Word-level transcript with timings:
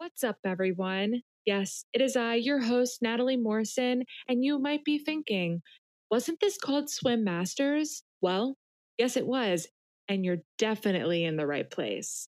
What's 0.00 0.24
up, 0.24 0.38
everyone? 0.46 1.20
Yes, 1.44 1.84
it 1.92 2.00
is 2.00 2.16
I, 2.16 2.36
your 2.36 2.58
host, 2.58 3.02
Natalie 3.02 3.36
Morrison, 3.36 4.04
and 4.26 4.42
you 4.42 4.58
might 4.58 4.82
be 4.82 4.96
thinking, 4.96 5.60
wasn't 6.10 6.40
this 6.40 6.56
called 6.56 6.88
Swim 6.88 7.22
Masters? 7.22 8.02
Well, 8.22 8.56
yes, 8.96 9.18
it 9.18 9.26
was, 9.26 9.68
and 10.08 10.24
you're 10.24 10.38
definitely 10.56 11.24
in 11.26 11.36
the 11.36 11.46
right 11.46 11.70
place. 11.70 12.26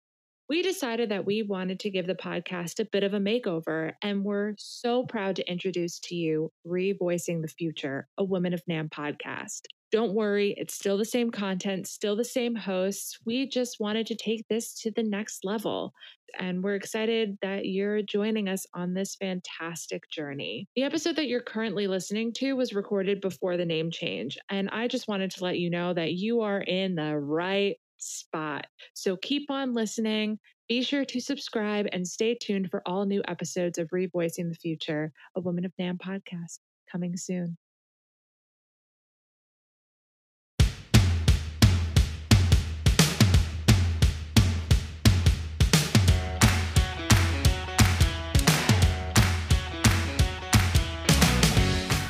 We 0.50 0.60
decided 0.60 1.10
that 1.12 1.24
we 1.24 1.44
wanted 1.44 1.80
to 1.80 1.90
give 1.90 2.06
the 2.06 2.14
podcast 2.14 2.78
a 2.78 2.84
bit 2.84 3.04
of 3.04 3.14
a 3.14 3.18
makeover, 3.18 3.92
and 4.02 4.22
we're 4.22 4.52
so 4.58 5.04
proud 5.06 5.36
to 5.36 5.50
introduce 5.50 5.98
to 6.00 6.14
you 6.14 6.50
Revoicing 6.66 7.40
the 7.40 7.48
Future, 7.48 8.06
a 8.18 8.24
Women 8.24 8.52
of 8.52 8.62
NAMM 8.68 8.90
podcast. 8.90 9.62
Don't 9.92 10.14
worry, 10.14 10.54
it's 10.56 10.74
still 10.74 10.96
the 10.96 11.04
same 11.04 11.30
content, 11.30 11.86
still 11.86 12.16
the 12.16 12.24
same 12.24 12.54
hosts. 12.54 13.18
We 13.26 13.46
just 13.46 13.78
wanted 13.78 14.06
to 14.06 14.14
take 14.14 14.48
this 14.48 14.72
to 14.80 14.90
the 14.90 15.02
next 15.02 15.44
level. 15.44 15.92
And 16.40 16.64
we're 16.64 16.76
excited 16.76 17.36
that 17.42 17.66
you're 17.66 18.00
joining 18.00 18.48
us 18.48 18.66
on 18.72 18.94
this 18.94 19.16
fantastic 19.16 20.08
journey. 20.10 20.66
The 20.76 20.84
episode 20.84 21.16
that 21.16 21.28
you're 21.28 21.42
currently 21.42 21.88
listening 21.88 22.32
to 22.36 22.54
was 22.54 22.72
recorded 22.72 23.20
before 23.20 23.58
the 23.58 23.66
name 23.66 23.90
change. 23.90 24.38
And 24.48 24.70
I 24.70 24.88
just 24.88 25.08
wanted 25.08 25.30
to 25.32 25.44
let 25.44 25.58
you 25.58 25.68
know 25.68 25.92
that 25.92 26.14
you 26.14 26.40
are 26.40 26.62
in 26.62 26.94
the 26.94 27.18
right 27.18 27.76
spot. 27.98 28.66
So 28.94 29.18
keep 29.18 29.50
on 29.50 29.74
listening. 29.74 30.38
Be 30.70 30.82
sure 30.82 31.04
to 31.04 31.20
subscribe 31.20 31.86
and 31.92 32.08
stay 32.08 32.34
tuned 32.34 32.70
for 32.70 32.82
all 32.86 33.04
new 33.04 33.20
episodes 33.28 33.76
of 33.76 33.90
Revoicing 33.90 34.48
the 34.48 34.54
Future, 34.54 35.12
a 35.36 35.40
Woman 35.40 35.66
of 35.66 35.72
NAMM 35.78 35.98
podcast 35.98 36.60
coming 36.90 37.14
soon. 37.14 37.58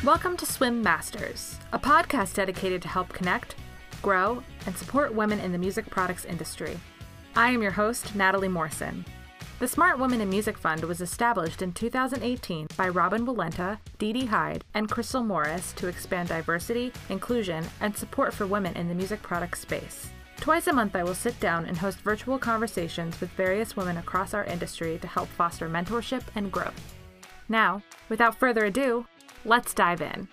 Welcome 0.05 0.36
to 0.39 0.47
Swim 0.47 0.83
Masters, 0.83 1.61
a 1.72 1.78
podcast 1.78 2.34
dedicated 2.34 2.83
to 2.83 2.89
help 2.89 3.11
connect, 3.11 3.55
grow, 4.03 4.42
and 4.67 4.77
support 4.77 5.14
women 5.14 5.39
in 5.39 5.53
the 5.53 5.59
music 5.59 5.89
products 5.89 6.25
industry. 6.25 6.77
I 7.36 7.50
am 7.50 7.62
your 7.62 7.70
host, 7.70 8.17
Natalie 8.17 8.48
Morrison. 8.48 9.05
The 9.61 9.69
Smart 9.69 10.00
Women 10.00 10.20
in 10.20 10.28
Music 10.28 10.59
Fund 10.59 10.83
was 10.83 11.00
established 11.00 11.62
in 11.62 11.72
2018 11.72 12.67
by 12.77 12.89
Robin 12.89 13.25
Walenta, 13.25 13.78
Dee 13.98 14.12
Dee 14.12 14.27
Hyde, 14.27 14.64
and 14.75 14.91
Crystal 14.91 15.22
Morris 15.22 15.72
to 15.75 15.86
expand 15.86 16.31
diversity, 16.31 16.92
inclusion, 17.09 17.64
and 17.81 17.97
support 17.97 18.34
for 18.34 18.44
women 18.44 18.75
in 18.75 18.89
the 18.89 18.97
music 18.97 19.22
products 19.22 19.61
space. 19.61 20.11
Twice 20.39 20.66
a 20.66 20.72
month, 20.72 20.97
I 20.97 21.05
will 21.05 21.14
sit 21.14 21.39
down 21.39 21.64
and 21.64 21.78
host 21.78 22.00
virtual 22.00 22.41
conversations 22.41 23.20
with 23.20 23.31
various 23.31 23.77
women 23.77 23.98
across 23.98 24.34
our 24.34 24.47
industry 24.47 24.98
to 24.98 25.06
help 25.06 25.28
foster 25.28 25.69
mentorship 25.69 26.25
and 26.34 26.50
growth. 26.50 26.97
Now, 27.48 27.83
without 28.09 28.41
further 28.41 28.64
ado, 28.64 29.06
let's 29.45 29.75
dive 29.75 30.01
in. 30.01 30.29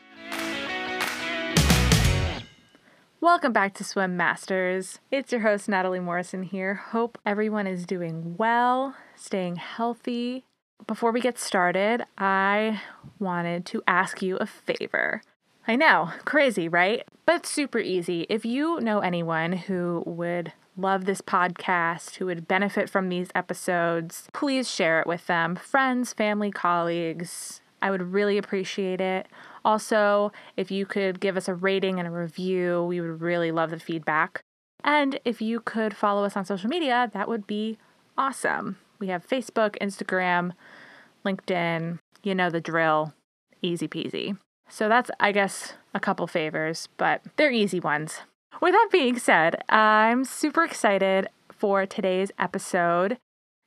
Welcome 3.21 3.51
back 3.51 3.73
to 3.75 3.83
Swim 3.83 4.15
Masters. 4.15 4.99
It's 5.11 5.31
your 5.31 5.41
host, 5.41 5.67
Natalie 5.67 5.99
Morrison 5.99 6.43
here. 6.43 6.75
Hope 6.75 7.17
everyone 7.25 7.67
is 7.67 7.85
doing 7.85 8.35
well, 8.37 8.95
staying 9.15 9.57
healthy. 9.57 10.45
Before 10.87 11.11
we 11.11 11.19
get 11.19 11.37
started, 11.37 12.05
I 12.17 12.81
wanted 13.19 13.65
to 13.67 13.83
ask 13.85 14.21
you 14.21 14.37
a 14.37 14.45
favor. 14.45 15.21
I 15.67 15.75
know, 15.75 16.11
crazy, 16.23 16.69
right? 16.69 17.03
But 17.25 17.45
super 17.45 17.79
easy. 17.79 18.25
If 18.29 18.45
you 18.45 18.79
know 18.79 18.99
anyone 18.99 19.51
who 19.51 20.01
would 20.05 20.53
love 20.77 21.03
this 21.03 21.21
podcast, 21.21 22.15
who 22.15 22.25
would 22.27 22.47
benefit 22.47 22.89
from 22.89 23.09
these 23.09 23.27
episodes, 23.35 24.29
please 24.33 24.71
share 24.71 25.01
it 25.01 25.07
with 25.07 25.27
them. 25.27 25.57
Friends, 25.57 26.13
family, 26.13 26.51
colleagues. 26.51 27.59
I 27.81 27.91
would 27.91 28.13
really 28.13 28.37
appreciate 28.37 29.01
it. 29.01 29.27
Also, 29.65 30.31
if 30.57 30.71
you 30.71 30.85
could 30.85 31.19
give 31.19 31.37
us 31.37 31.47
a 31.47 31.53
rating 31.53 31.99
and 31.99 32.07
a 32.07 32.11
review, 32.11 32.83
we 32.83 33.01
would 33.01 33.21
really 33.21 33.51
love 33.51 33.71
the 33.71 33.79
feedback. 33.79 34.41
And 34.83 35.19
if 35.25 35.41
you 35.41 35.59
could 35.59 35.95
follow 35.95 36.23
us 36.23 36.37
on 36.37 36.45
social 36.45 36.69
media, 36.69 37.09
that 37.13 37.27
would 37.27 37.45
be 37.45 37.77
awesome. 38.17 38.77
We 38.99 39.07
have 39.07 39.27
Facebook, 39.27 39.77
Instagram, 39.79 40.51
LinkedIn, 41.25 41.99
you 42.23 42.35
know 42.35 42.49
the 42.49 42.61
drill. 42.61 43.13
Easy 43.61 43.87
peasy. 43.87 44.37
So 44.69 44.87
that's, 44.87 45.11
I 45.19 45.31
guess, 45.31 45.73
a 45.93 45.99
couple 45.99 46.27
favors, 46.27 46.87
but 46.97 47.21
they're 47.35 47.51
easy 47.51 47.79
ones. 47.79 48.21
With 48.61 48.73
that 48.73 48.89
being 48.91 49.17
said, 49.17 49.63
I'm 49.69 50.25
super 50.25 50.63
excited 50.63 51.27
for 51.49 51.85
today's 51.85 52.31
episode. 52.37 53.17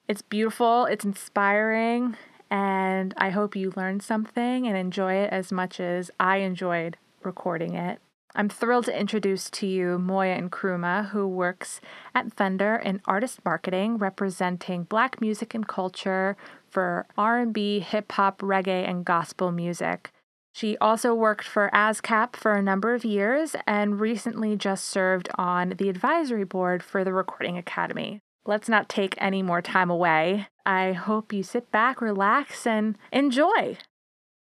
It's 0.09 0.22
beautiful, 0.22 0.87
it's 0.87 1.05
inspiring, 1.05 2.17
and 2.53 3.15
I 3.17 3.31
hope 3.31 3.57
you 3.57 3.73
learned 3.77 4.03
something 4.03 4.67
and 4.67 4.77
enjoy 4.77 5.15
it 5.15 5.33
as 5.33 5.51
much 5.51 5.81
as 5.81 6.11
I 6.21 6.37
enjoyed 6.39 6.99
recording 7.23 7.75
it. 7.75 7.99
I'm 8.35 8.51
thrilled 8.51 8.85
to 8.87 8.99
introduce 8.99 9.49
to 9.51 9.67
you 9.67 9.99
Moya 9.99 10.39
Nkrumah, 10.39 11.09
who 11.09 11.27
works 11.27 11.81
at 12.15 12.35
Fender 12.35 12.77
in 12.77 13.01
artist 13.07 13.43
marketing, 13.43 13.97
representing 13.97 14.85
black 14.85 15.19
music 15.19 15.55
and 15.55 15.67
culture 15.67 16.37
for 16.69 17.07
R&B, 17.17 17.81
hip 17.81 18.13
hop, 18.13 18.41
reggae, 18.41 18.87
and 18.87 19.07
gospel 19.07 19.51
music. 19.51 20.11
She 20.55 20.77
also 20.77 21.15
worked 21.15 21.47
for 21.47 21.71
ASCAP 21.73 22.37
for 22.37 22.53
a 22.53 22.63
number 22.63 22.95
of 22.95 23.03
years 23.03 23.57
and 23.67 23.99
recently 23.99 24.57
just 24.57 24.84
served 24.84 25.31
on 25.37 25.71
the 25.79 25.89
advisory 25.89 26.45
board 26.45 26.83
for 26.83 27.03
the 27.03 27.15
Recording 27.15 27.57
Academy 27.57 28.21
let's 28.47 28.69
not 28.69 28.88
take 28.88 29.14
any 29.19 29.42
more 29.42 29.62
time 29.62 29.91
away. 29.91 30.48
I 30.64 30.92
hope 30.92 31.32
you 31.32 31.42
sit 31.42 31.70
back, 31.70 32.00
relax, 32.00 32.66
and 32.66 32.97
enjoy. 33.12 33.78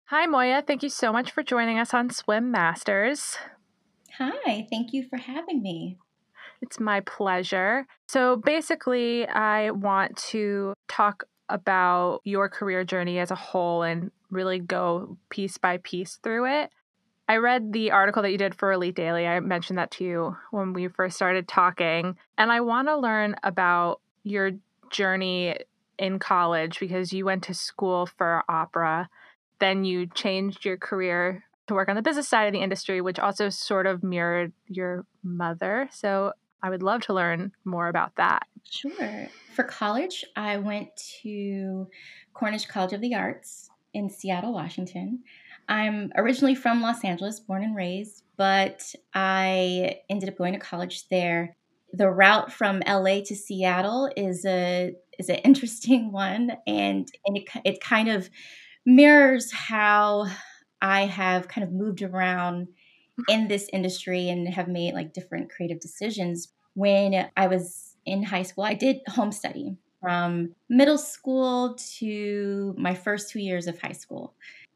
Hi, 0.06 0.26
Moya. 0.26 0.62
Thank 0.66 0.82
you 0.82 0.88
so 0.88 1.12
much 1.12 1.30
for 1.30 1.42
joining 1.42 1.78
us 1.78 1.94
on 1.94 2.10
Swim 2.10 2.50
Masters. 2.50 3.36
Hi, 4.18 4.66
thank 4.70 4.92
you 4.92 5.06
for 5.08 5.16
having 5.16 5.62
me. 5.62 5.98
It's 6.60 6.80
my 6.80 7.00
pleasure. 7.00 7.86
So, 8.08 8.36
basically, 8.36 9.26
I 9.26 9.70
want 9.70 10.16
to 10.30 10.74
talk 10.88 11.24
about 11.48 12.20
your 12.24 12.48
career 12.48 12.84
journey 12.84 13.18
as 13.18 13.30
a 13.30 13.36
whole 13.36 13.82
and 13.82 14.10
really 14.30 14.58
go 14.58 15.16
piece 15.30 15.58
by 15.58 15.78
piece 15.78 16.18
through 16.22 16.46
it. 16.46 16.70
I 17.30 17.36
read 17.36 17.72
the 17.72 17.92
article 17.92 18.22
that 18.22 18.32
you 18.32 18.38
did 18.38 18.56
for 18.56 18.72
Elite 18.72 18.96
Daily. 18.96 19.24
I 19.24 19.38
mentioned 19.38 19.78
that 19.78 19.92
to 19.92 20.04
you 20.04 20.36
when 20.50 20.72
we 20.72 20.88
first 20.88 21.14
started 21.14 21.46
talking. 21.46 22.16
And 22.36 22.50
I 22.50 22.60
want 22.60 22.88
to 22.88 22.96
learn 22.96 23.36
about 23.44 24.00
your 24.24 24.50
journey 24.90 25.54
in 25.96 26.18
college 26.18 26.80
because 26.80 27.12
you 27.12 27.24
went 27.24 27.44
to 27.44 27.54
school 27.54 28.06
for 28.06 28.42
opera. 28.48 29.08
Then 29.60 29.84
you 29.84 30.08
changed 30.08 30.64
your 30.64 30.76
career 30.76 31.44
to 31.68 31.74
work 31.74 31.88
on 31.88 31.94
the 31.94 32.02
business 32.02 32.26
side 32.26 32.48
of 32.48 32.52
the 32.52 32.64
industry, 32.64 33.00
which 33.00 33.20
also 33.20 33.48
sort 33.48 33.86
of 33.86 34.02
mirrored 34.02 34.52
your 34.66 35.06
mother. 35.22 35.88
So 35.92 36.32
I 36.64 36.68
would 36.68 36.82
love 36.82 37.02
to 37.02 37.14
learn 37.14 37.52
more 37.64 37.86
about 37.86 38.16
that. 38.16 38.48
Sure. 38.68 39.28
For 39.54 39.62
college, 39.62 40.24
I 40.34 40.56
went 40.56 40.96
to 41.22 41.86
Cornish 42.34 42.66
College 42.66 42.92
of 42.92 43.00
the 43.00 43.14
Arts 43.14 43.70
in 43.94 44.10
Seattle, 44.10 44.52
Washington. 44.52 45.20
I'm 45.70 46.10
originally 46.16 46.56
from 46.56 46.82
Los 46.82 47.04
Angeles, 47.04 47.38
born 47.38 47.62
and 47.62 47.76
raised, 47.76 48.24
but 48.36 48.92
I 49.14 50.00
ended 50.10 50.28
up 50.28 50.36
going 50.36 50.52
to 50.52 50.58
college 50.58 51.08
there. 51.08 51.56
The 51.92 52.10
route 52.10 52.52
from 52.52 52.82
LA 52.86 53.20
to 53.26 53.36
Seattle 53.36 54.10
is 54.16 54.44
a 54.44 54.92
is 55.18 55.28
an 55.28 55.36
interesting 55.44 56.10
one, 56.10 56.52
and 56.66 57.08
and 57.24 57.36
it 57.36 57.44
it 57.64 57.80
kind 57.80 58.08
of 58.08 58.28
mirrors 58.84 59.52
how 59.52 60.26
I 60.82 61.02
have 61.06 61.46
kind 61.46 61.64
of 61.64 61.72
moved 61.72 62.02
around 62.02 62.68
in 63.28 63.46
this 63.46 63.68
industry 63.72 64.28
and 64.28 64.48
have 64.48 64.66
made 64.66 64.94
like 64.94 65.12
different 65.12 65.50
creative 65.50 65.80
decisions. 65.80 66.52
When 66.74 67.28
I 67.36 67.46
was 67.46 67.96
in 68.04 68.24
high 68.24 68.42
school, 68.42 68.64
I 68.64 68.74
did 68.74 68.98
home 69.08 69.30
study 69.30 69.76
from 70.00 70.54
middle 70.68 70.98
school 70.98 71.76
to 71.98 72.74
my 72.78 72.94
first 72.94 73.30
two 73.30 73.40
years 73.40 73.66
of 73.66 73.80
high 73.80 73.92
school. 73.92 74.34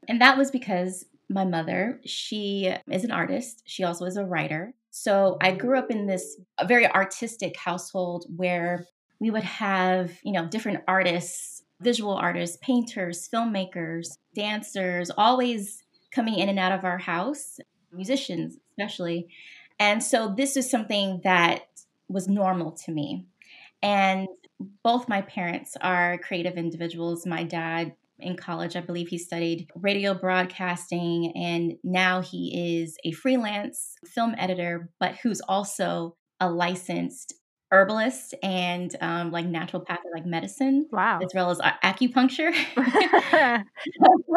And 0.09 0.21
that 0.21 0.37
was 0.39 0.51
because 0.51 1.07
my 1.29 1.45
mother, 1.45 2.01
she 2.05 2.75
is 2.91 3.05
an 3.05 3.11
artist. 3.11 3.63
She 3.67 3.85
also 3.85 4.05
is 4.05 4.17
a 4.17 4.25
writer. 4.25 4.75
So 4.91 5.39
I 5.41 5.53
grew 5.53 5.79
up 5.79 5.91
in 5.91 6.07
this 6.07 6.37
very 6.67 6.87
artistic 6.87 7.57
household 7.57 8.27
where 8.37 8.87
we 9.21 9.31
would 9.31 9.43
have, 9.43 10.13
you 10.23 10.33
know, 10.33 10.47
different 10.47 10.85
artists, 10.87 11.63
visual 11.81 12.15
artists, 12.15 12.59
painters, 12.61 13.29
filmmakers, 13.33 14.19
dancers, 14.35 15.11
always 15.17 15.83
coming 16.13 16.39
in 16.39 16.49
and 16.49 16.59
out 16.59 16.73
of 16.73 16.85
our 16.85 16.99
house, 16.99 17.59
musicians 17.93 18.59
especially. 18.71 19.29
And 19.79 20.03
so 20.03 20.33
this 20.37 20.57
is 20.57 20.71
something 20.71 21.21
that 21.25 21.63
was 22.09 22.29
normal 22.29 22.73
to 22.73 22.93
me. 22.93 23.27
And 23.83 24.29
both 24.83 25.09
my 25.09 25.23
parents 25.23 25.77
are 25.81 26.19
creative 26.19 26.57
individuals. 26.57 27.27
My 27.27 27.45
dad 27.45 27.95
in 28.19 28.37
college. 28.37 28.77
I 28.77 28.81
believe 28.81 29.09
he 29.09 29.19
studied 29.19 29.69
radio 29.75 30.15
broadcasting, 30.15 31.33
and 31.37 31.75
now 31.85 32.21
he 32.23 32.81
is 32.81 32.97
a 33.05 33.13
freelance 33.13 33.95
film 34.07 34.35
editor, 34.39 34.91
but 35.01 35.17
who's 35.17 35.41
also 35.43 36.17
a 36.41 36.51
licensed 36.51 37.35
herbalist 37.73 38.35
and 38.43 38.95
um, 39.01 39.33
like 39.33 39.47
naturopathic 39.47 39.99
like 40.15 40.27
medicine 40.27 40.87
Wow. 40.93 41.19
as 41.21 41.33
well 41.35 41.51
as 41.51 41.59
acupuncture 41.83 42.53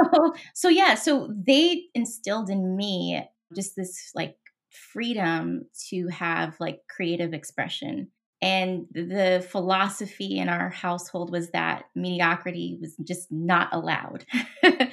so, 0.08 0.34
so 0.56 0.70
yeah 0.70 0.96
so 0.96 1.32
they 1.46 1.84
instilled 1.94 2.50
in 2.50 2.76
me 2.76 3.22
just 3.56 3.76
this 3.76 4.12
like 4.16 4.36
freedom 4.72 5.64
to 5.90 6.08
have 6.08 6.56
like 6.60 6.80
creative 6.90 7.34
expression 7.34 8.10
and 8.42 8.86
the 8.92 9.46
philosophy 9.50 10.38
in 10.38 10.48
our 10.48 10.70
household 10.70 11.32
was 11.32 11.50
that 11.52 11.86
mediocrity 11.96 12.78
was 12.80 12.96
just 13.04 13.32
not 13.32 13.70
allowed. 13.72 14.26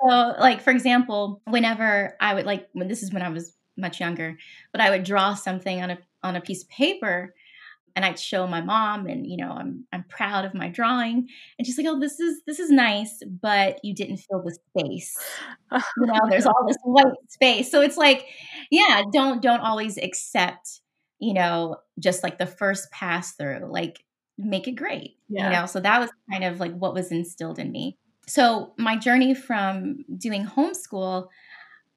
So 0.00 0.34
like 0.38 0.60
for 0.60 0.70
example 0.70 1.40
whenever 1.46 2.16
i 2.20 2.34
would 2.34 2.44
like 2.46 2.68
when 2.72 2.88
this 2.88 3.02
is 3.02 3.12
when 3.12 3.22
i 3.22 3.28
was 3.28 3.54
much 3.76 4.00
younger 4.00 4.36
but 4.72 4.80
i 4.80 4.90
would 4.90 5.04
draw 5.04 5.34
something 5.34 5.82
on 5.82 5.90
a 5.90 5.98
on 6.22 6.36
a 6.36 6.40
piece 6.40 6.62
of 6.62 6.68
paper 6.68 7.34
and 7.94 8.04
I'd 8.04 8.18
show 8.18 8.46
my 8.46 8.60
mom 8.60 9.06
and 9.06 9.26
you 9.26 9.38
know 9.38 9.50
I'm 9.52 9.86
I'm 9.92 10.04
proud 10.08 10.44
of 10.44 10.54
my 10.54 10.68
drawing. 10.68 11.28
And 11.58 11.66
she's 11.66 11.78
like 11.78 11.86
oh 11.86 11.98
this 11.98 12.20
is 12.20 12.42
this 12.46 12.60
is 12.60 12.70
nice 12.70 13.22
but 13.40 13.80
you 13.82 13.94
didn't 13.94 14.18
fill 14.18 14.42
the 14.42 14.56
space. 14.76 15.18
You 15.72 16.06
know 16.06 16.20
there's 16.28 16.46
all 16.46 16.66
this 16.66 16.76
white 16.84 17.06
space. 17.28 17.70
So 17.70 17.80
it's 17.80 17.96
like 17.96 18.26
yeah 18.70 19.02
don't 19.12 19.40
don't 19.40 19.60
always 19.60 19.96
accept 19.96 20.82
you 21.18 21.34
know 21.34 21.76
just 21.98 22.22
like 22.22 22.38
the 22.38 22.46
first 22.46 22.90
pass 22.90 23.32
through 23.32 23.68
like 23.70 24.04
make 24.38 24.68
it 24.68 24.72
great 24.72 25.16
yeah. 25.28 25.46
you 25.46 25.56
know 25.56 25.66
so 25.66 25.80
that 25.80 26.00
was 26.00 26.10
kind 26.30 26.44
of 26.44 26.60
like 26.60 26.74
what 26.76 26.94
was 26.94 27.10
instilled 27.10 27.58
in 27.58 27.70
me 27.72 27.96
so 28.28 28.74
my 28.76 28.96
journey 28.96 29.34
from 29.34 30.04
doing 30.18 30.44
homeschool 30.44 31.28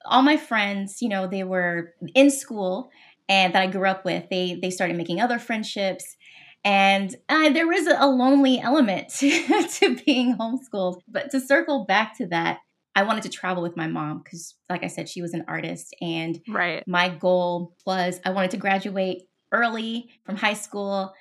all 0.05 0.21
my 0.21 0.37
friends 0.37 1.01
you 1.01 1.09
know 1.09 1.27
they 1.27 1.43
were 1.43 1.93
in 2.15 2.31
school 2.31 2.89
and 3.29 3.53
that 3.53 3.61
I 3.61 3.67
grew 3.67 3.87
up 3.87 4.03
with, 4.03 4.27
they 4.29 4.57
they 4.59 4.71
started 4.71 4.97
making 4.97 5.21
other 5.21 5.39
friendships. 5.39 6.17
And 6.65 7.15
uh, 7.29 7.49
there 7.51 7.67
was 7.67 7.87
a 7.87 8.07
lonely 8.07 8.59
element 8.59 9.09
to, 9.19 9.29
to 9.79 9.95
being 10.03 10.35
homeschooled. 10.35 10.99
But 11.07 11.31
to 11.31 11.39
circle 11.39 11.85
back 11.85 12.17
to 12.17 12.27
that, 12.27 12.57
I 12.99 13.03
wanted 13.03 13.23
to 13.23 13.29
travel 13.29 13.63
with 13.63 13.77
my 13.77 13.87
mom 13.87 14.21
because, 14.21 14.55
like 14.69 14.83
I 14.83 14.87
said, 14.87 15.07
she 15.07 15.21
was 15.21 15.33
an 15.33 15.45
artist. 15.47 15.95
And 16.01 16.37
right. 16.49 16.83
my 16.85 17.07
goal 17.07 17.77
was 17.85 18.19
I 18.25 18.31
wanted 18.31 18.51
to 18.51 18.57
graduate 18.57 19.21
early 19.53 20.09
from 20.25 20.35
high 20.35 20.53
school 20.53 21.13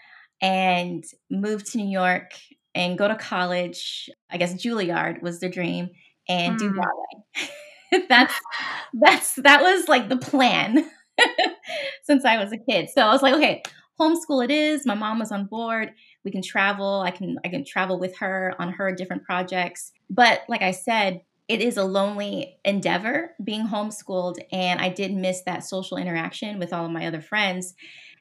and 0.43 1.05
move 1.31 1.63
to 1.71 1.79
New 1.79 1.89
York 1.89 2.33
and 2.75 2.99
go 2.99 3.07
to 3.07 3.15
college. 3.15 4.11
I 4.29 4.39
guess 4.39 4.55
Juilliard 4.55 5.23
was 5.23 5.39
the 5.39 5.49
dream 5.49 5.91
and 6.29 6.57
mm. 6.57 6.59
do 6.59 6.71
hmm. 6.71 6.81
ballet. 6.81 8.07
that's 8.09 8.35
that's 8.93 9.35
that 9.37 9.63
was 9.63 9.87
like 9.87 10.09
the 10.09 10.17
plan. 10.17 10.85
since 12.03 12.25
I 12.25 12.43
was 12.43 12.53
a 12.53 12.59
kid. 12.59 12.89
So 12.91 13.03
I 13.03 13.13
was 13.13 13.23
like, 13.23 13.35
okay, 13.35 13.63
homeschool 14.01 14.45
it 14.45 14.51
is. 14.51 14.85
My 14.85 14.95
mom 14.95 15.19
was 15.19 15.31
on 15.31 15.47
board. 15.47 15.93
We 16.25 16.31
can 16.31 16.43
travel. 16.43 17.03
I 17.05 17.11
can 17.11 17.37
I 17.45 17.49
can 17.49 17.65
travel 17.65 18.01
with 18.01 18.17
her 18.19 18.55
on 18.59 18.73
her 18.73 18.93
different 18.93 19.25
projects. 19.25 19.93
But 20.11 20.43
like 20.49 20.63
I 20.63 20.73
said, 20.73 21.21
it 21.49 21.61
is 21.61 21.77
a 21.77 21.85
lonely 21.85 22.59
endeavor 22.65 23.35
being 23.43 23.67
homeschooled 23.67 24.37
and 24.53 24.81
I 24.81 24.91
did 24.91 25.13
miss 25.13 25.43
that 25.43 25.65
social 25.65 25.97
interaction 25.97 26.59
with 26.59 26.73
all 26.73 26.85
of 26.85 26.93
my 26.93 27.07
other 27.07 27.21
friends 27.21 27.75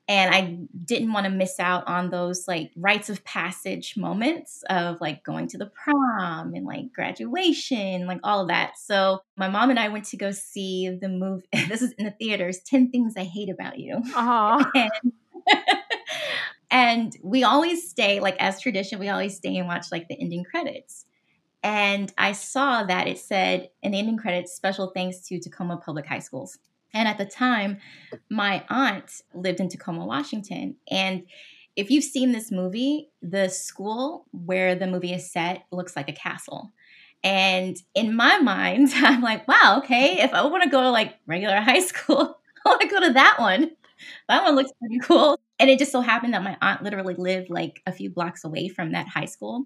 and 0.09 0.33
I 0.33 0.57
didn't 0.85 1.11
want 1.11 1.25
to 1.25 1.29
miss 1.29 1.59
out 1.59 1.85
on 1.87 2.09
those 2.09 2.47
like 2.47 2.71
rites 2.77 3.09
of 3.09 3.25
passage 3.25 3.97
moments 3.97 4.63
of 4.69 5.01
like 5.01 5.23
going 5.23 5.47
to 5.49 5.57
the 5.57 5.65
prom 5.65 6.53
and 6.53 6.65
like 6.65 6.93
graduation, 6.93 8.07
like 8.07 8.21
all 8.23 8.41
of 8.41 8.47
that. 8.47 8.77
So 8.77 9.19
my 9.35 9.49
mom 9.49 9.69
and 9.69 9.77
I 9.77 9.89
went 9.89 10.05
to 10.05 10.17
go 10.17 10.31
see 10.31 10.89
the 10.89 11.09
movie. 11.09 11.45
This 11.67 11.81
is 11.81 11.91
in 11.93 12.05
the 12.05 12.11
theaters. 12.11 12.59
Ten 12.59 12.89
Things 12.89 13.15
I 13.17 13.25
Hate 13.25 13.49
About 13.49 13.77
You. 13.79 14.01
and, 14.15 14.91
and 16.71 17.17
we 17.21 17.43
always 17.43 17.89
stay 17.89 18.21
like 18.21 18.37
as 18.39 18.61
tradition. 18.61 18.99
We 18.99 19.09
always 19.09 19.35
stay 19.35 19.57
and 19.57 19.67
watch 19.67 19.87
like 19.91 20.07
the 20.07 20.17
ending 20.19 20.45
credits. 20.45 21.05
And 21.63 22.13
I 22.17 22.31
saw 22.31 22.83
that 22.83 23.07
it 23.07 23.17
said 23.19 23.69
in 23.81 23.91
the 23.91 23.99
ending 23.99 24.17
credits, 24.17 24.53
special 24.53 24.91
thanks 24.95 25.19
to 25.27 25.39
Tacoma 25.39 25.77
Public 25.77 26.05
High 26.05 26.19
Schools. 26.19 26.57
And 26.93 27.07
at 27.07 27.17
the 27.17 27.25
time, 27.25 27.77
my 28.29 28.63
aunt 28.69 29.21
lived 29.33 29.59
in 29.59 29.69
Tacoma, 29.69 30.05
Washington. 30.05 30.75
And 30.89 31.23
if 31.75 31.91
you've 31.91 32.03
seen 32.03 32.31
this 32.31 32.51
movie, 32.51 33.09
the 33.21 33.49
school 33.49 34.25
where 34.31 34.75
the 34.75 34.87
movie 34.87 35.13
is 35.13 35.31
set 35.31 35.65
looks 35.71 35.95
like 35.95 36.09
a 36.09 36.13
castle. 36.13 36.71
And 37.23 37.77
in 37.93 38.15
my 38.15 38.39
mind, 38.39 38.89
I'm 38.95 39.21
like, 39.21 39.47
wow, 39.47 39.79
okay, 39.83 40.21
if 40.21 40.33
I 40.33 40.45
want 40.45 40.63
to 40.63 40.69
go 40.69 40.81
to 40.81 40.91
like 40.91 41.15
regular 41.25 41.59
high 41.59 41.81
school, 41.81 42.39
I 42.65 42.69
want 42.69 42.81
to 42.81 42.87
go 42.87 42.99
to 43.01 43.13
that 43.13 43.35
one. 43.39 43.71
That 44.29 44.43
one 44.43 44.55
looks 44.55 44.71
pretty 44.79 44.99
cool. 44.99 45.39
And 45.59 45.69
it 45.69 45.79
just 45.79 45.91
so 45.91 46.01
happened 46.01 46.33
that 46.33 46.43
my 46.43 46.55
aunt 46.61 46.83
literally 46.83 47.15
lived 47.15 47.49
like 47.49 47.81
a 47.87 47.91
few 47.91 48.09
blocks 48.09 48.43
away 48.43 48.69
from 48.69 48.91
that 48.91 49.07
high 49.07 49.25
school. 49.25 49.65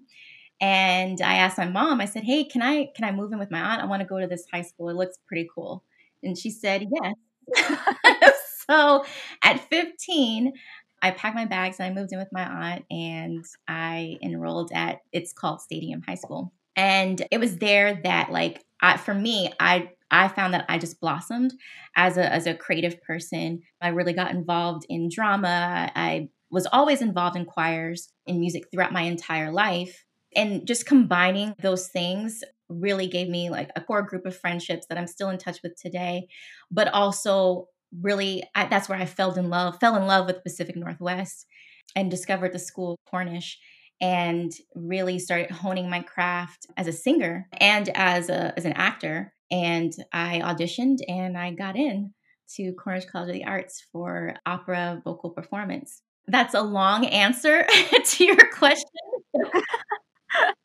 And 0.62 1.20
I 1.20 1.34
asked 1.34 1.58
my 1.58 1.68
mom, 1.68 2.00
I 2.00 2.06
said, 2.06 2.24
Hey, 2.24 2.44
can 2.44 2.62
I 2.62 2.88
can 2.94 3.04
I 3.04 3.12
move 3.12 3.32
in 3.32 3.38
with 3.40 3.50
my 3.50 3.60
aunt? 3.60 3.82
I 3.82 3.86
want 3.86 4.00
to 4.00 4.08
go 4.08 4.20
to 4.20 4.28
this 4.28 4.46
high 4.52 4.62
school. 4.62 4.88
It 4.88 4.96
looks 4.96 5.18
pretty 5.26 5.48
cool. 5.54 5.84
And 6.22 6.38
she 6.38 6.50
said, 6.50 6.86
Yes. 7.02 7.14
so 8.70 9.04
at 9.42 9.60
15, 9.68 10.52
I 11.02 11.10
packed 11.10 11.34
my 11.34 11.46
bags 11.46 11.78
and 11.80 11.86
I 11.86 12.00
moved 12.00 12.12
in 12.12 12.18
with 12.20 12.32
my 12.32 12.44
aunt 12.44 12.84
and 12.90 13.44
I 13.66 14.18
enrolled 14.22 14.70
at 14.72 15.00
it's 15.12 15.32
called 15.32 15.60
Stadium 15.60 16.02
High 16.06 16.14
School. 16.14 16.52
And 16.76 17.26
it 17.32 17.38
was 17.38 17.58
there 17.58 18.00
that 18.04 18.30
like 18.30 18.64
I, 18.80 18.96
for 18.96 19.14
me, 19.14 19.52
I 19.60 19.90
I 20.12 20.28
found 20.28 20.54
that 20.54 20.66
I 20.68 20.78
just 20.78 21.00
blossomed 21.00 21.54
as 21.96 22.16
a 22.16 22.32
as 22.32 22.46
a 22.46 22.54
creative 22.54 23.02
person. 23.02 23.62
I 23.80 23.88
really 23.88 24.12
got 24.12 24.30
involved 24.30 24.86
in 24.88 25.08
drama. 25.08 25.90
I 25.96 26.28
was 26.50 26.66
always 26.72 27.02
involved 27.02 27.36
in 27.36 27.46
choirs 27.46 28.10
in 28.26 28.38
music 28.38 28.64
throughout 28.70 28.92
my 28.92 29.02
entire 29.02 29.50
life. 29.50 30.04
And 30.34 30.66
just 30.66 30.86
combining 30.86 31.54
those 31.60 31.88
things 31.88 32.42
really 32.68 33.06
gave 33.06 33.28
me 33.28 33.50
like 33.50 33.70
a 33.76 33.80
core 33.80 34.02
group 34.02 34.26
of 34.26 34.36
friendships 34.36 34.86
that 34.88 34.98
I'm 34.98 35.06
still 35.06 35.28
in 35.28 35.38
touch 35.38 35.58
with 35.62 35.76
today, 35.76 36.28
but 36.70 36.88
also 36.88 37.68
really 38.00 38.42
I, 38.54 38.66
that's 38.66 38.88
where 38.88 38.98
I 38.98 39.04
fell 39.04 39.34
in 39.34 39.50
love, 39.50 39.78
fell 39.78 39.96
in 39.96 40.06
love 40.06 40.26
with 40.26 40.42
Pacific 40.42 40.76
Northwest 40.76 41.46
and 41.94 42.10
discovered 42.10 42.52
the 42.52 42.58
school 42.58 42.92
of 42.92 42.98
Cornish 43.10 43.58
and 44.00 44.52
really 44.74 45.18
started 45.18 45.50
honing 45.50 45.90
my 45.90 46.00
craft 46.00 46.66
as 46.76 46.86
a 46.86 46.92
singer 46.92 47.48
and 47.60 47.88
as 47.90 48.28
a 48.28 48.52
as 48.56 48.64
an 48.64 48.72
actor 48.72 49.32
and 49.52 49.92
I 50.12 50.40
auditioned 50.40 50.98
and 51.08 51.36
I 51.36 51.52
got 51.52 51.76
in 51.76 52.14
to 52.56 52.72
Cornish 52.72 53.04
College 53.04 53.28
of 53.28 53.34
the 53.34 53.44
Arts 53.44 53.86
for 53.92 54.34
opera 54.46 55.00
vocal 55.04 55.30
performance. 55.30 56.02
That's 56.26 56.54
a 56.54 56.62
long 56.62 57.04
answer 57.06 57.66
to 58.04 58.24
your 58.24 58.50
question. 58.50 58.86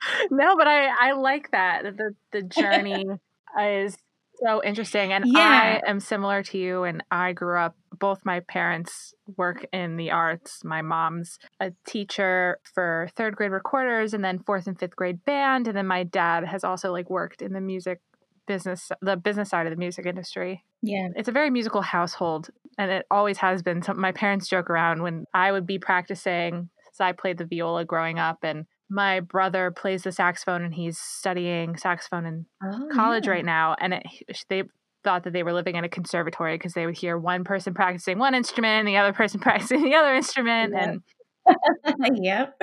no, 0.31 0.55
but 0.55 0.67
I 0.67 0.87
I 0.87 1.11
like 1.13 1.51
that 1.51 1.83
the 1.83 2.15
the 2.31 2.43
journey 2.43 3.05
is 3.61 3.97
so 4.43 4.63
interesting, 4.63 5.13
and 5.13 5.25
yeah. 5.27 5.79
I 5.85 5.89
am 5.89 5.99
similar 5.99 6.43
to 6.43 6.57
you. 6.57 6.83
And 6.83 7.03
I 7.11 7.33
grew 7.33 7.59
up. 7.59 7.75
Both 7.99 8.25
my 8.25 8.41
parents 8.41 9.15
work 9.37 9.65
in 9.73 9.97
the 9.97 10.11
arts. 10.11 10.63
My 10.63 10.83
mom's 10.83 11.39
a 11.59 11.71
teacher 11.87 12.59
for 12.75 13.09
third 13.15 13.35
grade 13.35 13.51
recorders, 13.51 14.13
and 14.13 14.23
then 14.23 14.39
fourth 14.39 14.67
and 14.67 14.77
fifth 14.79 14.95
grade 14.95 15.23
band. 15.25 15.67
And 15.67 15.75
then 15.75 15.87
my 15.87 16.03
dad 16.03 16.45
has 16.45 16.63
also 16.63 16.91
like 16.91 17.09
worked 17.09 17.41
in 17.41 17.53
the 17.53 17.61
music 17.61 17.99
business, 18.45 18.91
the 19.01 19.17
business 19.17 19.49
side 19.49 19.65
of 19.65 19.71
the 19.71 19.77
music 19.77 20.05
industry. 20.05 20.63
Yeah, 20.81 21.09
it's 21.15 21.27
a 21.27 21.31
very 21.31 21.49
musical 21.49 21.81
household, 21.81 22.49
and 22.77 22.91
it 22.91 23.05
always 23.09 23.37
has 23.39 23.63
been. 23.63 23.81
So 23.81 23.93
my 23.93 24.11
parents 24.11 24.47
joke 24.47 24.69
around 24.69 25.01
when 25.01 25.25
I 25.33 25.51
would 25.51 25.65
be 25.65 25.79
practicing. 25.79 26.69
So 26.93 27.03
I 27.03 27.11
played 27.11 27.37
the 27.37 27.45
viola 27.45 27.85
growing 27.85 28.19
up, 28.19 28.39
and 28.43 28.65
my 28.89 29.19
brother 29.19 29.71
plays 29.71 30.03
the 30.03 30.11
saxophone 30.11 30.63
and 30.63 30.73
he's 30.73 30.97
studying 30.97 31.75
saxophone 31.77 32.25
in 32.25 32.45
oh, 32.63 32.87
college 32.91 33.25
yeah. 33.25 33.31
right 33.31 33.45
now 33.45 33.75
and 33.79 33.93
it, 33.93 34.03
they 34.49 34.63
thought 35.03 35.23
that 35.23 35.33
they 35.33 35.43
were 35.43 35.53
living 35.53 35.75
in 35.75 35.83
a 35.83 35.89
conservatory 35.89 36.55
because 36.55 36.73
they 36.73 36.85
would 36.85 36.97
hear 36.97 37.17
one 37.17 37.43
person 37.43 37.73
practicing 37.73 38.17
one 38.17 38.33
instrument 38.35 38.79
and 38.79 38.87
the 38.87 38.97
other 38.97 39.13
person 39.13 39.39
practicing 39.41 39.83
the 39.83 39.95
other 39.95 40.13
instrument 40.13 40.73
yep. 40.73 40.99
and 42.03 42.19
yep 42.23 42.53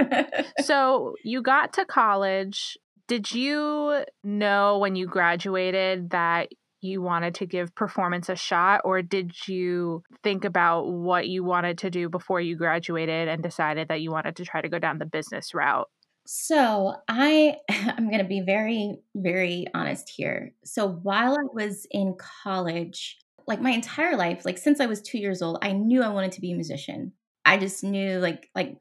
so 0.61 1.15
you 1.25 1.43
got 1.43 1.73
to 1.73 1.85
college 1.85 2.77
did 3.07 3.33
you 3.33 4.05
know 4.23 4.79
when 4.79 4.97
you 4.97 5.07
graduated 5.07 6.11
that 6.11 6.49
you 6.81 7.01
wanted 7.01 7.35
to 7.35 7.47
give 7.47 7.75
performance 7.75 8.29
a 8.29 8.37
shot 8.37 8.83
or 8.85 9.01
did 9.01 9.33
you 9.49 10.03
think 10.23 10.45
about 10.45 10.87
what 10.87 11.27
you 11.27 11.43
wanted 11.43 11.79
to 11.79 11.91
do 11.91 12.11
before 12.11 12.43
you 12.43 12.57
graduated 12.57 13.27
and 13.27 13.43
decided 13.43 13.89
that 13.89 14.03
you 14.03 14.11
wanted 14.11 14.37
to 14.37 14.45
try 14.45 14.61
to 14.61 14.69
go 14.69 14.79
down 14.79 14.99
the 14.99 15.07
business 15.07 15.55
route 15.55 15.89
so 16.27 16.95
I 17.09 17.57
I'm 17.71 18.09
going 18.09 18.23
to 18.23 18.29
be 18.29 18.41
very 18.41 18.97
very 19.15 19.67
honest 19.75 20.09
here. 20.09 20.53
So 20.65 20.89
while 20.89 21.35
I 21.35 21.45
was 21.53 21.87
in 21.91 22.17
college, 22.43 23.19
like 23.47 23.61
my 23.61 23.71
entire 23.71 24.17
life, 24.17 24.45
like 24.45 24.59
since 24.59 24.81
I 24.81 24.87
was 24.87 25.03
2 25.03 25.19
years 25.19 25.43
old, 25.43 25.59
I 25.63 25.73
knew 25.73 26.03
I 26.03 26.09
wanted 26.09 26.33
to 26.33 26.41
be 26.41 26.53
a 26.53 26.55
musician. 26.55 27.13
I 27.45 27.59
just 27.59 27.85
knew 27.85 28.19
like 28.19 28.49
like 28.55 28.79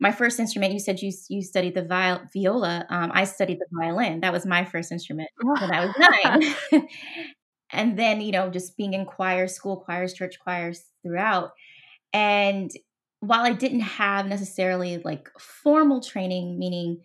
my 0.00 0.12
first 0.12 0.38
instrument 0.38 0.72
you 0.72 0.78
said 0.78 1.00
you 1.00 1.12
you 1.28 1.42
studied 1.42 1.74
the 1.74 1.84
viol- 1.84 2.22
viola 2.32 2.86
um, 2.88 3.10
i 3.14 3.24
studied 3.24 3.58
the 3.58 3.66
violin 3.72 4.20
that 4.20 4.32
was 4.32 4.46
my 4.46 4.64
first 4.64 4.92
instrument 4.92 5.28
when 5.42 5.72
i 5.72 5.84
was 5.84 5.94
9 6.72 6.86
and 7.72 7.98
then 7.98 8.20
you 8.20 8.32
know 8.32 8.50
just 8.50 8.76
being 8.76 8.94
in 8.94 9.04
choir 9.04 9.48
school 9.48 9.76
choirs 9.80 10.14
church 10.14 10.38
choirs 10.38 10.84
throughout 11.02 11.50
and 12.12 12.70
while 13.20 13.42
I 13.42 13.52
didn't 13.52 13.80
have 13.80 14.26
necessarily 14.26 14.98
like 14.98 15.28
formal 15.38 16.00
training, 16.00 16.58
meaning 16.58 17.02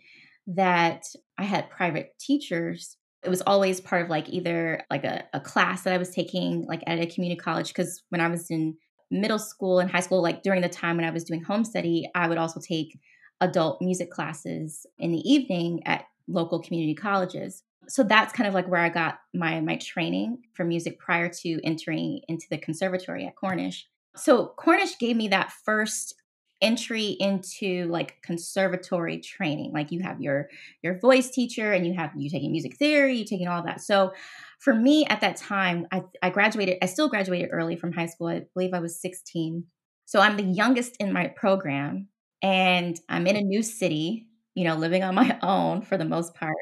that 0.47 1.05
I 1.37 1.43
had 1.43 1.69
private 1.69 2.13
teachers, 2.19 2.97
it 3.23 3.29
was 3.29 3.41
always 3.41 3.81
part 3.81 4.03
of 4.03 4.09
like 4.09 4.29
either 4.29 4.83
like 4.91 5.03
a, 5.03 5.23
a 5.33 5.39
class 5.39 5.83
that 5.83 5.93
I 5.93 5.97
was 5.97 6.09
taking 6.11 6.65
like 6.67 6.83
at 6.85 6.99
a 6.99 7.07
community 7.07 7.39
college. 7.39 7.69
Because 7.69 8.03
when 8.09 8.21
I 8.21 8.27
was 8.27 8.51
in 8.51 8.75
middle 9.09 9.39
school 9.39 9.79
and 9.79 9.89
high 9.89 10.01
school, 10.01 10.21
like 10.21 10.43
during 10.43 10.61
the 10.61 10.69
time 10.69 10.97
when 10.97 11.05
I 11.05 11.11
was 11.11 11.23
doing 11.23 11.43
home 11.43 11.63
study, 11.63 12.09
I 12.13 12.27
would 12.27 12.37
also 12.37 12.59
take 12.59 12.99
adult 13.41 13.81
music 13.81 14.11
classes 14.11 14.85
in 14.99 15.11
the 15.11 15.29
evening 15.29 15.81
at 15.85 16.05
local 16.27 16.61
community 16.61 16.95
colleges. 16.95 17.63
So 17.87 18.03
that's 18.03 18.33
kind 18.33 18.47
of 18.47 18.53
like 18.53 18.67
where 18.67 18.79
I 18.79 18.89
got 18.89 19.19
my 19.33 19.59
my 19.61 19.77
training 19.77 20.43
for 20.53 20.63
music 20.63 20.99
prior 20.99 21.29
to 21.41 21.59
entering 21.63 22.21
into 22.27 22.45
the 22.49 22.57
conservatory 22.57 23.25
at 23.25 23.35
Cornish. 23.35 23.87
So 24.15 24.53
Cornish 24.57 24.97
gave 24.99 25.15
me 25.15 25.27
that 25.29 25.51
first 25.65 26.15
entry 26.61 27.17
into 27.19 27.85
like 27.89 28.21
conservatory 28.23 29.19
training. 29.19 29.73
Like 29.73 29.91
you 29.91 30.01
have 30.01 30.21
your 30.21 30.49
your 30.81 30.97
voice 30.99 31.29
teacher 31.29 31.73
and 31.73 31.85
you 31.85 31.93
have 31.93 32.11
you 32.17 32.29
taking 32.29 32.51
music 32.51 32.77
theory, 32.77 33.17
you 33.17 33.25
taking 33.25 33.47
all 33.47 33.63
that. 33.63 33.81
So 33.81 34.13
for 34.59 34.73
me 34.73 35.05
at 35.07 35.19
that 35.21 35.35
time, 35.35 35.87
I, 35.91 36.03
I 36.21 36.29
graduated, 36.29 36.77
I 36.81 36.85
still 36.85 37.09
graduated 37.09 37.49
early 37.51 37.75
from 37.75 37.91
high 37.91 38.05
school. 38.05 38.27
I 38.27 38.43
believe 38.53 38.73
I 38.73 38.79
was 38.79 38.99
16. 39.01 39.65
So 40.05 40.21
I'm 40.21 40.37
the 40.37 40.43
youngest 40.43 40.95
in 40.99 41.11
my 41.11 41.27
program 41.27 42.07
and 42.41 42.97
I'm 43.09 43.27
in 43.27 43.35
a 43.35 43.41
new 43.41 43.61
city, 43.61 44.27
you 44.55 44.63
know, 44.63 44.75
living 44.75 45.03
on 45.03 45.15
my 45.15 45.37
own 45.43 45.81
for 45.81 45.97
the 45.97 46.05
most 46.05 46.33
part. 46.33 46.55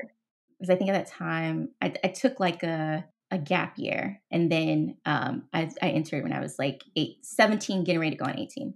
Because 0.60 0.74
I 0.74 0.78
think 0.78 0.90
at 0.90 0.94
that 0.94 1.12
time 1.12 1.70
I, 1.80 1.94
I 2.04 2.08
took 2.08 2.40
like 2.40 2.64
a 2.64 3.06
a 3.32 3.38
gap 3.38 3.78
year 3.78 4.22
and 4.30 4.52
then 4.52 4.98
um, 5.06 5.44
I, 5.54 5.70
I 5.82 5.90
entered 5.90 6.24
when 6.24 6.34
i 6.34 6.40
was 6.40 6.60
like 6.60 6.84
eight, 6.96 7.26
17 7.26 7.84
getting 7.84 8.00
ready 8.00 8.16
to 8.16 8.24
go 8.24 8.30
on 8.30 8.38
18 8.38 8.74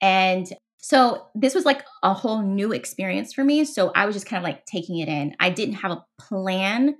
and 0.00 0.52
so 0.78 1.26
this 1.34 1.54
was 1.54 1.64
like 1.64 1.82
a 2.02 2.12
whole 2.12 2.42
new 2.42 2.72
experience 2.72 3.32
for 3.32 3.42
me 3.42 3.64
so 3.64 3.92
i 3.94 4.06
was 4.06 4.14
just 4.14 4.26
kind 4.26 4.38
of 4.38 4.44
like 4.44 4.64
taking 4.66 4.98
it 4.98 5.08
in. 5.08 5.34
I 5.40 5.50
didn't 5.50 5.76
have 5.76 5.92
a 5.92 6.04
plan 6.18 6.96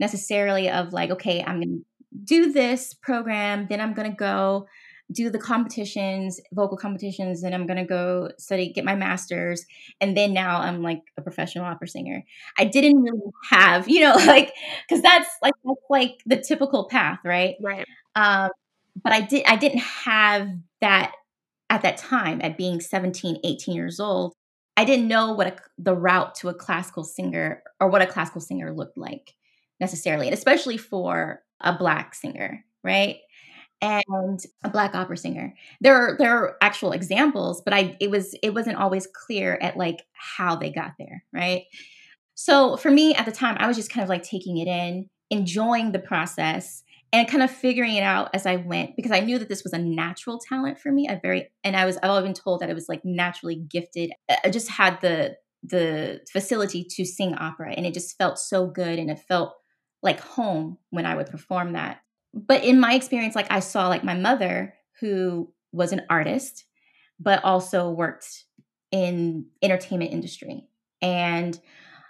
necessarily 0.00 0.70
of 0.70 0.92
like 0.92 1.10
okay 1.10 1.42
i'm 1.42 1.60
gonna 1.60 1.80
do 2.24 2.52
this 2.52 2.94
program 2.94 3.66
then 3.68 3.80
i'm 3.80 3.94
gonna 3.94 4.14
go 4.14 4.66
do 5.12 5.30
the 5.30 5.38
competitions, 5.38 6.40
vocal 6.52 6.76
competitions, 6.76 7.42
and 7.42 7.54
I'm 7.54 7.66
gonna 7.66 7.86
go 7.86 8.30
study, 8.38 8.72
get 8.72 8.84
my 8.84 8.94
master's, 8.94 9.64
and 10.00 10.16
then 10.16 10.32
now 10.34 10.60
I'm 10.60 10.82
like 10.82 11.02
a 11.16 11.22
professional 11.22 11.64
opera 11.64 11.88
singer. 11.88 12.24
I 12.58 12.64
didn't 12.64 13.02
really 13.02 13.20
have, 13.50 13.88
you 13.88 14.00
know, 14.00 14.14
like 14.26 14.52
because 14.88 15.02
that's 15.02 15.28
like 15.42 15.54
that's 15.64 15.80
like 15.90 16.22
the 16.26 16.36
typical 16.36 16.88
path, 16.88 17.20
right? 17.24 17.56
Right. 17.62 17.86
Um, 18.16 18.50
but 19.02 19.12
I 19.12 19.20
did 19.22 19.44
I 19.46 19.56
didn't 19.56 19.80
have 19.80 20.48
that 20.80 21.12
at 21.70 21.82
that 21.82 21.96
time 21.98 22.40
at 22.42 22.56
being 22.56 22.80
17, 22.80 23.38
18 23.44 23.74
years 23.74 24.00
old. 24.00 24.32
I 24.76 24.84
didn't 24.84 25.08
know 25.08 25.32
what 25.32 25.46
a, 25.48 25.56
the 25.78 25.94
route 25.94 26.34
to 26.36 26.48
a 26.48 26.54
classical 26.54 27.04
singer 27.04 27.62
or 27.80 27.88
what 27.88 28.02
a 28.02 28.06
classical 28.06 28.40
singer 28.40 28.72
looked 28.72 28.96
like 28.96 29.34
necessarily, 29.80 30.26
and 30.28 30.34
especially 30.34 30.76
for 30.78 31.42
a 31.60 31.76
black 31.76 32.14
singer, 32.14 32.64
right? 32.84 33.18
And 33.80 34.40
a 34.64 34.70
black 34.70 34.94
opera 34.94 35.16
singer. 35.16 35.54
There 35.80 35.94
are 35.94 36.16
there 36.18 36.36
are 36.36 36.56
actual 36.60 36.92
examples, 36.92 37.62
but 37.64 37.74
I 37.74 37.96
it 38.00 38.10
was 38.10 38.34
it 38.42 38.54
wasn't 38.54 38.76
always 38.78 39.06
clear 39.26 39.58
at 39.60 39.76
like 39.76 40.04
how 40.12 40.56
they 40.56 40.70
got 40.70 40.92
there, 40.98 41.24
right? 41.32 41.64
So 42.34 42.76
for 42.76 42.90
me 42.90 43.14
at 43.14 43.26
the 43.26 43.32
time, 43.32 43.56
I 43.58 43.66
was 43.66 43.76
just 43.76 43.90
kind 43.90 44.02
of 44.02 44.08
like 44.08 44.22
taking 44.22 44.58
it 44.58 44.68
in, 44.68 45.08
enjoying 45.30 45.92
the 45.92 45.98
process, 45.98 46.82
and 47.12 47.28
kind 47.28 47.42
of 47.42 47.50
figuring 47.50 47.94
it 47.96 48.02
out 48.02 48.30
as 48.34 48.46
I 48.46 48.56
went 48.56 48.96
because 48.96 49.12
I 49.12 49.20
knew 49.20 49.38
that 49.38 49.48
this 49.48 49.64
was 49.64 49.72
a 49.72 49.78
natural 49.78 50.38
talent 50.38 50.78
for 50.78 50.92
me. 50.92 51.08
I 51.08 51.18
very 51.20 51.50
and 51.64 51.76
I 51.76 51.86
was 51.86 51.96
I've 51.98 52.10
always 52.10 52.24
been 52.24 52.34
told 52.34 52.60
that 52.60 52.70
it 52.70 52.74
was 52.74 52.88
like 52.88 53.04
naturally 53.04 53.56
gifted. 53.56 54.10
Uh, 54.28 54.36
I 54.44 54.50
just 54.50 54.68
had 54.68 55.00
the 55.00 55.36
the 55.62 56.20
facility 56.32 56.84
to 56.84 57.04
sing 57.04 57.34
opera 57.34 57.72
and 57.72 57.84
it 57.84 57.92
just 57.92 58.16
felt 58.16 58.38
so 58.38 58.66
good 58.68 58.98
and 58.98 59.10
it 59.10 59.18
felt 59.18 59.54
like 60.02 60.20
home 60.20 60.78
when 60.90 61.04
I 61.04 61.16
would 61.16 61.26
perform 61.26 61.72
that 61.72 62.00
but 62.46 62.64
in 62.64 62.78
my 62.78 62.94
experience 62.94 63.34
like 63.34 63.50
i 63.50 63.60
saw 63.60 63.88
like 63.88 64.04
my 64.04 64.14
mother 64.14 64.74
who 65.00 65.52
was 65.72 65.92
an 65.92 66.02
artist 66.10 66.64
but 67.20 67.42
also 67.44 67.90
worked 67.90 68.44
in 68.90 69.46
entertainment 69.62 70.12
industry. 70.12 70.64
And 71.02 71.58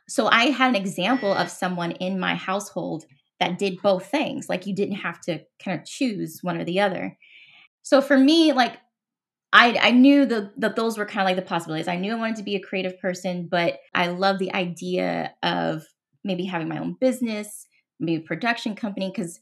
so 0.08 0.26
i 0.26 0.44
had 0.44 0.70
an 0.70 0.76
example 0.76 1.32
of 1.32 1.50
someone 1.50 1.92
in 1.92 2.18
my 2.18 2.34
household 2.34 3.04
that 3.40 3.58
did 3.58 3.82
both 3.82 4.06
things. 4.06 4.48
Like 4.48 4.66
you 4.66 4.74
didn't 4.74 4.96
have 4.96 5.20
to 5.22 5.40
kind 5.62 5.78
of 5.78 5.86
choose 5.86 6.40
one 6.42 6.60
or 6.60 6.64
the 6.64 6.80
other. 6.80 7.16
So 7.82 8.00
for 8.00 8.18
me 8.18 8.52
like 8.52 8.76
i 9.52 9.78
i 9.82 9.90
knew 9.90 10.26
the, 10.26 10.52
that 10.58 10.76
those 10.76 10.98
were 10.98 11.06
kind 11.06 11.20
of 11.20 11.26
like 11.26 11.36
the 11.36 11.48
possibilities. 11.48 11.88
I 11.88 11.96
knew 11.96 12.12
i 12.12 12.18
wanted 12.18 12.36
to 12.36 12.42
be 12.42 12.56
a 12.56 12.60
creative 12.60 12.98
person 13.00 13.48
but 13.50 13.78
i 13.94 14.08
love 14.08 14.38
the 14.38 14.52
idea 14.54 15.34
of 15.42 15.82
maybe 16.24 16.44
having 16.44 16.68
my 16.68 16.78
own 16.78 16.96
business 17.00 17.66
maybe 18.00 18.22
production 18.22 18.74
company 18.74 19.10
because 19.14 19.40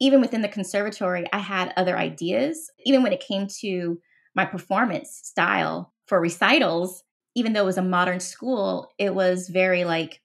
even 0.00 0.20
within 0.20 0.42
the 0.42 0.48
conservatory, 0.48 1.26
I 1.32 1.38
had 1.38 1.72
other 1.76 1.96
ideas. 1.96 2.70
Even 2.84 3.02
when 3.02 3.12
it 3.12 3.20
came 3.26 3.46
to 3.60 4.00
my 4.34 4.44
performance 4.44 5.20
style 5.24 5.92
for 6.06 6.20
recitals, 6.20 7.02
even 7.34 7.52
though 7.52 7.62
it 7.62 7.66
was 7.66 7.78
a 7.78 7.82
modern 7.82 8.20
school, 8.20 8.92
it 8.98 9.14
was 9.14 9.48
very 9.48 9.84
like, 9.84 10.20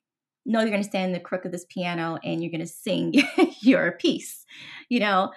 no, 0.46 0.60
you're 0.60 0.70
going 0.70 0.84
to 0.84 0.88
stand 0.88 1.08
in 1.08 1.14
the 1.14 1.20
crook 1.20 1.46
of 1.46 1.52
this 1.52 1.66
piano 1.70 2.20
and 2.24 2.42
you're 2.42 2.52
going 2.52 2.62
to 2.62 2.68
sing 2.68 3.14
your 3.62 3.94
piece, 3.94 4.46
you 4.90 5.00
know? 5.00 5.32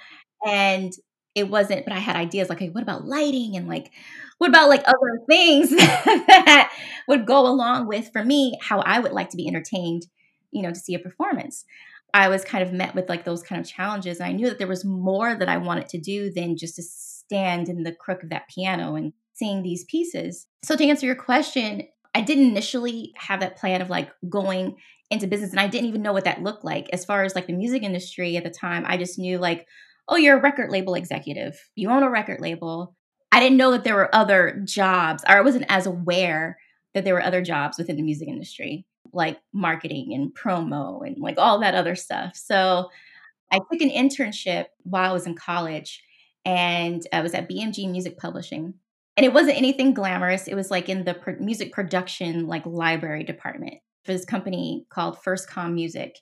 And 0.46 0.92
it 1.34 1.48
wasn't, 1.48 1.84
but 1.84 1.92
I 1.92 1.98
had 1.98 2.16
ideas 2.16 2.48
like, 2.48 2.60
hey, 2.60 2.70
what 2.70 2.82
about 2.82 3.04
lighting 3.04 3.56
and 3.56 3.68
like, 3.68 3.92
what 4.38 4.48
about 4.48 4.68
like 4.68 4.82
other 4.86 5.20
things 5.28 5.70
that 5.70 6.72
would 7.08 7.26
go 7.26 7.46
along 7.46 7.86
with, 7.86 8.10
for 8.12 8.24
me, 8.24 8.58
how 8.60 8.80
I 8.80 8.98
would 8.98 9.12
like 9.12 9.30
to 9.30 9.36
be 9.36 9.46
entertained, 9.46 10.06
you 10.50 10.62
know, 10.62 10.70
to 10.70 10.78
see 10.78 10.94
a 10.94 10.98
performance. 10.98 11.64
I 12.16 12.28
was 12.28 12.46
kind 12.46 12.64
of 12.64 12.72
met 12.72 12.94
with 12.94 13.10
like 13.10 13.26
those 13.26 13.42
kind 13.42 13.60
of 13.60 13.68
challenges. 13.70 14.20
And 14.20 14.26
I 14.26 14.32
knew 14.32 14.48
that 14.48 14.56
there 14.56 14.66
was 14.66 14.86
more 14.86 15.34
that 15.34 15.50
I 15.50 15.58
wanted 15.58 15.90
to 15.90 15.98
do 15.98 16.32
than 16.32 16.56
just 16.56 16.76
to 16.76 16.82
stand 16.82 17.68
in 17.68 17.82
the 17.82 17.92
crook 17.92 18.22
of 18.22 18.30
that 18.30 18.48
piano 18.48 18.94
and 18.94 19.12
sing 19.34 19.62
these 19.62 19.84
pieces. 19.84 20.46
So, 20.64 20.76
to 20.76 20.84
answer 20.86 21.04
your 21.04 21.14
question, 21.14 21.82
I 22.14 22.22
didn't 22.22 22.48
initially 22.48 23.12
have 23.16 23.40
that 23.40 23.58
plan 23.58 23.82
of 23.82 23.90
like 23.90 24.10
going 24.30 24.76
into 25.10 25.26
business 25.26 25.50
and 25.50 25.60
I 25.60 25.68
didn't 25.68 25.88
even 25.88 26.00
know 26.00 26.14
what 26.14 26.24
that 26.24 26.42
looked 26.42 26.64
like. 26.64 26.88
As 26.90 27.04
far 27.04 27.22
as 27.22 27.34
like 27.34 27.48
the 27.48 27.52
music 27.52 27.82
industry 27.82 28.38
at 28.38 28.44
the 28.44 28.50
time, 28.50 28.84
I 28.86 28.96
just 28.96 29.18
knew 29.18 29.36
like, 29.36 29.66
oh, 30.08 30.16
you're 30.16 30.38
a 30.38 30.42
record 30.42 30.70
label 30.70 30.94
executive, 30.94 31.60
you 31.74 31.90
own 31.90 32.02
a 32.02 32.08
record 32.08 32.40
label. 32.40 32.96
I 33.30 33.40
didn't 33.40 33.58
know 33.58 33.72
that 33.72 33.84
there 33.84 33.94
were 33.94 34.14
other 34.14 34.62
jobs, 34.64 35.22
or 35.28 35.36
I 35.36 35.42
wasn't 35.42 35.66
as 35.68 35.84
aware 35.84 36.56
that 36.94 37.04
there 37.04 37.12
were 37.12 37.22
other 37.22 37.42
jobs 37.42 37.76
within 37.76 37.96
the 37.96 38.02
music 38.02 38.28
industry 38.28 38.86
like 39.12 39.38
marketing 39.52 40.12
and 40.14 40.34
promo 40.34 41.06
and 41.06 41.18
like 41.18 41.38
all 41.38 41.60
that 41.60 41.74
other 41.74 41.94
stuff. 41.94 42.36
So 42.36 42.90
I 43.50 43.58
took 43.58 43.80
an 43.80 43.90
internship 43.90 44.66
while 44.82 45.10
I 45.10 45.12
was 45.12 45.26
in 45.26 45.34
college 45.34 46.02
and 46.44 47.06
I 47.12 47.20
was 47.22 47.34
at 47.34 47.48
BMG 47.48 47.90
Music 47.90 48.18
Publishing. 48.18 48.74
And 49.16 49.24
it 49.24 49.32
wasn't 49.32 49.56
anything 49.56 49.94
glamorous. 49.94 50.46
It 50.46 50.54
was 50.54 50.70
like 50.70 50.88
in 50.88 51.04
the 51.04 51.16
music 51.40 51.72
production 51.72 52.46
like 52.46 52.66
library 52.66 53.24
department 53.24 53.74
for 54.04 54.12
this 54.12 54.26
company 54.26 54.86
called 54.90 55.22
First 55.22 55.48
Com 55.48 55.74
Music. 55.74 56.18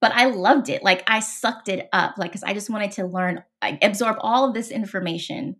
But 0.00 0.12
I 0.12 0.26
loved 0.26 0.68
it. 0.68 0.82
Like 0.82 1.04
I 1.06 1.20
sucked 1.20 1.68
it 1.68 1.88
up 1.92 2.18
like 2.18 2.32
cuz 2.32 2.42
I 2.42 2.52
just 2.52 2.68
wanted 2.68 2.90
to 2.92 3.06
learn 3.06 3.44
absorb 3.80 4.16
all 4.20 4.48
of 4.48 4.54
this 4.54 4.72
information 4.72 5.56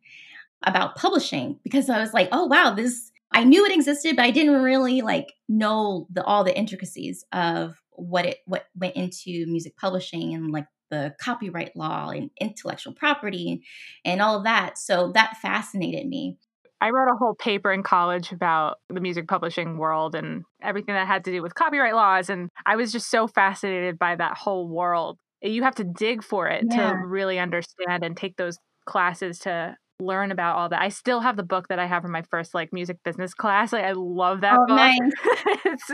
about 0.65 0.97
publishing 0.97 1.61
because 1.63 1.89
I 1.89 2.01
was 2.01 2.13
like, 2.13 2.29
"Oh 2.33 2.47
wow, 2.47 2.75
this 2.75 3.12
I 3.35 3.45
knew 3.45 3.65
it 3.65 3.73
existed, 3.73 4.17
but 4.17 4.25
I 4.25 4.31
didn't 4.31 4.63
really 4.63 5.03
like 5.03 5.33
know 5.49 6.07
the 6.11 6.25
all 6.25 6.45
the 6.45 6.57
intricacies 6.57 7.25
of 7.33 7.81
what 7.91 8.27
it 8.27 8.39
what 8.47 8.67
went 8.75 8.97
into 8.97 9.47
music 9.47 9.77
publishing 9.77 10.35
and 10.35 10.51
like 10.51 10.67
the 10.91 11.15
copyright 11.19 11.75
law 11.75 12.11
and 12.11 12.31
intellectual 12.41 12.93
property 12.93 13.65
and, 14.05 14.21
all 14.21 14.37
of 14.37 14.45
that. 14.45 14.77
So 14.77 15.11
that 15.15 15.39
fascinated 15.39 16.07
me. 16.07 16.37
I 16.83 16.91
wrote 16.91 17.11
a 17.11 17.17
whole 17.17 17.35
paper 17.35 17.73
in 17.73 17.83
college 17.83 18.31
about 18.31 18.79
the 18.89 19.01
music 19.01 19.27
publishing 19.27 19.79
world 19.79 20.15
and 20.15 20.43
everything 20.61 20.95
that 20.95 21.07
had 21.07 21.25
to 21.25 21.33
do 21.33 21.41
with 21.41 21.55
copyright 21.55 21.95
laws. 21.95 22.29
And 22.29 22.51
I 22.67 22.77
was 22.77 22.93
just 22.93 23.09
so 23.09 23.27
fascinated 23.27 23.99
by 23.99 24.17
that 24.17 24.37
whole 24.37 24.69
world. 24.69 25.19
You 25.41 25.63
have 25.63 25.77
to 25.77 25.85
dig 25.85 26.23
for 26.23 26.49
it 26.49 26.65
yeah. 26.69 26.91
to 26.91 26.97
really 26.99 27.39
understand 27.39 28.05
and 28.05 28.17
take 28.17 28.37
those 28.37 28.59
classes 28.85 29.39
to 29.41 29.77
learn 30.01 30.33
about 30.33 30.57
all 30.57 30.69
that. 30.69 30.81
I 30.81 30.89
still 30.89 31.21
have 31.21 31.37
the 31.37 31.43
book 31.43 31.69
that 31.69 31.79
I 31.79 31.87
have 31.87 32.03
from 32.03 32.13
my 32.13 32.23
first 32.23 32.55
like 32.55 32.73
music 32.73 32.99
business 33.05 33.35
class. 33.35 33.73
Like 33.73 33.85
I 33.85 33.93
love 33.93 34.41
that 34.41 34.59
oh, 34.59 34.67
book. 34.67 34.77
Nice. 34.77 34.99
it's, 35.65 35.91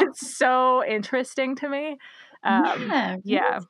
it's 0.00 0.36
so 0.36 0.84
interesting 0.84 1.56
to 1.56 1.68
me. 1.68 1.98
Um, 2.44 2.88
yeah. 2.88 3.16
Yeah. 3.24 3.60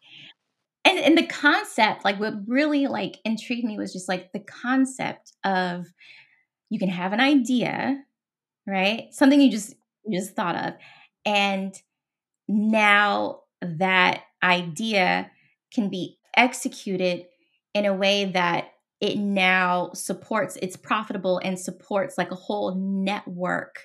And 0.84 0.98
and 0.98 1.16
the 1.16 1.26
concept, 1.26 2.04
like 2.04 2.20
what 2.20 2.34
really 2.46 2.86
like 2.88 3.16
intrigued 3.24 3.64
me 3.64 3.78
was 3.78 3.92
just 3.92 4.08
like 4.08 4.32
the 4.32 4.40
concept 4.40 5.32
of 5.44 5.86
you 6.68 6.78
can 6.78 6.90
have 6.90 7.12
an 7.12 7.20
idea, 7.20 8.02
right? 8.66 9.06
Something 9.12 9.40
you 9.40 9.50
just 9.50 9.74
you 10.04 10.18
just 10.18 10.36
thought 10.36 10.56
of. 10.56 10.74
And 11.24 11.74
now 12.48 13.40
that 13.62 14.22
idea 14.42 15.30
can 15.72 15.88
be 15.88 16.18
executed 16.36 17.24
in 17.72 17.86
a 17.86 17.94
way 17.94 18.26
that 18.26 18.73
it 19.04 19.18
now 19.18 19.90
supports, 19.92 20.56
it's 20.62 20.76
profitable 20.76 21.38
and 21.44 21.60
supports 21.60 22.16
like 22.16 22.30
a 22.30 22.36
whole 22.36 22.74
network 22.74 23.80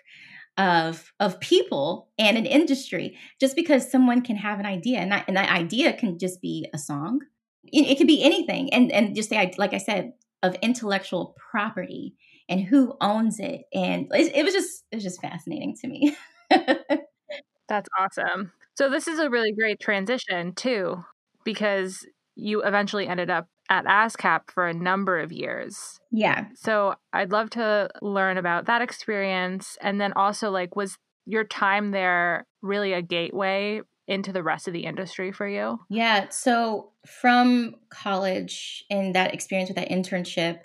of 0.58 1.12
of 1.20 1.40
people 1.42 2.08
and 2.18 2.38
an 2.38 2.46
industry. 2.46 3.18
Just 3.38 3.58
because 3.58 3.92
someone 3.92 4.22
can 4.22 4.38
have 4.38 4.60
an 4.60 4.66
idea 4.66 5.00
and 5.00 5.12
that, 5.12 5.26
and 5.28 5.36
that 5.36 5.52
idea 5.52 5.92
can 5.92 6.18
just 6.18 6.42
be 6.42 6.70
a 6.74 6.78
song. 6.78 7.20
It, 7.66 7.88
it 7.88 7.98
could 7.98 8.08
be 8.08 8.24
anything 8.24 8.74
and 8.74 8.92
and 8.94 9.14
just 9.14 9.30
the 9.30 9.54
like 9.58 9.74
i 9.74 9.78
said 9.78 10.14
of 10.42 10.56
intellectual 10.62 11.36
property 11.52 12.16
and 12.48 12.62
who 12.62 12.96
owns 13.02 13.42
it. 13.42 13.64
And 13.74 14.08
it, 14.14 14.34
it 14.34 14.44
was 14.46 14.54
just 14.54 14.86
it 14.90 14.96
was 14.96 15.04
just 15.04 15.22
fascinating 15.22 15.76
to 15.82 15.88
me. 15.90 16.16
That's 16.50 17.90
awesome. 18.00 18.54
So 18.76 18.90
this 18.90 19.10
is 19.10 19.20
a 19.20 19.30
really 19.30 19.52
great 19.52 19.82
transition 19.82 20.54
too 20.56 21.04
because 21.44 22.06
you 22.36 22.64
eventually 22.64 23.06
ended 23.06 23.30
up 23.30 23.48
at 23.70 23.86
ASCAP 23.86 24.50
for 24.52 24.68
a 24.68 24.74
number 24.74 25.20
of 25.20 25.32
years. 25.32 26.00
Yeah. 26.12 26.48
So 26.56 26.96
I'd 27.14 27.32
love 27.32 27.52
to 27.52 27.90
learn 28.02 28.38
about 28.38 28.66
that 28.66 28.82
experience. 28.82 29.78
And 29.82 30.02
then 30.02 30.14
also, 30.14 30.50
like, 30.50 30.76
was 30.76 30.98
your 31.26 31.44
time 31.44 31.92
there 31.92 32.48
really 32.62 32.94
a 32.94 33.02
gateway 33.02 33.82
into 34.08 34.34
the 34.34 34.42
rest 34.42 34.68
of 34.68 34.74
the 34.74 34.86
industry 34.86 35.32
for 35.32 35.48
you? 35.48 35.80
Yeah. 35.90 36.30
So 36.30 36.94
from 37.06 37.76
college 37.92 38.84
and 38.90 39.14
that 39.14 39.36
experience 39.36 39.70
with 39.70 39.78
that 39.78 39.90
internship, 39.90 40.62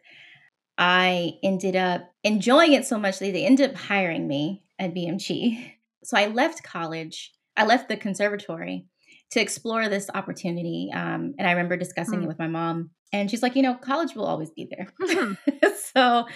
I 0.79 1.35
ended 1.43 1.77
up 1.77 2.11
enjoying 2.25 2.73
it 2.73 2.87
so 2.87 2.99
much 2.99 3.19
that 3.19 3.33
they 3.33 3.45
ended 3.45 3.71
up 3.71 3.77
hiring 3.77 4.27
me 4.27 4.65
at 4.79 4.95
BMG. 4.95 5.73
So 6.03 6.17
I 6.17 6.27
left 6.27 6.63
college, 6.63 7.33
I 7.57 7.65
left 7.65 7.89
the 7.89 7.97
conservatory 7.97 8.87
to 9.31 9.41
explore 9.41 9.89
this 9.89 10.09
opportunity. 10.15 10.91
Um, 10.95 11.35
and 11.39 11.47
I 11.47 11.53
remember 11.53 11.77
discussing 11.77 12.21
mm. 12.21 12.25
it 12.25 12.29
with 12.29 12.39
my 12.39 12.47
mom, 12.47 12.91
and 13.13 13.31
she's 13.31 13.43
like, 13.43 13.57
you 13.57 13.63
know, 13.63 13.75
college 13.75 14.15
will 14.15 14.27
always 14.27 14.51
be 14.51 14.69
there. 14.71 14.89
Mm-hmm. 15.01 15.53
so 15.95 16.27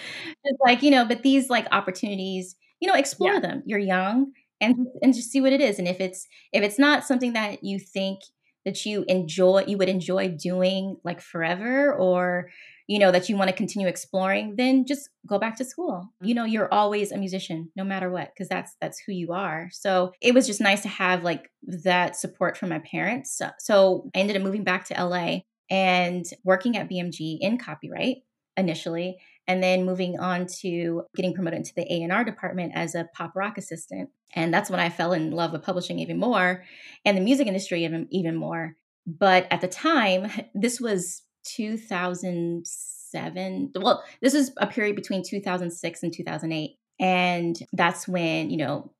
it's 0.43 0.59
like, 0.63 0.81
you 0.81 0.91
know, 0.91 1.05
but 1.05 1.23
these 1.23 1.49
like 1.49 1.67
opportunities, 1.71 2.55
you 2.79 2.87
know, 2.87 2.95
explore 2.95 3.33
yeah. 3.33 3.39
them. 3.41 3.63
You're 3.65 3.79
young 3.79 4.31
and 4.61 4.87
and 5.01 5.13
just 5.13 5.31
see 5.31 5.41
what 5.41 5.53
it 5.53 5.61
is. 5.61 5.79
And 5.79 5.87
if 5.87 5.99
it's 5.99 6.27
if 6.53 6.63
it's 6.63 6.79
not 6.79 7.05
something 7.05 7.33
that 7.33 7.63
you 7.63 7.79
think 7.79 8.19
that 8.65 8.85
you 8.85 9.05
enjoy, 9.07 9.63
you 9.67 9.77
would 9.77 9.89
enjoy 9.89 10.29
doing 10.29 10.97
like 11.03 11.21
forever, 11.21 11.93
or 11.93 12.49
you 12.89 12.97
know 12.97 13.11
that 13.11 13.29
you 13.29 13.37
want 13.37 13.49
to 13.49 13.55
continue 13.55 13.87
exploring 13.87 14.55
then 14.57 14.85
just 14.85 15.09
go 15.27 15.37
back 15.37 15.55
to 15.55 15.63
school 15.63 16.09
you 16.21 16.29
mm-hmm. 16.29 16.35
know 16.37 16.45
you're 16.45 16.73
always 16.73 17.11
a 17.11 17.17
musician 17.17 17.71
no 17.75 17.83
matter 17.83 18.09
what 18.09 18.31
because 18.33 18.49
that's 18.49 18.75
that's 18.81 18.99
who 18.99 19.13
you 19.13 19.31
are 19.31 19.69
so 19.71 20.11
it 20.21 20.33
was 20.33 20.47
just 20.47 20.59
nice 20.59 20.81
to 20.81 20.89
have 20.89 21.23
like 21.23 21.49
that 21.61 22.15
support 22.15 22.57
from 22.57 22.69
my 22.69 22.79
parents 22.79 23.37
so, 23.37 23.49
so 23.59 24.09
i 24.15 24.19
ended 24.19 24.35
up 24.35 24.41
moving 24.41 24.63
back 24.63 24.85
to 24.85 25.05
la 25.05 25.37
and 25.69 26.25
working 26.43 26.75
at 26.75 26.89
bmg 26.89 27.37
in 27.39 27.57
copyright 27.57 28.17
initially 28.57 29.17
and 29.47 29.63
then 29.63 29.83
moving 29.83 30.19
on 30.19 30.45
to 30.45 31.03
getting 31.15 31.33
promoted 31.33 31.57
into 31.57 31.73
the 31.73 31.91
A&R 31.91 32.23
department 32.23 32.73
as 32.75 32.93
a 32.93 33.07
pop 33.15 33.35
rock 33.35 33.57
assistant. 33.57 34.11
And 34.35 34.53
that's 34.53 34.69
when 34.69 34.79
I 34.79 34.89
fell 34.89 35.11
in 35.11 35.31
love 35.31 35.53
with 35.53 35.63
publishing 35.63 35.97
even 35.97 36.19
more 36.19 36.63
and 37.03 37.17
the 37.17 37.21
music 37.21 37.47
industry 37.47 37.83
even, 37.83 38.07
even 38.11 38.35
more. 38.35 38.75
But 39.07 39.47
at 39.49 39.61
the 39.61 39.67
time, 39.67 40.29
this 40.53 40.79
was 40.79 41.23
2007. 41.55 43.71
Well, 43.75 44.03
this 44.21 44.33
is 44.33 44.51
a 44.57 44.67
period 44.67 44.95
between 44.95 45.23
2006 45.23 46.03
and 46.03 46.13
2008. 46.13 46.77
And 46.99 47.59
that's 47.73 48.07
when, 48.07 48.49
you 48.49 48.57
know, 48.57 48.91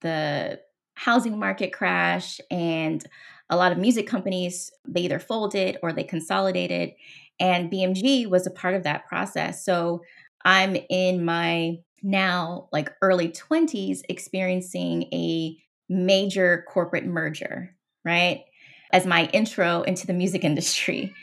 the 0.00 0.60
housing 0.94 1.38
market 1.38 1.72
crash 1.72 2.40
and 2.50 3.04
a 3.50 3.56
lot 3.56 3.72
of 3.72 3.78
music 3.78 4.06
companies, 4.06 4.70
they 4.86 5.02
either 5.02 5.18
folded 5.18 5.78
or 5.82 5.92
they 5.92 6.04
consolidated. 6.04 6.92
And 7.40 7.70
BMG 7.70 8.28
was 8.28 8.46
a 8.46 8.50
part 8.50 8.74
of 8.74 8.82
that 8.82 9.06
process. 9.06 9.64
So 9.64 10.02
I'm 10.44 10.76
in 10.88 11.24
my 11.24 11.78
now 12.02 12.68
like 12.72 12.92
early 13.02 13.28
20s 13.28 14.02
experiencing 14.08 15.04
a 15.12 15.56
major 15.88 16.64
corporate 16.68 17.06
merger, 17.06 17.74
right? 18.04 18.44
As 18.92 19.06
my 19.06 19.26
intro 19.32 19.82
into 19.82 20.06
the 20.06 20.14
music 20.14 20.44
industry. 20.50 21.14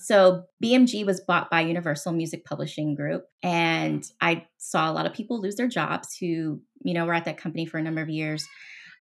So 0.00 0.44
BMG 0.62 1.04
was 1.04 1.20
bought 1.20 1.50
by 1.50 1.62
Universal 1.62 2.12
Music 2.12 2.44
Publishing 2.44 2.94
Group, 2.94 3.24
and 3.42 4.04
I 4.20 4.46
saw 4.56 4.88
a 4.88 4.94
lot 4.94 5.06
of 5.06 5.12
people 5.12 5.40
lose 5.40 5.56
their 5.56 5.66
jobs 5.66 6.16
who, 6.16 6.62
you 6.84 6.94
know, 6.94 7.04
were 7.04 7.14
at 7.14 7.24
that 7.24 7.36
company 7.36 7.66
for 7.66 7.78
a 7.78 7.82
number 7.82 8.00
of 8.00 8.08
years, 8.08 8.46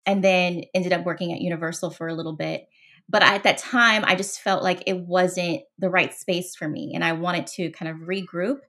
and 0.05 0.23
then 0.23 0.63
ended 0.73 0.93
up 0.93 1.05
working 1.05 1.33
at 1.33 1.41
Universal 1.41 1.91
for 1.91 2.07
a 2.07 2.13
little 2.13 2.35
bit. 2.35 2.67
But 3.09 3.23
at 3.23 3.43
that 3.43 3.57
time, 3.57 4.05
I 4.05 4.15
just 4.15 4.39
felt 4.39 4.63
like 4.63 4.83
it 4.87 4.97
wasn't 4.97 5.63
the 5.77 5.89
right 5.89 6.13
space 6.13 6.55
for 6.55 6.69
me, 6.69 6.93
and 6.95 7.03
I 7.03 7.11
wanted 7.11 7.47
to 7.47 7.71
kind 7.71 7.91
of 7.91 8.07
regroup. 8.07 8.59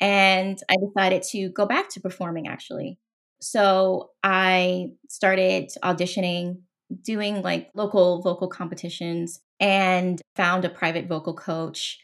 And 0.00 0.58
I 0.70 0.76
decided 0.76 1.22
to 1.30 1.48
go 1.48 1.66
back 1.66 1.88
to 1.90 2.00
performing 2.00 2.46
actually. 2.46 2.98
So 3.40 4.10
I 4.22 4.90
started 5.08 5.70
auditioning 5.82 6.58
doing 7.02 7.42
like 7.42 7.70
local 7.74 8.20
vocal 8.22 8.48
competitions 8.48 9.40
and 9.62 10.20
found 10.34 10.64
a 10.64 10.68
private 10.68 11.06
vocal 11.06 11.34
coach 11.34 12.00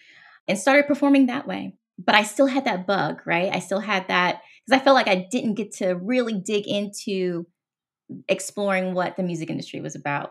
and 0.46 0.56
started 0.56 0.86
performing 0.86 1.26
that 1.26 1.46
way. 1.46 1.74
But 1.98 2.14
I 2.14 2.22
still 2.22 2.46
had 2.46 2.64
that 2.64 2.86
bug, 2.86 3.20
right? 3.26 3.52
I 3.52 3.58
still 3.58 3.80
had 3.80 4.06
that 4.06 4.40
because 4.64 4.80
I 4.80 4.84
felt 4.84 4.94
like 4.94 5.08
I 5.08 5.26
didn't 5.30 5.54
get 5.54 5.72
to 5.78 5.94
really 5.94 6.34
dig 6.34 6.68
into 6.68 7.46
exploring 8.28 8.94
what 8.94 9.16
the 9.16 9.24
music 9.24 9.50
industry 9.50 9.80
was 9.80 9.96
about 9.96 10.30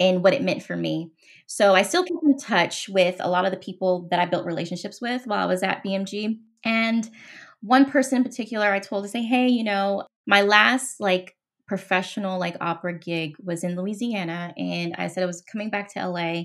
and 0.00 0.24
what 0.24 0.32
it 0.32 0.42
meant 0.42 0.62
for 0.62 0.74
me. 0.74 1.12
So 1.46 1.74
I 1.74 1.82
still 1.82 2.04
keep 2.04 2.16
in 2.24 2.38
touch 2.38 2.88
with 2.88 3.16
a 3.20 3.28
lot 3.28 3.44
of 3.44 3.50
the 3.50 3.58
people 3.58 4.08
that 4.10 4.18
I 4.18 4.24
built 4.24 4.46
relationships 4.46 5.00
with 5.02 5.26
while 5.26 5.44
I 5.44 5.46
was 5.46 5.62
at 5.62 5.84
BMG. 5.84 6.38
And 6.64 7.08
one 7.60 7.90
person 7.90 8.16
in 8.16 8.24
particular 8.24 8.72
I 8.72 8.78
told 8.78 9.04
to 9.04 9.10
say, 9.10 9.22
hey, 9.22 9.48
you 9.48 9.62
know, 9.62 10.06
my 10.26 10.40
last 10.40 11.00
like 11.00 11.36
professional 11.72 12.38
like 12.38 12.54
opera 12.60 12.92
gig 12.92 13.34
was 13.42 13.64
in 13.64 13.76
Louisiana 13.76 14.52
and 14.58 14.94
I 14.98 15.06
said 15.08 15.22
I 15.22 15.26
was 15.26 15.40
coming 15.40 15.70
back 15.70 15.90
to 15.94 16.06
LA 16.06 16.42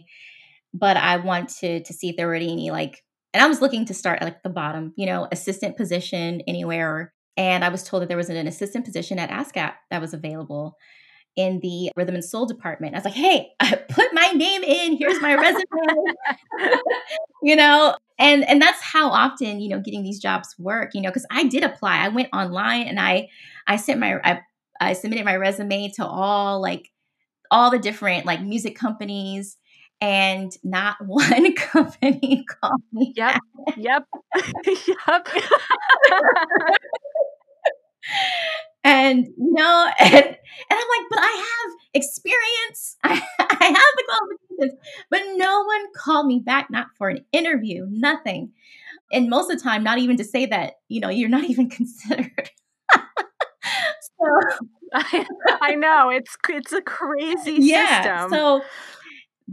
but 0.74 0.96
I 0.96 1.18
wanted 1.18 1.84
to 1.84 1.94
see 1.94 2.08
if 2.08 2.16
there 2.16 2.28
were 2.28 2.36
any 2.36 2.72
like 2.72 3.04
and 3.34 3.44
I 3.44 3.48
was 3.48 3.62
looking 3.62 3.84
to 3.88 3.94
start 3.94 4.22
at 4.22 4.24
like 4.24 4.42
the 4.42 4.50
bottom, 4.50 4.94
you 4.96 5.06
know, 5.06 5.28
assistant 5.30 5.76
position 5.76 6.42
anywhere 6.48 7.13
and 7.36 7.66
I 7.66 7.68
was 7.68 7.84
told 7.84 8.04
that 8.04 8.08
there 8.08 8.16
was 8.16 8.30
an 8.30 8.48
assistant 8.48 8.86
position 8.86 9.20
at 9.20 9.30
ASCAP 9.30 9.74
that 9.92 10.00
was 10.00 10.13
available 10.13 10.78
in 11.36 11.60
the 11.60 11.92
rhythm 11.98 12.16
and 12.16 12.24
soul 12.24 12.46
department. 12.46 12.96
I 12.96 13.00
was 13.00 13.06
like, 13.06 13.13
"Hey, 13.13 13.50
I 13.60 13.76
put 13.76 14.13
my 14.13 14.32
name 14.34 14.63
in. 14.63 14.96
Here's 14.96 15.22
my 15.22 15.36
resume." 15.36 15.66
you 17.44 17.58
know, 17.58 17.98
and 18.18 18.48
and 18.48 18.62
that's 18.62 18.82
how 18.82 19.10
often 19.10 19.60
you 19.60 19.68
know 19.68 19.82
getting 19.82 20.04
these 20.04 20.20
jobs 20.20 20.56
work 20.58 20.92
you 20.94 21.02
know 21.02 21.10
because 21.10 21.26
i 21.30 21.44
did 21.44 21.63
apply 21.63 21.98
i 21.98 22.08
went 22.08 22.30
online 22.34 22.88
and 22.88 23.00
i 23.00 23.28
i 23.68 23.76
sent 23.76 24.00
my 24.00 24.20
I 24.24 24.42
I 24.80 24.94
submitted 24.94 25.26
my 25.26 25.36
resume 25.36 25.92
to 25.96 26.06
all 26.06 26.62
like 26.62 26.90
all 27.52 27.72
the 27.72 27.80
different 27.80 28.26
like 28.26 28.42
music 28.42 28.76
companies 28.76 29.58
and 30.02 30.52
not 30.63 30.98
one 31.06 31.54
company 31.56 32.46
called 32.48 32.82
me. 32.92 33.13
Yep. 33.16 33.40
Yep. 33.78 34.04
yep. 34.66 35.28
and 38.84 39.26
you 39.26 39.54
know, 39.54 39.90
and, 40.00 40.13
and 40.13 40.36
I'm 40.72 40.78
like, 40.78 41.08
but 41.10 41.20
I 41.20 41.46
have 41.66 41.76
experience. 41.94 42.96
I, 43.04 43.22
I 43.40 43.66
have 43.66 43.94
the 43.98 44.04
qualifications, 44.08 44.80
but 45.10 45.22
no 45.36 45.63
one 45.63 45.86
called 45.96 46.28
me 46.28 46.40
back, 46.40 46.70
not 46.70 46.88
for 46.98 47.10
an 47.10 47.26
interview, 47.32 47.86
nothing. 47.90 48.52
And 49.12 49.30
most 49.30 49.50
of 49.50 49.58
the 49.58 49.63
time, 49.63 49.84
not 49.84 50.00
even 50.00 50.18
to 50.18 50.24
say 50.24 50.46
that, 50.48 50.74
you 50.90 51.00
know, 51.00 51.10
you're 51.10 51.30
not 51.30 51.46
even 51.46 51.70
considered. 51.70 52.50
I, 54.94 55.26
I, 55.62 55.76
know 55.76 56.10
it's 56.10 56.36
it's 56.50 56.74
a 56.74 56.82
crazy 56.82 57.58
yeah, 57.60 58.02
system. 58.02 58.30
So 58.32 58.62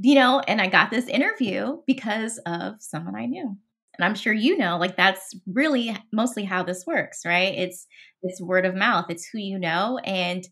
you 0.00 0.14
know, 0.14 0.40
and 0.40 0.60
I 0.60 0.68
got 0.68 0.90
this 0.90 1.06
interview 1.06 1.78
because 1.86 2.38
of 2.46 2.74
someone 2.80 3.16
I 3.16 3.26
knew. 3.26 3.56
And 3.96 4.04
I'm 4.04 4.16
sure 4.16 4.32
you 4.32 4.58
know, 4.58 4.76
like 4.76 4.96
that's 4.96 5.34
really 5.46 5.96
mostly 6.12 6.44
how 6.44 6.64
this 6.64 6.84
works, 6.86 7.20
right? 7.24 7.54
It's 7.54 7.86
it's 8.22 8.40
word 8.40 8.66
of 8.66 8.74
mouth. 8.74 9.06
It's 9.08 9.26
who 9.26 9.38
you 9.38 9.58
know 9.58 9.98
and 10.04 10.46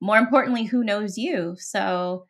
more 0.00 0.18
importantly 0.18 0.64
who 0.64 0.84
knows 0.84 1.16
you. 1.18 1.54
So 1.58 2.26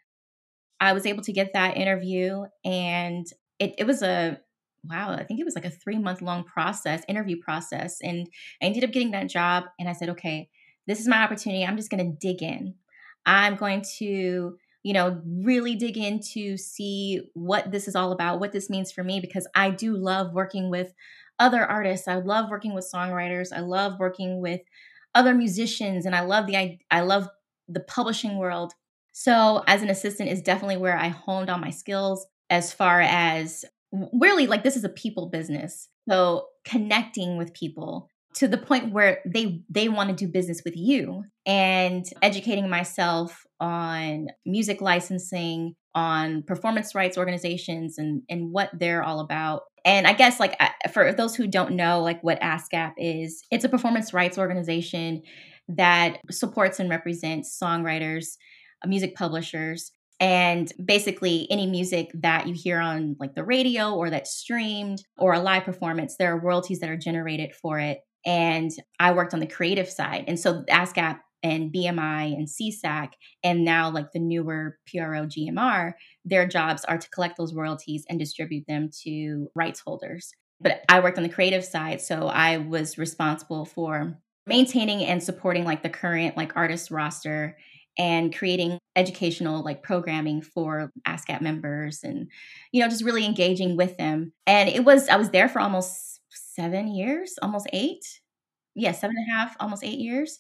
I 0.81 0.93
was 0.93 1.07
able 1.07 1.23
to 1.23 1.33
get 1.33 1.53
that 1.55 1.77
interview 1.77 2.45
and 2.65 3.27
it, 3.59 3.75
it 3.79 3.87
was 3.87 4.03
a 4.03 4.39
wow, 4.89 5.11
I 5.13 5.25
think 5.25 5.41
it 5.41 5.45
was 5.45 5.55
like 5.55 5.65
a 5.65 5.71
three 5.71 5.99
month 5.99 6.23
long 6.23 6.45
process, 6.45 7.03
interview 7.09 7.37
process. 7.41 7.99
And 8.03 8.29
I 8.63 8.67
ended 8.67 8.85
up 8.85 8.93
getting 8.93 9.11
that 9.13 9.29
job. 9.29 9.65
And 9.79 9.89
I 9.89 9.93
said, 9.93 10.11
okay, 10.11 10.49
this 10.87 11.01
is 11.01 11.09
my 11.09 11.23
opportunity. 11.23 11.65
I'm 11.65 11.77
just 11.77 11.91
going 11.91 12.05
to 12.05 12.17
dig 12.19 12.43
in. 12.43 12.75
I'm 13.25 13.57
going 13.57 13.83
to, 13.99 14.57
you 14.83 14.93
know, 14.93 15.21
really 15.27 15.75
dig 15.75 15.97
in 15.97 16.21
to 16.33 16.57
see 16.57 17.23
what 17.35 17.71
this 17.73 17.89
is 17.89 17.97
all 17.97 18.13
about, 18.13 18.41
what 18.41 18.53
this 18.53 18.71
means 18.71 18.93
for 18.93 19.03
me, 19.03 19.21
because 19.21 19.47
I 19.55 19.71
do 19.71 19.97
love 19.97 20.33
working 20.33 20.71
with 20.71 20.93
other 21.39 21.65
artists. 21.65 22.09
I 22.09 22.17
love 22.17 22.51
working 22.51 22.75
with 22.75 22.91
songwriters. 22.93 23.49
I 23.53 23.61
love 23.61 23.99
working 23.99 24.41
with 24.41 24.61
other 25.15 25.35
musicians, 25.35 26.07
and 26.07 26.15
I 26.15 26.21
love 26.21 26.47
the 26.47 26.79
I 26.91 27.01
love 27.01 27.29
the 27.69 27.81
publishing 27.81 28.39
world. 28.39 28.75
So, 29.13 29.65
as 29.67 29.83
an 29.83 29.91
assistant, 29.91 30.31
is 30.31 30.43
definitely 30.43 30.77
where 30.77 30.97
I 30.97 31.09
honed 31.09 31.51
all 31.51 31.59
my 31.59 31.71
skills 31.71 32.27
as 32.51 32.73
far 32.73 33.01
as 33.01 33.65
really 34.13 34.47
like 34.47 34.63
this 34.63 34.77
is 34.77 34.85
a 34.85 34.89
people 34.91 35.29
business 35.29 35.89
So 36.09 36.47
connecting 36.65 37.37
with 37.37 37.55
people 37.55 38.11
to 38.37 38.49
the 38.49 38.59
point 38.59 38.93
where 38.93 39.21
they 39.27 39.63
they 39.69 39.89
want 39.89 40.11
to 40.11 40.15
do 40.15 40.31
business 40.31 40.63
with 40.65 40.77
you. 40.77 41.25
And 41.47 42.05
educating 42.23 42.69
myself 42.69 43.45
on 43.61 44.29
music 44.45 44.81
licensing 44.81 45.75
on 45.95 46.43
performance 46.43 46.95
rights 46.95 47.17
organizations 47.17 47.99
and 47.99 48.23
and 48.29 48.53
what 48.53 48.71
they're 48.79 49.03
all 49.03 49.21
about. 49.21 49.63
And 49.85 50.07
i 50.07 50.13
guess 50.13 50.41
like 50.41 50.59
for 50.93 51.13
those 51.13 51.37
who 51.37 51.47
don't 51.47 51.77
know 51.77 52.03
like 52.03 52.21
what 52.23 52.41
ascap 52.41 52.93
is 52.99 53.43
it's 53.53 53.65
a 53.65 53.69
performance 53.69 54.13
rights 54.13 54.37
organization 54.37 55.23
that 55.69 56.19
supports 56.31 56.81
and 56.81 56.91
represents 56.91 57.57
songwriters 57.61 58.37
uh, 58.85 58.89
music 58.89 59.15
publishers 59.15 59.93
and 60.19 60.73
basically 60.83 61.47
any 61.51 61.67
music 61.67 62.11
that 62.15 62.47
you 62.47 62.55
hear 62.55 62.79
on 62.81 63.17
like 63.21 63.35
the 63.35 63.45
radio 63.45 63.95
or 63.95 64.11
that's 64.11 64.35
streamed 64.35 65.05
or 65.19 65.35
a 65.35 65.41
live 65.41 65.65
performance 65.65 66.17
there 66.17 66.33
are 66.33 66.41
royalties 66.41 66.81
that 66.81 66.91
are 66.91 66.97
generated 66.97 67.53
for 67.55 67.79
it 67.79 68.01
and 68.27 68.73
I 68.99 69.13
worked 69.13 69.33
on 69.33 69.41
the 69.41 69.47
creative 69.47 69.89
side. 69.89 70.25
And 70.27 70.39
so 70.39 70.65
ASCAP 70.69 71.21
and 71.43 71.73
BMI 71.73 72.35
and 72.35 72.49
SESAC, 72.49 73.13
and 73.45 73.65
now 73.65 73.89
like 73.89 74.11
the 74.13 74.19
newer 74.19 74.79
PRO 74.91 75.27
GMR, 75.27 75.93
their 76.25 76.47
jobs 76.47 76.85
are 76.85 76.99
to 76.99 77.11
collect 77.11 77.37
those 77.39 77.55
royalties 77.55 78.05
and 78.09 78.19
distribute 78.19 78.65
them 78.67 78.91
to 79.05 79.49
rights 79.55 79.81
holders. 79.81 80.33
But 80.61 80.83
I 80.89 81.01
worked 81.01 81.19
on 81.19 81.23
the 81.23 81.29
creative 81.29 81.65
side, 81.65 82.01
so 82.01 82.27
I 82.27 82.57
was 82.57 82.99
responsible 82.99 83.65
for 83.65 84.19
maintaining 84.47 85.05
and 85.05 85.23
supporting 85.23 85.65
like 85.65 85.83
the 85.83 85.91
current 85.91 86.37
like 86.37 86.57
artist 86.57 86.91
roster 86.91 87.57
and 87.99 88.35
creating 88.37 88.79
educational 88.95 89.63
like 89.63 89.83
programming 89.83 90.43
for 90.43 90.93
ASCAP 91.07 91.41
members 91.41 92.01
and 92.03 92.31
you 92.73 92.83
know 92.83 92.89
just 92.89 93.05
really 93.05 93.25
engaging 93.25 93.77
with 93.77 93.97
them. 93.99 94.33
And 94.47 94.69
it 94.69 94.85
was 94.85 95.09
I 95.09 95.17
was 95.17 95.31
there 95.31 95.49
for 95.49 95.61
almost 95.61 96.06
seven 96.57 96.89
years, 96.89 97.35
almost 97.43 97.69
eight. 97.73 98.05
Yeah, 98.75 98.93
mm. 98.93 98.97
seven 98.97 99.17
and 99.17 99.29
a 99.29 99.37
half, 99.37 99.57
almost 99.61 99.85
eight 99.85 99.99
years. 99.99 100.39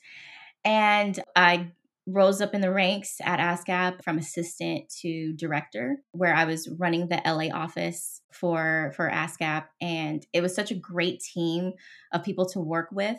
And 0.64 1.18
I 1.37 1.72
rose 2.07 2.40
up 2.40 2.55
in 2.55 2.61
the 2.61 2.72
ranks 2.72 3.16
at 3.20 3.40
ASCAP 3.40 4.02
from 4.05 4.18
assistant 4.18 4.88
to 5.00 5.33
director, 5.33 5.96
where 6.12 6.35
I 6.35 6.44
was 6.44 6.68
running 6.79 7.09
the 7.09 7.20
LA 7.26 7.55
office 7.55 8.20
for 8.33 8.92
for 8.96 9.11
ASCAP, 9.11 9.64
and 9.81 10.24
it 10.33 10.40
was 10.40 10.55
such 10.55 10.70
a 10.70 10.76
great 10.76 11.20
team 11.20 11.72
of 12.12 12.22
people 12.22 12.46
to 12.50 12.61
work 12.61 12.88
with. 12.92 13.18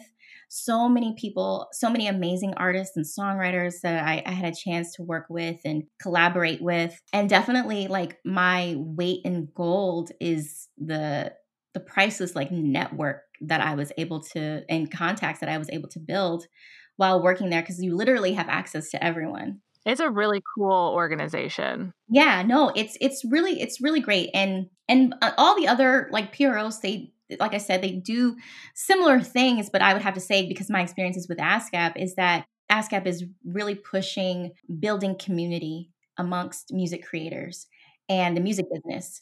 So 0.49 0.87
many 0.87 1.13
people, 1.17 1.67
so 1.73 1.89
many 1.89 2.07
amazing 2.07 2.53
artists 2.55 2.95
and 2.95 3.05
songwriters 3.05 3.81
that 3.81 4.05
I, 4.05 4.23
I 4.25 4.31
had 4.31 4.53
a 4.53 4.55
chance 4.55 4.93
to 4.95 5.03
work 5.03 5.25
with 5.29 5.59
and 5.65 5.83
collaborate 6.01 6.61
with, 6.61 6.99
and 7.11 7.29
definitely 7.29 7.87
like 7.87 8.19
my 8.23 8.75
weight 8.77 9.21
in 9.25 9.49
gold 9.53 10.11
is 10.21 10.69
the 10.77 11.33
the 11.77 11.83
priceless 11.83 12.35
like 12.35 12.51
network 12.51 13.21
that 13.41 13.61
I 13.61 13.75
was 13.75 13.91
able 13.99 14.21
to 14.33 14.63
and 14.67 14.91
contacts 14.91 15.41
that 15.41 15.49
I 15.49 15.59
was 15.59 15.69
able 15.69 15.89
to 15.89 15.99
build 15.99 16.47
while 16.95 17.21
working 17.21 17.51
there 17.51 17.61
because 17.61 17.79
you 17.79 17.95
literally 17.95 18.33
have 18.33 18.49
access 18.49 18.89
to 18.89 19.03
everyone. 19.03 19.61
It's 19.85 20.01
a 20.01 20.09
really 20.09 20.41
cool 20.55 20.91
organization. 20.95 21.93
Yeah, 22.09 22.41
no, 22.41 22.69
it's 22.75 22.97
it's 22.99 23.23
really 23.23 23.61
it's 23.61 23.79
really 23.79 23.99
great 23.99 24.31
and 24.33 24.69
and 24.89 25.13
uh, 25.21 25.33
all 25.37 25.55
the 25.55 25.67
other 25.67 26.09
like 26.11 26.35
PROs 26.35 26.79
they 26.79 27.13
like 27.39 27.53
I 27.53 27.59
said 27.59 27.83
they 27.83 27.91
do 27.91 28.37
similar 28.73 29.19
things 29.19 29.69
but 29.69 29.83
I 29.83 29.93
would 29.93 30.01
have 30.01 30.15
to 30.15 30.19
say 30.19 30.47
because 30.47 30.71
my 30.71 30.81
experiences 30.81 31.27
with 31.29 31.37
ASCAP 31.37 31.93
is 31.95 32.15
that 32.15 32.45
ASCAP 32.71 33.05
is 33.05 33.23
really 33.45 33.75
pushing 33.75 34.53
building 34.79 35.15
community 35.15 35.91
amongst 36.17 36.73
music 36.73 37.05
creators 37.05 37.67
and 38.09 38.35
the 38.35 38.41
music 38.41 38.65
business 38.73 39.21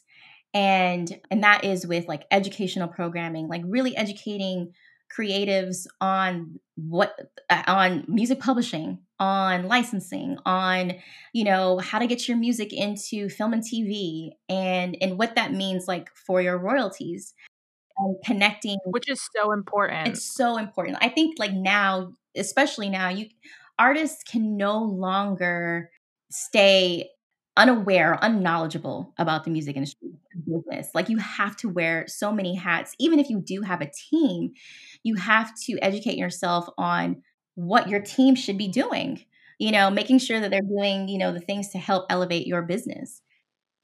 and 0.56 1.20
and 1.30 1.44
that 1.44 1.64
is 1.64 1.86
with 1.86 2.08
like 2.08 2.24
educational 2.30 2.88
programming 2.88 3.46
like 3.46 3.60
really 3.66 3.94
educating 3.94 4.72
creatives 5.14 5.86
on 6.00 6.58
what 6.76 7.14
uh, 7.50 7.62
on 7.66 8.04
music 8.08 8.40
publishing 8.40 8.98
on 9.20 9.68
licensing 9.68 10.38
on 10.46 10.94
you 11.34 11.44
know 11.44 11.78
how 11.78 11.98
to 11.98 12.06
get 12.06 12.26
your 12.26 12.38
music 12.38 12.72
into 12.72 13.28
film 13.28 13.52
and 13.52 13.62
tv 13.62 14.30
and 14.48 14.96
and 15.02 15.18
what 15.18 15.36
that 15.36 15.52
means 15.52 15.86
like 15.86 16.08
for 16.14 16.40
your 16.40 16.56
royalties 16.56 17.34
and 17.98 18.16
connecting 18.24 18.78
which 18.86 19.08
is 19.08 19.20
so 19.34 19.52
important. 19.52 20.08
It's 20.08 20.22
so 20.22 20.58
important. 20.58 20.98
I 21.00 21.08
think 21.08 21.38
like 21.38 21.52
now 21.52 22.12
especially 22.36 22.90
now 22.90 23.08
you 23.08 23.26
artists 23.78 24.22
can 24.22 24.56
no 24.56 24.78
longer 24.78 25.90
stay 26.30 27.10
unaware, 27.56 28.18
unknowledgeable 28.20 29.14
about 29.18 29.44
the 29.44 29.50
music 29.50 29.76
industry 29.76 30.10
business. 30.36 30.88
Like 30.94 31.08
you 31.08 31.18
have 31.18 31.56
to 31.58 31.68
wear 31.68 32.06
so 32.08 32.32
many 32.32 32.54
hats. 32.54 32.94
Even 32.98 33.18
if 33.18 33.30
you 33.30 33.40
do 33.40 33.62
have 33.62 33.80
a 33.80 33.90
team, 34.10 34.52
you 35.02 35.14
have 35.16 35.52
to 35.64 35.78
educate 35.80 36.18
yourself 36.18 36.68
on 36.78 37.22
what 37.54 37.88
your 37.88 38.00
team 38.00 38.34
should 38.34 38.58
be 38.58 38.68
doing. 38.68 39.24
You 39.58 39.72
know, 39.72 39.90
making 39.90 40.18
sure 40.18 40.40
that 40.40 40.50
they're 40.50 40.60
doing, 40.60 41.08
you 41.08 41.18
know, 41.18 41.32
the 41.32 41.40
things 41.40 41.70
to 41.70 41.78
help 41.78 42.06
elevate 42.10 42.46
your 42.46 42.62
business. 42.62 43.22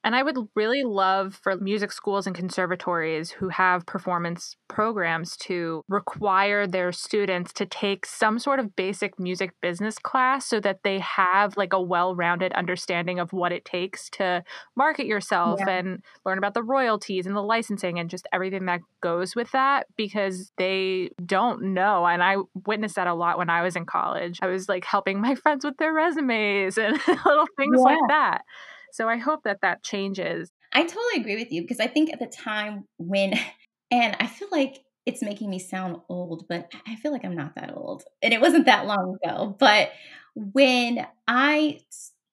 And 0.05 0.17
I 0.17 0.23
would 0.23 0.37
really 0.57 0.83
love 0.83 1.39
for 1.43 1.57
music 1.57 1.93
schools 1.93 2.27
and 2.27 2.35
conservatories 2.35 3.31
who 3.31 3.49
have 3.51 3.87
performance 3.87 4.57
programs 4.69 5.37
to 5.39 5.85
require 5.89 6.67
their 6.67 6.91
students 6.93 7.53
to 7.55 7.67
take 7.67 8.05
some 8.05 8.39
sort 8.39 8.59
of 8.59 8.75
basic 8.75 9.19
music 9.21 9.53
business 9.61 9.99
class 9.99 10.47
so 10.47 10.59
that 10.61 10.81
they 10.83 10.99
have 10.99 11.57
like 11.57 11.73
a 11.73 11.81
well-rounded 11.81 12.53
understanding 12.55 13.21
of 13.21 13.33
what 13.33 13.53
it 13.53 13.65
takes 13.65 14.11
to 14.11 14.43
market 14.77 15.07
yourself 15.07 15.61
yeah. 15.61 15.79
and 15.79 16.03
learn 16.27 16.39
about 16.39 16.55
the 16.55 16.63
royalties 16.63 17.27
and 17.27 17.37
the 17.37 17.43
licensing 17.43 17.99
and 17.99 18.11
just 18.11 18.27
everything 18.33 18.67
that 18.67 18.81
goes 19.03 19.37
with 19.37 19.51
that 19.53 19.87
because 19.97 20.51
they 20.59 21.11
don't 21.25 21.63
know. 21.63 22.07
And 22.07 22.23
I 22.23 22.37
witnessed 22.67 22.97
that 22.97 23.07
a 23.07 23.15
lot 23.15 23.39
when 23.39 23.51
I 23.51 23.63
was 23.63 23.77
in 23.77 23.87
college. 23.87 24.41
I 24.43 24.47
was 24.47 24.69
like 24.69 24.85
helping 24.85 25.21
my 25.21 25.35
friends 25.37 25.65
with 25.65 25.77
their 25.77 25.93
resumes 25.93 26.77
and 26.77 26.95
little 27.25 27.47
things 27.57 27.77
yeah. 27.79 27.85
like 27.85 27.99
that. 28.09 28.43
So 28.93 29.09
I 29.09 29.17
hope 29.17 29.45
that 29.45 29.63
that 29.63 29.83
changes. 29.83 30.51
I 30.73 30.83
totally 30.83 31.21
agree 31.21 31.37
with 31.37 31.51
you 31.51 31.63
because 31.63 31.81
I 31.81 31.87
think 31.87 32.13
at 32.13 32.19
the 32.19 32.27
time 32.27 32.85
when, 32.99 33.35
and 33.91 34.17
I 34.21 34.27
feel 34.27 34.49
like 34.53 34.79
it's 35.05 35.23
making 35.23 35.51
me 35.51 35.59
sound 35.59 35.97
old, 36.09 36.47
but 36.49 36.71
I 36.87 36.95
feel 36.97 37.11
like 37.11 37.25
I'm 37.25 37.35
not 37.35 37.57
that 37.57 37.77
old. 37.77 38.05
And 38.23 38.33
it 38.33 38.41
wasn't 38.41 38.67
that 38.67 38.87
long 38.87 39.19
ago. 39.23 39.57
But 39.59 39.91
when 40.35 41.05
I, 41.27 41.81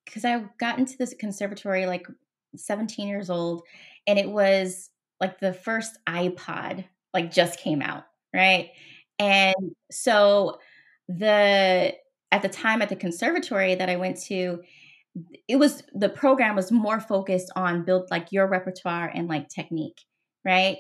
because 0.05 0.25
I 0.25 0.43
got 0.59 0.77
into 0.77 0.97
this 0.97 1.15
conservatory 1.19 1.85
like 1.85 2.07
17 2.55 3.07
years 3.07 3.29
old, 3.29 3.63
and 4.05 4.19
it 4.19 4.29
was 4.29 4.89
like 5.19 5.39
the 5.39 5.53
first 5.53 5.97
iPod 6.07 6.85
like 7.13 7.31
just 7.31 7.59
came 7.59 7.81
out, 7.81 8.03
right? 8.33 8.69
And 9.17 9.55
so 9.91 10.59
the 11.07 11.95
at 12.31 12.41
the 12.43 12.49
time 12.49 12.81
at 12.81 12.89
the 12.89 12.95
conservatory 12.95 13.75
that 13.75 13.89
I 13.89 13.95
went 13.95 14.21
to, 14.23 14.61
it 15.47 15.57
was 15.57 15.83
the 15.93 16.09
program 16.09 16.55
was 16.55 16.71
more 16.71 16.99
focused 16.99 17.51
on 17.55 17.83
build 17.83 18.09
like 18.11 18.31
your 18.31 18.47
repertoire 18.47 19.11
and 19.13 19.27
like 19.27 19.49
technique, 19.49 20.01
right? 20.45 20.77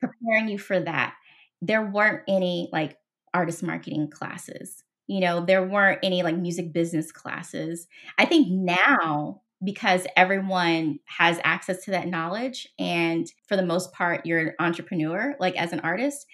Preparing 0.00 0.48
you 0.48 0.58
for 0.58 0.78
that. 0.78 1.14
There 1.62 1.84
weren't 1.84 2.22
any 2.28 2.68
like 2.72 2.98
artist 3.32 3.62
marketing 3.62 4.10
classes. 4.10 4.84
You 5.06 5.20
know, 5.20 5.44
there 5.44 5.66
weren't 5.66 6.00
any 6.02 6.22
like 6.22 6.36
music 6.36 6.72
business 6.72 7.12
classes. 7.12 7.86
I 8.18 8.26
think 8.26 8.48
now 8.50 9.42
because 9.64 10.06
everyone 10.16 10.98
has 11.06 11.40
access 11.42 11.84
to 11.84 11.90
that 11.92 12.08
knowledge 12.08 12.68
and 12.78 13.26
for 13.48 13.56
the 13.56 13.64
most 13.64 13.92
part 13.92 14.26
you're 14.26 14.48
an 14.48 14.54
entrepreneur 14.58 15.34
like 15.40 15.56
as 15.56 15.72
an 15.72 15.80
artist 15.80 16.26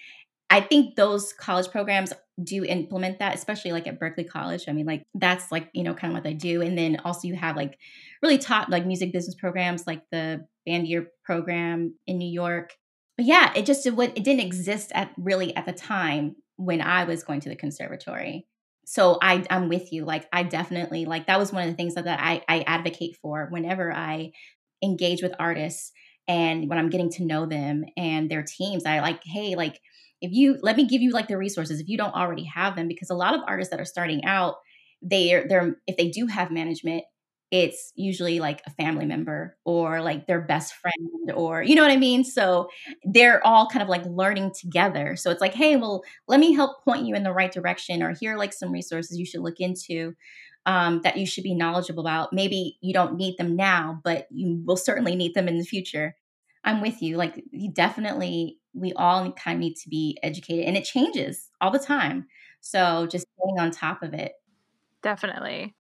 I 0.53 0.61
think 0.61 0.95
those 0.95 1.33
college 1.33 1.71
programs 1.71 2.13
do 2.43 2.63
implement 2.63 3.17
that, 3.17 3.33
especially 3.33 3.71
like 3.71 3.87
at 3.87 3.99
Berklee 3.99 4.29
College. 4.29 4.65
I 4.67 4.73
mean, 4.73 4.85
like 4.85 5.01
that's 5.15 5.51
like, 5.51 5.67
you 5.73 5.83
know, 5.83 5.95
kind 5.95 6.13
of 6.13 6.15
what 6.15 6.23
they 6.23 6.35
do. 6.35 6.61
And 6.61 6.77
then 6.77 7.01
also 7.03 7.27
you 7.27 7.33
have 7.33 7.55
like 7.55 7.79
really 8.21 8.37
top 8.37 8.69
like 8.69 8.85
music 8.85 9.11
business 9.11 9.33
programs 9.33 9.87
like 9.87 10.03
the 10.11 10.45
Bandier 10.69 11.07
program 11.25 11.95
in 12.05 12.19
New 12.19 12.31
York. 12.31 12.73
But 13.17 13.25
yeah, 13.25 13.51
it 13.55 13.65
just 13.65 13.83
it, 13.87 13.97
it 13.97 14.23
didn't 14.23 14.45
exist 14.45 14.91
at 14.93 15.11
really 15.17 15.55
at 15.55 15.65
the 15.65 15.73
time 15.73 16.35
when 16.57 16.81
I 16.81 17.05
was 17.05 17.23
going 17.23 17.39
to 17.41 17.49
the 17.49 17.55
conservatory. 17.55 18.45
So 18.85 19.17
I 19.23 19.43
I'm 19.49 19.69
with 19.69 19.91
you. 19.91 20.05
Like 20.05 20.27
I 20.31 20.43
definitely 20.43 21.05
like 21.05 21.25
that 21.25 21.39
was 21.39 21.51
one 21.51 21.63
of 21.63 21.69
the 21.69 21.75
things 21.75 21.95
that, 21.95 22.05
that 22.05 22.19
I, 22.21 22.43
I 22.47 22.59
advocate 22.67 23.17
for 23.23 23.47
whenever 23.49 23.91
I 23.91 24.33
engage 24.83 25.23
with 25.23 25.33
artists 25.39 25.91
and 26.27 26.69
when 26.69 26.77
I'm 26.77 26.91
getting 26.91 27.09
to 27.13 27.25
know 27.25 27.47
them 27.47 27.85
and 27.97 28.29
their 28.29 28.43
teams. 28.43 28.85
I 28.85 28.99
like, 28.99 29.21
hey, 29.25 29.55
like 29.55 29.79
if 30.23 30.31
you 30.31 30.57
let 30.63 30.77
me 30.77 30.87
give 30.87 31.01
you 31.01 31.11
like 31.11 31.27
the 31.27 31.37
resources 31.37 31.79
if 31.79 31.87
you 31.87 31.97
don't 31.97 32.15
already 32.15 32.45
have 32.45 32.75
them 32.75 32.87
because 32.87 33.11
a 33.11 33.15
lot 33.15 33.35
of 33.35 33.41
artists 33.47 33.69
that 33.71 33.79
are 33.79 33.85
starting 33.85 34.25
out 34.25 34.55
they're 35.01 35.47
they're 35.47 35.77
if 35.85 35.97
they 35.97 36.09
do 36.09 36.25
have 36.27 36.51
management 36.51 37.03
it's 37.51 37.91
usually 37.95 38.39
like 38.39 38.61
a 38.65 38.71
family 38.71 39.05
member 39.05 39.55
or 39.63 40.01
like 40.01 40.25
their 40.25 40.41
best 40.41 40.73
friend 40.73 41.31
or 41.35 41.61
you 41.61 41.75
know 41.75 41.83
what 41.83 41.91
I 41.91 41.97
mean? 41.97 42.23
So 42.23 42.67
they're 43.03 43.45
all 43.45 43.67
kind 43.67 43.83
of 43.83 43.89
like 43.89 44.03
learning 44.07 44.53
together. 44.59 45.15
So 45.15 45.29
it's 45.29 45.39
like, 45.39 45.53
hey, 45.53 45.75
well, 45.75 46.01
let 46.27 46.39
me 46.39 46.53
help 46.53 46.83
point 46.83 47.05
you 47.05 47.13
in 47.13 47.21
the 47.21 47.31
right 47.31 47.51
direction 47.51 48.01
or 48.01 48.15
here 48.19 48.33
are 48.33 48.37
like 48.39 48.53
some 48.53 48.71
resources 48.71 49.19
you 49.19 49.25
should 49.27 49.41
look 49.41 49.59
into 49.59 50.15
um, 50.65 51.01
that 51.03 51.17
you 51.17 51.27
should 51.27 51.43
be 51.43 51.53
knowledgeable 51.53 52.01
about. 52.01 52.33
Maybe 52.33 52.77
you 52.81 52.91
don't 52.91 53.17
need 53.17 53.37
them 53.37 53.55
now, 53.55 53.99
but 54.03 54.25
you 54.31 54.63
will 54.65 54.77
certainly 54.77 55.15
need 55.15 55.35
them 55.35 55.47
in 55.47 55.59
the 55.59 55.63
future. 55.63 56.15
I'm 56.63 56.81
with 56.81 57.03
you. 57.03 57.17
Like 57.17 57.43
you 57.51 57.71
definitely 57.71 58.57
we 58.73 58.93
all 58.93 59.31
kind 59.33 59.57
of 59.57 59.59
need 59.59 59.75
to 59.75 59.89
be 59.89 60.17
educated 60.23 60.65
and 60.65 60.77
it 60.77 60.85
changes 60.85 61.49
all 61.61 61.71
the 61.71 61.79
time. 61.79 62.27
So 62.61 63.07
just 63.07 63.27
staying 63.37 63.59
on 63.59 63.71
top 63.71 64.03
of 64.03 64.13
it. 64.13 64.33
Definitely. 65.01 65.75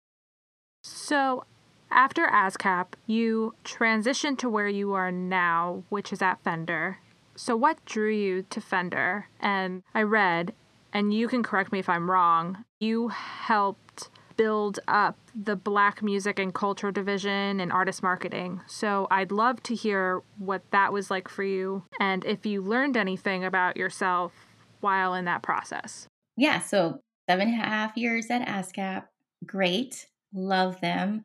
So 0.82 1.44
after 1.90 2.26
ASCAP, 2.26 2.94
you 3.06 3.54
transitioned 3.64 4.38
to 4.38 4.48
where 4.48 4.68
you 4.68 4.94
are 4.94 5.12
now, 5.12 5.84
which 5.90 6.12
is 6.12 6.22
at 6.22 6.42
Fender. 6.42 6.98
So, 7.36 7.56
what 7.56 7.84
drew 7.84 8.10
you 8.10 8.44
to 8.50 8.60
Fender? 8.60 9.28
And 9.40 9.82
I 9.94 10.02
read, 10.02 10.54
and 10.92 11.12
you 11.12 11.28
can 11.28 11.42
correct 11.42 11.70
me 11.70 11.78
if 11.78 11.88
I'm 11.88 12.10
wrong, 12.10 12.64
you 12.80 13.08
helped 13.08 14.08
build 14.36 14.80
up 14.88 15.16
the 15.34 15.56
Black 15.56 16.02
Music 16.02 16.38
and 16.38 16.54
Culture 16.54 16.90
Division 16.90 17.60
and 17.60 17.72
artist 17.72 18.02
marketing. 18.02 18.60
So, 18.66 19.06
I'd 19.10 19.32
love 19.32 19.62
to 19.64 19.74
hear 19.74 20.22
what 20.38 20.62
that 20.70 20.92
was 20.92 21.10
like 21.10 21.28
for 21.28 21.42
you 21.42 21.84
and 22.00 22.24
if 22.24 22.44
you 22.46 22.62
learned 22.62 22.96
anything 22.96 23.44
about 23.44 23.76
yourself 23.76 24.32
while 24.80 25.14
in 25.14 25.24
that 25.26 25.42
process. 25.42 26.06
Yeah, 26.36 26.60
so 26.60 27.00
seven 27.28 27.48
and 27.48 27.60
a 27.60 27.64
half 27.64 27.96
years 27.96 28.26
at 28.30 28.46
ASCAP. 28.46 29.04
Great. 29.46 30.06
Love 30.34 30.80
them. 30.80 31.24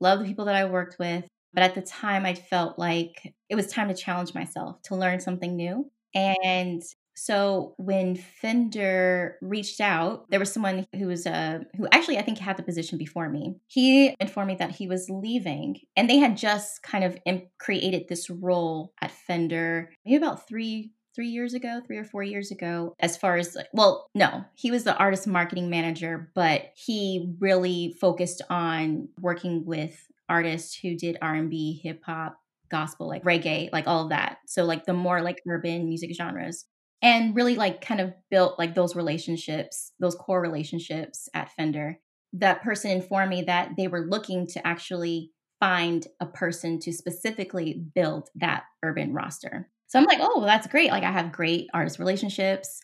Love 0.00 0.18
the 0.18 0.24
people 0.24 0.44
that 0.46 0.54
I 0.54 0.64
worked 0.66 0.98
with. 0.98 1.24
But 1.52 1.62
at 1.62 1.74
the 1.74 1.82
time, 1.82 2.26
I 2.26 2.34
felt 2.34 2.78
like 2.78 3.34
it 3.48 3.54
was 3.54 3.68
time 3.68 3.88
to 3.88 3.94
challenge 3.94 4.34
myself 4.34 4.82
to 4.84 4.96
learn 4.96 5.20
something 5.20 5.56
new. 5.56 5.90
And 6.14 6.82
so 7.16 7.74
when 7.78 8.14
Fender 8.14 9.38
reached 9.40 9.80
out, 9.80 10.30
there 10.30 10.38
was 10.38 10.52
someone 10.52 10.86
who 10.94 11.06
was 11.06 11.24
a 11.24 11.64
who 11.76 11.88
actually 11.90 12.18
I 12.18 12.22
think 12.22 12.38
had 12.38 12.58
the 12.58 12.62
position 12.62 12.98
before 12.98 13.28
me. 13.30 13.56
He 13.66 14.14
informed 14.20 14.48
me 14.48 14.56
that 14.56 14.72
he 14.72 14.86
was 14.86 15.08
leaving, 15.08 15.80
and 15.96 16.08
they 16.08 16.18
had 16.18 16.36
just 16.36 16.82
kind 16.82 17.04
of 17.04 17.18
created 17.58 18.08
this 18.08 18.28
role 18.28 18.92
at 19.00 19.10
Fender 19.10 19.90
maybe 20.04 20.16
about 20.16 20.46
three 20.46 20.92
three 21.14 21.28
years 21.28 21.54
ago, 21.54 21.80
three 21.86 21.96
or 21.96 22.04
four 22.04 22.22
years 22.22 22.50
ago, 22.50 22.94
as 23.00 23.16
far 23.16 23.38
as 23.38 23.56
well, 23.72 24.10
no, 24.14 24.44
he 24.54 24.70
was 24.70 24.84
the 24.84 24.94
artist 24.98 25.26
marketing 25.26 25.70
manager, 25.70 26.30
but 26.34 26.72
he 26.76 27.32
really 27.40 27.96
focused 27.98 28.42
on 28.50 29.08
working 29.18 29.64
with 29.64 30.06
artists 30.28 30.78
who 30.78 30.94
did 30.94 31.16
R&B, 31.22 31.80
hip 31.82 32.02
hop, 32.04 32.36
gospel, 32.68 33.08
like 33.08 33.24
reggae, 33.24 33.70
like 33.72 33.86
all 33.86 34.04
of 34.04 34.10
that. 34.10 34.38
So 34.46 34.64
like 34.64 34.84
the 34.84 34.92
more 34.92 35.22
like 35.22 35.40
urban 35.48 35.86
music 35.86 36.14
genres 36.14 36.66
and 37.02 37.36
really 37.36 37.56
like 37.56 37.80
kind 37.80 38.00
of 38.00 38.14
built 38.30 38.58
like 38.58 38.74
those 38.74 38.96
relationships, 38.96 39.92
those 40.00 40.14
core 40.14 40.40
relationships 40.40 41.28
at 41.34 41.52
Fender. 41.52 41.98
That 42.32 42.62
person 42.62 42.90
informed 42.90 43.30
me 43.30 43.42
that 43.42 43.72
they 43.76 43.88
were 43.88 44.06
looking 44.06 44.46
to 44.48 44.66
actually 44.66 45.30
find 45.60 46.06
a 46.20 46.26
person 46.26 46.78
to 46.80 46.92
specifically 46.92 47.84
build 47.94 48.28
that 48.34 48.64
urban 48.82 49.12
roster. 49.12 49.68
So 49.86 49.98
I'm 49.98 50.04
like, 50.04 50.18
oh, 50.20 50.38
well, 50.38 50.46
that's 50.46 50.66
great. 50.66 50.90
Like 50.90 51.04
I 51.04 51.12
have 51.12 51.32
great 51.32 51.68
artist 51.72 51.98
relationships. 51.98 52.80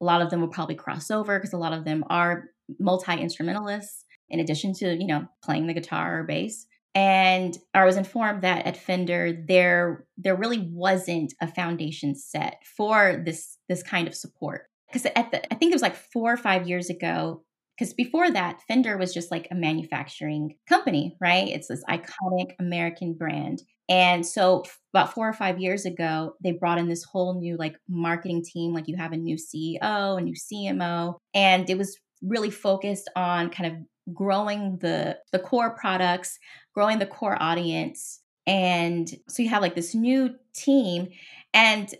A 0.00 0.04
lot 0.04 0.20
of 0.20 0.30
them 0.30 0.40
will 0.40 0.48
probably 0.48 0.74
cross 0.74 1.10
over 1.10 1.38
because 1.38 1.52
a 1.52 1.58
lot 1.58 1.72
of 1.72 1.84
them 1.84 2.04
are 2.10 2.50
multi 2.78 3.14
instrumentalists 3.14 4.04
in 4.28 4.40
addition 4.40 4.72
to, 4.74 4.94
you 4.94 5.06
know, 5.06 5.26
playing 5.42 5.66
the 5.66 5.74
guitar 5.74 6.20
or 6.20 6.24
bass 6.24 6.66
and 6.94 7.56
I 7.72 7.84
was 7.84 7.96
informed 7.96 8.42
that 8.42 8.66
at 8.66 8.76
Fender 8.76 9.44
there 9.48 10.04
there 10.18 10.36
really 10.36 10.70
wasn't 10.70 11.32
a 11.40 11.48
foundation 11.48 12.14
set 12.14 12.62
for 12.76 13.22
this 13.24 13.56
this 13.68 13.82
kind 13.82 14.06
of 14.06 14.14
support. 14.14 14.66
Because 14.88 15.10
at 15.16 15.30
the 15.30 15.52
I 15.52 15.56
think 15.56 15.72
it 15.72 15.74
was 15.74 15.82
like 15.82 15.96
four 15.96 16.32
or 16.32 16.36
five 16.36 16.68
years 16.68 16.90
ago 16.90 17.42
because 17.78 17.94
before 17.94 18.30
that 18.30 18.60
Fender 18.68 18.98
was 18.98 19.14
just 19.14 19.30
like 19.30 19.48
a 19.50 19.54
manufacturing 19.54 20.56
company 20.68 21.16
right? 21.20 21.48
It's 21.48 21.68
this 21.68 21.84
iconic 21.88 22.52
American 22.60 23.14
brand. 23.14 23.62
And 23.88 24.24
so 24.24 24.64
about 24.94 25.12
four 25.14 25.28
or 25.28 25.32
five 25.32 25.58
years 25.60 25.86
ago 25.86 26.34
they 26.44 26.52
brought 26.52 26.78
in 26.78 26.88
this 26.88 27.04
whole 27.04 27.40
new 27.40 27.56
like 27.56 27.76
marketing 27.88 28.44
team 28.44 28.74
like 28.74 28.86
you 28.86 28.96
have 28.96 29.12
a 29.12 29.16
new 29.16 29.36
CEO 29.36 29.78
a 29.80 30.20
new 30.20 30.34
CMO 30.34 31.14
and 31.32 31.70
it 31.70 31.78
was 31.78 31.96
really 32.20 32.50
focused 32.50 33.10
on 33.16 33.48
kind 33.48 33.72
of 33.72 33.82
growing 34.12 34.78
the 34.80 35.16
the 35.32 35.38
core 35.38 35.76
products 35.76 36.38
growing 36.74 36.98
the 36.98 37.06
core 37.06 37.40
audience 37.40 38.20
and 38.46 39.08
so 39.28 39.42
you 39.42 39.48
have 39.48 39.62
like 39.62 39.74
this 39.74 39.94
new 39.94 40.34
team 40.54 41.08
and 41.54 41.94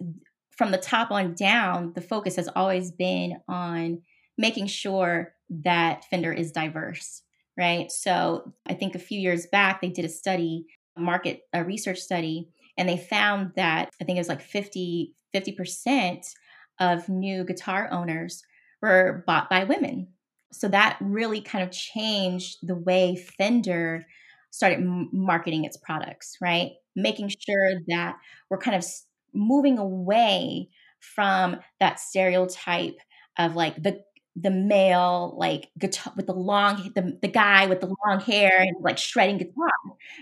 from 0.57 0.71
the 0.71 0.79
top 0.79 1.11
on 1.11 1.35
down 1.35 1.93
the 1.95 2.01
focus 2.01 2.37
has 2.37 2.49
always 2.57 2.91
been 2.91 3.39
on 3.49 4.01
making 4.39 4.67
sure 4.67 5.35
that 5.51 6.05
fender 6.07 6.33
is 6.33 6.53
diverse 6.53 7.23
right? 7.59 7.93
So 7.93 8.55
i 8.67 8.75
think 8.75 8.95
a 8.95 8.99
few 8.99 9.21
years 9.21 9.47
back 9.47 9.81
they 9.81 9.89
did 9.89 10.05
a 10.05 10.09
study 10.09 10.67
a 10.97 11.01
market 11.01 11.43
a 11.53 11.65
research 11.65 11.99
study 11.99 12.49
and 12.79 12.89
they 12.89 12.97
found 12.97 13.53
that 13.57 13.91
i 14.01 14.05
think 14.05 14.17
it 14.17 14.21
was 14.21 14.29
like 14.29 14.41
50 14.41 15.15
50% 15.35 16.35
of 16.81 17.09
new 17.09 17.45
guitar 17.45 17.89
owners 17.91 18.43
were 18.81 19.25
bought 19.27 19.49
by 19.49 19.65
women. 19.65 20.09
So 20.53 20.69
that 20.69 20.99
really 21.01 21.41
kind 21.41 21.65
of 21.65 21.71
changed 21.71 22.59
the 22.63 22.75
way 22.75 23.17
Fender 23.17 24.07
started 24.53 24.79
m- 24.79 25.11
marketing 25.12 25.65
its 25.65 25.77
products, 25.77 26.37
right? 26.41 26.73
Making 26.95 27.29
sure 27.29 27.73
that 27.88 28.17
we're 28.51 28.59
kind 28.59 28.77
of 28.77 28.87
moving 29.35 29.79
away 29.79 30.69
from 31.01 31.59
that 31.81 31.99
stereotype 31.99 32.97
of 33.38 33.57
like 33.57 33.83
the 33.83 34.01
the 34.37 34.51
male 34.51 35.35
like 35.37 35.69
guitar 35.79 36.12
with 36.17 36.27
the 36.27 36.33
long 36.33 36.91
the, 36.95 37.19
the 37.21 37.29
guy 37.29 37.67
with 37.67 37.81
the 37.81 37.95
long 38.07 38.21
hair 38.21 38.51
and 38.61 38.77
like 38.81 38.97
shredding 38.97 39.37
guitar 39.37 39.71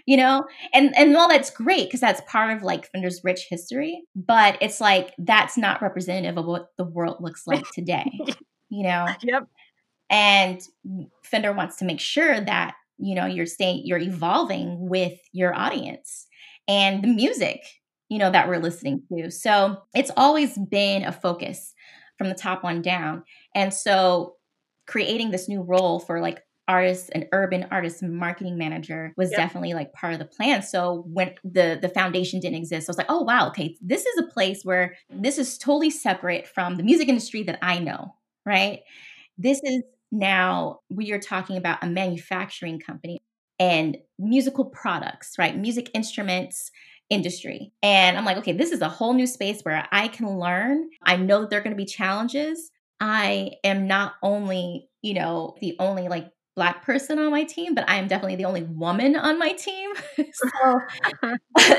you 0.06 0.16
know? 0.16 0.44
And 0.72 0.96
and 0.96 1.16
all 1.16 1.28
that's 1.28 1.50
great 1.50 1.86
because 1.86 2.00
that's 2.00 2.20
part 2.26 2.56
of 2.56 2.62
like 2.62 2.90
fender's 2.90 3.20
rich 3.24 3.46
history 3.48 4.02
but 4.16 4.58
it's 4.60 4.80
like 4.80 5.14
that's 5.18 5.56
not 5.56 5.82
representative 5.82 6.38
of 6.38 6.46
what 6.46 6.68
the 6.76 6.84
world 6.84 7.18
looks 7.20 7.46
like 7.46 7.64
today 7.74 8.10
you 8.68 8.84
know? 8.84 9.06
Yep. 9.22 9.48
And 10.10 10.60
mm, 10.86 11.08
Fender 11.24 11.52
wants 11.52 11.76
to 11.78 11.84
make 11.84 12.00
sure 12.00 12.40
that 12.40 12.74
you 13.00 13.14
know 13.14 13.26
you're 13.26 13.46
staying 13.46 13.82
you're 13.84 13.98
evolving 13.98 14.88
with 14.88 15.18
your 15.32 15.54
audience 15.54 16.26
and 16.68 17.02
the 17.02 17.08
music 17.08 17.62
you 18.08 18.18
know 18.18 18.30
that 18.30 18.48
we're 18.48 18.58
listening 18.58 19.02
to. 19.08 19.30
So 19.30 19.82
it's 19.94 20.10
always 20.16 20.58
been 20.58 21.04
a 21.04 21.12
focus 21.12 21.72
from 22.18 22.28
the 22.28 22.34
top 22.34 22.64
on 22.64 22.82
down. 22.82 23.22
And 23.54 23.72
so 23.72 24.34
creating 24.86 25.30
this 25.30 25.48
new 25.48 25.62
role 25.62 26.00
for 26.00 26.20
like 26.20 26.42
artists 26.66 27.08
and 27.10 27.26
urban 27.32 27.66
artists 27.70 28.02
marketing 28.02 28.58
manager 28.58 29.12
was 29.16 29.30
yep. 29.30 29.38
definitely 29.38 29.74
like 29.74 29.92
part 29.92 30.12
of 30.12 30.18
the 30.18 30.24
plan. 30.24 30.62
So 30.62 31.04
when 31.06 31.34
the 31.44 31.78
the 31.80 31.88
foundation 31.88 32.40
didn't 32.40 32.58
exist 32.58 32.88
i 32.88 32.90
was 32.90 32.98
like 32.98 33.06
oh 33.08 33.22
wow 33.22 33.48
okay 33.48 33.76
this 33.80 34.04
is 34.04 34.18
a 34.18 34.26
place 34.26 34.62
where 34.64 34.96
this 35.08 35.38
is 35.38 35.56
totally 35.56 35.90
separate 35.90 36.46
from 36.46 36.76
the 36.76 36.82
music 36.82 37.08
industry 37.08 37.42
that 37.44 37.58
i 37.62 37.78
know 37.78 38.14
right? 38.46 38.80
This 39.38 39.60
is 39.62 39.82
now, 40.12 40.80
we 40.88 41.12
are 41.12 41.20
talking 41.20 41.56
about 41.56 41.82
a 41.82 41.86
manufacturing 41.86 42.80
company 42.80 43.18
and 43.58 43.98
musical 44.18 44.64
products, 44.64 45.34
right? 45.38 45.56
Music 45.56 45.90
instruments 45.94 46.70
industry. 47.10 47.72
And 47.82 48.16
I'm 48.16 48.24
like, 48.24 48.38
okay, 48.38 48.52
this 48.52 48.72
is 48.72 48.80
a 48.80 48.88
whole 48.88 49.12
new 49.12 49.26
space 49.26 49.60
where 49.62 49.86
I 49.92 50.08
can 50.08 50.38
learn. 50.38 50.88
I 51.04 51.16
know 51.16 51.40
that 51.40 51.50
there 51.50 51.60
are 51.60 51.62
going 51.62 51.76
to 51.76 51.80
be 51.80 51.86
challenges. 51.86 52.70
I 53.00 53.52
am 53.64 53.86
not 53.86 54.14
only, 54.22 54.88
you 55.02 55.14
know, 55.14 55.56
the 55.60 55.76
only 55.78 56.08
like 56.08 56.28
black 56.56 56.84
person 56.84 57.18
on 57.18 57.30
my 57.30 57.44
team, 57.44 57.74
but 57.74 57.88
I 57.88 57.96
am 57.96 58.06
definitely 58.06 58.36
the 58.36 58.44
only 58.44 58.62
woman 58.62 59.16
on 59.16 59.38
my 59.38 59.52
team. 59.52 59.90
so, 60.32 60.80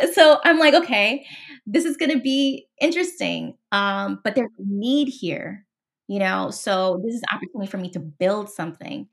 so 0.14 0.40
I'm 0.44 0.60
like, 0.60 0.74
okay, 0.74 1.26
this 1.66 1.86
is 1.86 1.98
going 1.98 2.12
to 2.12 2.20
be 2.20 2.68
interesting. 2.80 3.56
Um, 3.72 4.20
but 4.24 4.36
there's 4.36 4.52
a 4.58 4.64
need 4.64 5.08
here 5.08 5.66
you 6.12 6.20
know? 6.20 6.52
So 6.52 7.02
this 7.06 7.16
is 7.16 7.24
opportunity 7.32 7.72
for 7.72 7.78
me 7.78 7.90
to 7.92 8.00
build 8.00 8.50
something. 8.50 9.08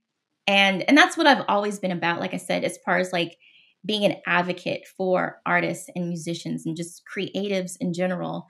And 0.49 0.83
and 0.89 0.97
that's 0.97 1.17
what 1.17 1.27
i've 1.27 1.45
always 1.47 1.79
been 1.79 1.91
about 1.91 2.21
like 2.21 2.33
i 2.33 2.39
said 2.39 2.65
as 2.65 2.79
far 2.79 2.97
as 2.97 3.13
like 3.13 3.37
being 3.85 4.05
an 4.07 4.17
advocate 4.27 4.87
for 4.97 5.43
artists 5.45 5.91
and 5.95 6.09
musicians 6.09 6.65
and 6.65 6.75
just 6.75 7.03
creatives 7.15 7.77
in 7.81 7.93
general 7.93 8.47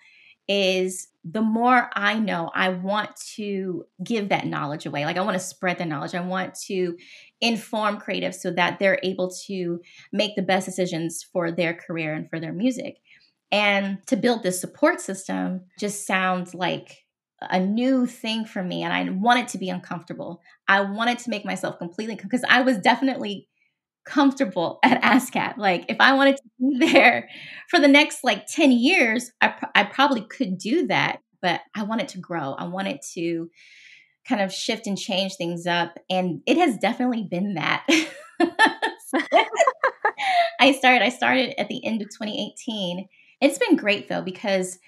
is 0.46 1.08
the 1.24 1.42
more 1.42 1.90
i 1.94 2.16
know 2.16 2.52
i 2.54 2.68
want 2.68 3.10
to 3.34 3.84
give 4.02 4.28
that 4.28 4.46
knowledge 4.46 4.86
away. 4.86 5.04
Like 5.04 5.16
i 5.16 5.22
want 5.22 5.34
to 5.34 5.44
spread 5.44 5.78
the 5.78 5.84
knowledge. 5.84 6.14
I 6.14 6.20
want 6.20 6.54
to 6.68 6.96
inform 7.40 7.98
creatives 8.00 8.36
so 8.36 8.52
that 8.52 8.78
they're 8.78 9.00
able 9.02 9.30
to 9.48 9.80
make 10.12 10.36
the 10.36 10.42
best 10.42 10.66
decisions 10.66 11.24
for 11.32 11.50
their 11.50 11.74
career 11.74 12.14
and 12.14 12.30
for 12.30 12.38
their 12.38 12.52
music. 12.52 12.98
And 13.50 13.98
to 14.06 14.16
build 14.16 14.42
this 14.44 14.60
support 14.60 15.00
system 15.00 15.62
just 15.80 16.06
sounds 16.06 16.54
like 16.54 17.07
a 17.40 17.60
new 17.60 18.06
thing 18.06 18.44
for 18.44 18.62
me 18.62 18.82
and 18.82 18.92
I 18.92 19.08
wanted 19.10 19.48
to 19.48 19.58
be 19.58 19.68
uncomfortable. 19.68 20.40
I 20.66 20.80
wanted 20.80 21.18
to 21.20 21.30
make 21.30 21.44
myself 21.44 21.78
completely 21.78 22.16
because 22.16 22.44
I 22.48 22.62
was 22.62 22.78
definitely 22.78 23.48
comfortable 24.04 24.78
at 24.82 25.02
ASCAP. 25.02 25.56
Like 25.56 25.84
if 25.88 25.98
I 26.00 26.14
wanted 26.14 26.36
to 26.36 26.42
be 26.58 26.78
there 26.92 27.28
for 27.68 27.78
the 27.78 27.88
next 27.88 28.24
like 28.24 28.46
10 28.46 28.72
years, 28.72 29.30
I, 29.40 29.48
pr- 29.48 29.66
I 29.74 29.84
probably 29.84 30.22
could 30.22 30.58
do 30.58 30.86
that, 30.88 31.20
but 31.40 31.60
I 31.76 31.84
wanted 31.84 32.08
to 32.08 32.18
grow. 32.18 32.54
I 32.54 32.66
wanted 32.66 33.00
to 33.14 33.50
kind 34.26 34.42
of 34.42 34.52
shift 34.52 34.86
and 34.86 34.98
change 34.98 35.36
things 35.36 35.66
up 35.66 35.98
and 36.10 36.40
it 36.46 36.56
has 36.56 36.76
definitely 36.78 37.26
been 37.30 37.54
that. 37.54 37.86
I 40.60 40.72
started 40.72 41.02
I 41.02 41.08
started 41.08 41.58
at 41.58 41.68
the 41.68 41.84
end 41.84 42.02
of 42.02 42.08
2018. 42.08 43.08
It's 43.40 43.58
been 43.58 43.76
great 43.76 44.08
though 44.08 44.22
because 44.22 44.78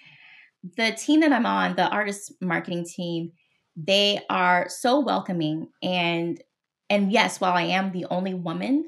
the 0.77 0.93
team 0.93 1.21
that 1.21 1.33
I'm 1.33 1.47
on, 1.47 1.77
the 1.77 1.89
artist 1.89 2.33
marketing 2.41 2.85
team, 2.85 3.33
they 3.77 4.21
are 4.29 4.67
so 4.69 5.01
welcoming 5.01 5.69
and 5.83 6.43
and 6.91 7.13
yes, 7.13 7.41
while 7.41 7.53
I 7.53 7.63
am 7.63 7.93
the 7.93 8.07
only 8.11 8.35
woman 8.35 8.85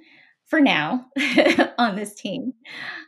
for 0.46 0.60
now 0.60 1.06
on 1.78 1.94
this 1.94 2.14
team, 2.16 2.52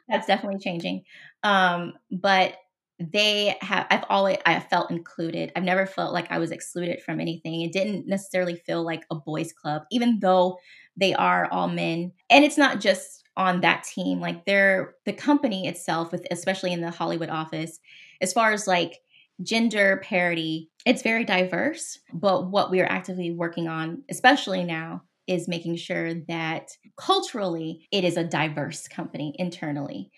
that's 0.08 0.26
definitely 0.28 0.60
changing. 0.60 1.02
Um, 1.42 1.94
but 2.12 2.54
they 3.00 3.56
have 3.60 3.86
I've 3.90 4.04
always 4.08 4.38
I 4.46 4.60
felt 4.60 4.90
included. 4.90 5.50
I've 5.56 5.64
never 5.64 5.84
felt 5.84 6.12
like 6.12 6.30
I 6.30 6.38
was 6.38 6.52
excluded 6.52 7.02
from 7.02 7.20
anything. 7.20 7.62
It 7.62 7.72
didn't 7.72 8.06
necessarily 8.06 8.54
feel 8.54 8.84
like 8.84 9.04
a 9.10 9.16
boys 9.16 9.52
club, 9.52 9.82
even 9.90 10.20
though 10.20 10.58
they 10.96 11.12
are 11.12 11.48
all 11.50 11.68
men. 11.68 12.12
And 12.30 12.44
it's 12.44 12.56
not 12.56 12.80
just 12.80 13.24
on 13.36 13.62
that 13.62 13.82
team. 13.82 14.20
Like 14.20 14.46
they're 14.46 14.94
the 15.06 15.12
company 15.12 15.66
itself, 15.66 16.12
with 16.12 16.24
especially 16.30 16.72
in 16.72 16.80
the 16.80 16.90
Hollywood 16.90 17.30
office, 17.30 17.80
as 18.20 18.32
far 18.32 18.52
as 18.52 18.66
like 18.66 19.00
gender 19.42 20.00
parity, 20.04 20.70
it's 20.86 21.02
very 21.02 21.24
diverse. 21.24 21.98
But 22.12 22.50
what 22.50 22.70
we 22.70 22.80
are 22.80 22.90
actively 22.90 23.30
working 23.30 23.68
on, 23.68 24.02
especially 24.10 24.64
now, 24.64 25.02
is 25.26 25.48
making 25.48 25.76
sure 25.76 26.14
that 26.28 26.68
culturally 26.98 27.88
it 27.90 28.04
is 28.04 28.16
a 28.16 28.24
diverse 28.24 28.86
company 28.88 29.34
internally. 29.38 30.10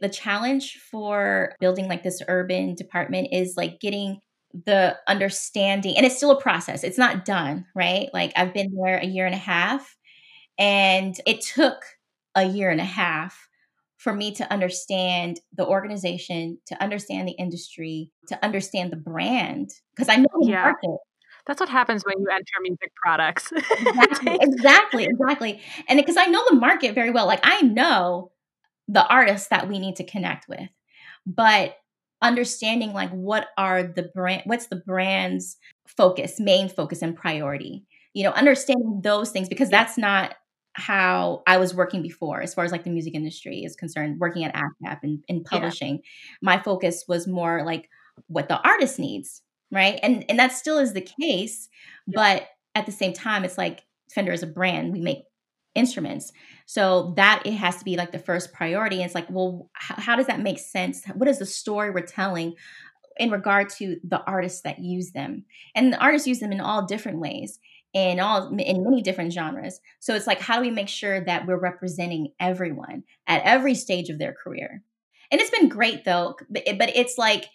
The 0.00 0.08
challenge 0.08 0.78
for 0.90 1.54
building 1.60 1.88
like 1.88 2.02
this 2.02 2.22
urban 2.26 2.74
department 2.74 3.28
is 3.32 3.54
like 3.56 3.80
getting 3.80 4.18
the 4.66 4.96
understanding, 5.06 5.96
and 5.96 6.04
it's 6.04 6.16
still 6.16 6.32
a 6.32 6.40
process. 6.40 6.82
It's 6.82 6.98
not 6.98 7.24
done, 7.24 7.66
right? 7.74 8.08
Like 8.12 8.32
I've 8.34 8.52
been 8.52 8.74
there 8.74 8.98
a 8.98 9.06
year 9.06 9.26
and 9.26 9.34
a 9.34 9.38
half, 9.38 9.96
and 10.58 11.14
it 11.26 11.40
took 11.40 11.84
a 12.34 12.44
year 12.44 12.70
and 12.70 12.80
a 12.80 12.84
half 12.84 13.48
for 14.00 14.14
me 14.14 14.32
to 14.32 14.50
understand 14.50 15.40
the 15.54 15.66
organization, 15.66 16.56
to 16.64 16.82
understand 16.82 17.28
the 17.28 17.32
industry, 17.32 18.10
to 18.28 18.44
understand 18.44 18.90
the 18.90 18.96
brand, 18.96 19.68
because 19.94 20.08
I 20.08 20.16
know 20.16 20.26
the 20.40 20.48
yeah. 20.48 20.62
market. 20.62 20.96
That's 21.46 21.60
what 21.60 21.68
happens 21.68 22.02
when 22.04 22.18
you 22.18 22.26
enter 22.32 22.44
music 22.62 22.92
products. 22.96 23.52
exactly, 23.52 24.38
exactly, 24.40 25.04
exactly. 25.04 25.60
And 25.86 25.98
because 25.98 26.16
I 26.16 26.26
know 26.26 26.42
the 26.48 26.56
market 26.56 26.94
very 26.94 27.10
well, 27.10 27.26
like 27.26 27.40
I 27.42 27.60
know 27.60 28.32
the 28.88 29.06
artists 29.06 29.48
that 29.48 29.68
we 29.68 29.78
need 29.78 29.96
to 29.96 30.04
connect 30.04 30.48
with, 30.48 30.70
but 31.26 31.76
understanding 32.22 32.94
like 32.94 33.10
what 33.10 33.48
are 33.58 33.82
the 33.82 34.10
brand, 34.14 34.42
what's 34.46 34.68
the 34.68 34.82
brand's 34.86 35.58
focus, 35.86 36.40
main 36.40 36.70
focus, 36.70 37.02
and 37.02 37.14
priority. 37.14 37.84
You 38.14 38.24
know, 38.24 38.30
understanding 38.30 39.02
those 39.02 39.30
things 39.30 39.50
because 39.50 39.68
that's 39.68 39.98
not 39.98 40.34
how 40.80 41.42
I 41.46 41.58
was 41.58 41.74
working 41.74 42.02
before, 42.02 42.42
as 42.42 42.54
far 42.54 42.64
as 42.64 42.72
like 42.72 42.84
the 42.84 42.90
music 42.90 43.14
industry 43.14 43.60
is 43.64 43.76
concerned, 43.76 44.18
working 44.18 44.44
at 44.44 44.54
ASCAP 44.54 44.98
and 45.02 45.24
in 45.28 45.44
publishing. 45.44 45.96
Yeah. 45.96 46.02
My 46.42 46.58
focus 46.62 47.04
was 47.06 47.26
more 47.26 47.62
like 47.64 47.88
what 48.26 48.48
the 48.48 48.60
artist 48.60 48.98
needs, 48.98 49.42
right? 49.70 50.00
And 50.02 50.24
and 50.28 50.38
that 50.38 50.52
still 50.52 50.78
is 50.78 50.92
the 50.92 51.00
case, 51.00 51.68
yeah. 52.06 52.14
but 52.14 52.48
at 52.74 52.86
the 52.86 52.92
same 52.92 53.12
time, 53.12 53.44
it's 53.44 53.58
like 53.58 53.82
Fender 54.12 54.32
is 54.32 54.42
a 54.42 54.46
brand. 54.46 54.92
We 54.92 55.00
make 55.00 55.24
instruments, 55.74 56.32
so 56.66 57.14
that 57.16 57.42
it 57.44 57.52
has 57.52 57.76
to 57.76 57.84
be 57.84 57.96
like 57.96 58.12
the 58.12 58.18
first 58.18 58.52
priority. 58.52 58.96
And 58.96 59.04
it's 59.04 59.14
like, 59.14 59.30
well, 59.30 59.70
how, 59.74 59.94
how 59.96 60.16
does 60.16 60.26
that 60.26 60.40
make 60.40 60.58
sense? 60.58 61.04
What 61.14 61.28
is 61.28 61.38
the 61.38 61.46
story 61.46 61.90
we're 61.90 62.00
telling? 62.00 62.54
in 63.18 63.30
regard 63.30 63.68
to 63.68 63.96
the 64.02 64.22
artists 64.22 64.62
that 64.62 64.78
use 64.78 65.10
them 65.10 65.44
and 65.74 65.92
the 65.92 65.98
artists 65.98 66.26
use 66.26 66.38
them 66.38 66.52
in 66.52 66.60
all 66.60 66.86
different 66.86 67.18
ways 67.18 67.58
in 67.92 68.20
all 68.20 68.48
in 68.48 68.84
many 68.84 69.02
different 69.02 69.32
genres. 69.32 69.80
So 69.98 70.14
it's 70.14 70.26
like 70.26 70.40
how 70.40 70.56
do 70.56 70.62
we 70.62 70.70
make 70.70 70.88
sure 70.88 71.24
that 71.24 71.46
we're 71.46 71.58
representing 71.58 72.32
everyone 72.38 73.04
at 73.26 73.42
every 73.42 73.74
stage 73.74 74.08
of 74.08 74.18
their 74.18 74.32
career? 74.32 74.82
And 75.30 75.40
it's 75.40 75.50
been 75.50 75.68
great 75.68 76.04
though, 76.04 76.36
but, 76.48 76.64
but 76.78 76.96
it's 76.96 77.18
like 77.18 77.46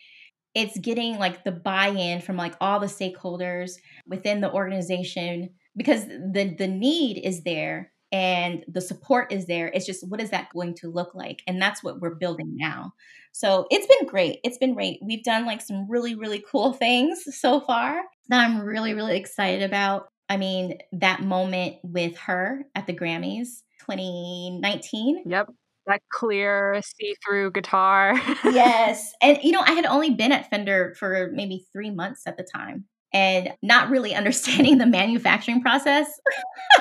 it's 0.53 0.77
getting 0.79 1.17
like 1.17 1.43
the 1.43 1.51
buy-in 1.51 2.21
from 2.21 2.37
like 2.37 2.55
all 2.61 2.79
the 2.79 2.87
stakeholders 2.87 3.73
within 4.07 4.39
the 4.41 4.51
organization 4.51 5.49
because 5.75 6.05
the 6.05 6.55
the 6.57 6.67
need 6.67 7.19
is 7.23 7.43
there 7.43 7.91
and 8.11 8.63
the 8.67 8.81
support 8.81 9.33
is 9.33 9.45
there. 9.45 9.67
It's 9.67 9.85
just 9.85 10.07
what 10.07 10.21
is 10.21 10.29
that 10.29 10.49
going 10.53 10.75
to 10.75 10.89
look 10.89 11.15
like? 11.15 11.41
And 11.47 11.61
that's 11.61 11.83
what 11.83 11.99
we're 11.99 12.15
building 12.15 12.55
now. 12.55 12.93
So 13.33 13.67
it's 13.69 13.87
been 13.87 14.07
great. 14.07 14.39
It's 14.45 14.57
been 14.57 14.73
great. 14.73 14.99
We've 15.03 15.23
done 15.23 15.45
like 15.45 15.61
some 15.61 15.89
really, 15.89 16.15
really 16.15 16.43
cool 16.49 16.71
things 16.85 17.23
so 17.37 17.59
far 17.59 18.01
that 18.29 18.39
I'm 18.39 18.61
really, 18.61 18.93
really 18.93 19.17
excited 19.17 19.63
about. 19.63 20.07
I 20.29 20.37
mean, 20.37 20.79
that 20.93 21.21
moment 21.21 21.77
with 21.83 22.17
her 22.17 22.63
at 22.73 22.87
the 22.87 22.93
Grammys 22.93 23.61
2019. 23.81 25.23
Yep. 25.25 25.49
That 25.87 26.01
clear 26.11 26.81
see 26.83 27.15
through 27.23 27.51
guitar. 27.51 28.19
yes. 28.43 29.13
And, 29.21 29.37
you 29.43 29.51
know, 29.51 29.61
I 29.61 29.73
had 29.73 29.85
only 29.85 30.09
been 30.09 30.31
at 30.31 30.49
Fender 30.49 30.95
for 30.97 31.29
maybe 31.33 31.65
three 31.71 31.91
months 31.91 32.23
at 32.25 32.37
the 32.37 32.43
time 32.43 32.85
and 33.13 33.53
not 33.61 33.89
really 33.89 34.15
understanding 34.15 34.79
the 34.79 34.85
manufacturing 34.87 35.61
process 35.61 36.07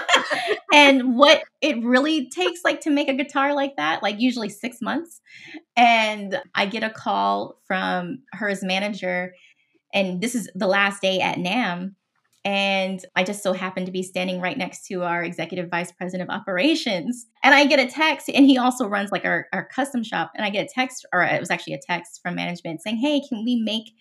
and 0.73 1.17
what 1.17 1.43
it 1.61 1.83
really 1.85 2.31
takes 2.31 2.61
like 2.65 2.81
to 2.81 2.91
make 2.91 3.09
a 3.09 3.15
guitar 3.15 3.55
like 3.55 3.77
that 3.77 4.03
like 4.03 4.19
usually 4.19 4.49
six 4.49 4.79
months 4.83 5.21
and 5.77 6.41
i 6.55 6.67
get 6.67 6.83
a 6.83 6.91
call 6.91 7.61
from 7.67 8.19
her 8.33 8.49
as 8.49 8.65
manager 8.65 9.35
and 9.95 10.21
this 10.21 10.35
is 10.35 10.51
the 10.57 10.67
last 10.67 11.01
day 11.01 11.21
at 11.21 11.37
NAMM 11.37 11.95
and 12.45 13.05
I 13.17 13.25
just 13.25 13.43
so 13.43 13.55
happened 13.55 13.87
to 13.87 13.93
be 13.93 14.03
standing 14.03 14.41
right 14.41 14.57
next 14.59 14.87
to 14.89 15.03
our 15.03 15.23
executive 15.23 15.71
vice 15.71 15.91
president 15.93 16.29
of 16.29 16.35
operations. 16.35 17.27
And 17.43 17.55
I 17.55 17.65
get 17.65 17.79
a 17.79 17.87
text, 17.87 18.29
and 18.33 18.45
he 18.45 18.59
also 18.59 18.87
runs 18.87 19.11
like 19.11 19.25
our, 19.25 19.47
our 19.53 19.65
custom 19.65 20.05
shop. 20.05 20.33
And 20.35 20.45
I 20.45 20.51
get 20.51 20.67
a 20.67 20.69
text, 20.69 21.07
or 21.13 21.23
it 21.23 21.41
was 21.41 21.51
actually 21.51 21.75
a 21.75 21.81
text 21.81 22.21
from 22.23 22.35
management 22.35 22.83
saying, 22.83 22.99
Hey, 22.99 23.23
can 23.27 23.45
we 23.45 23.57
make 23.57 23.93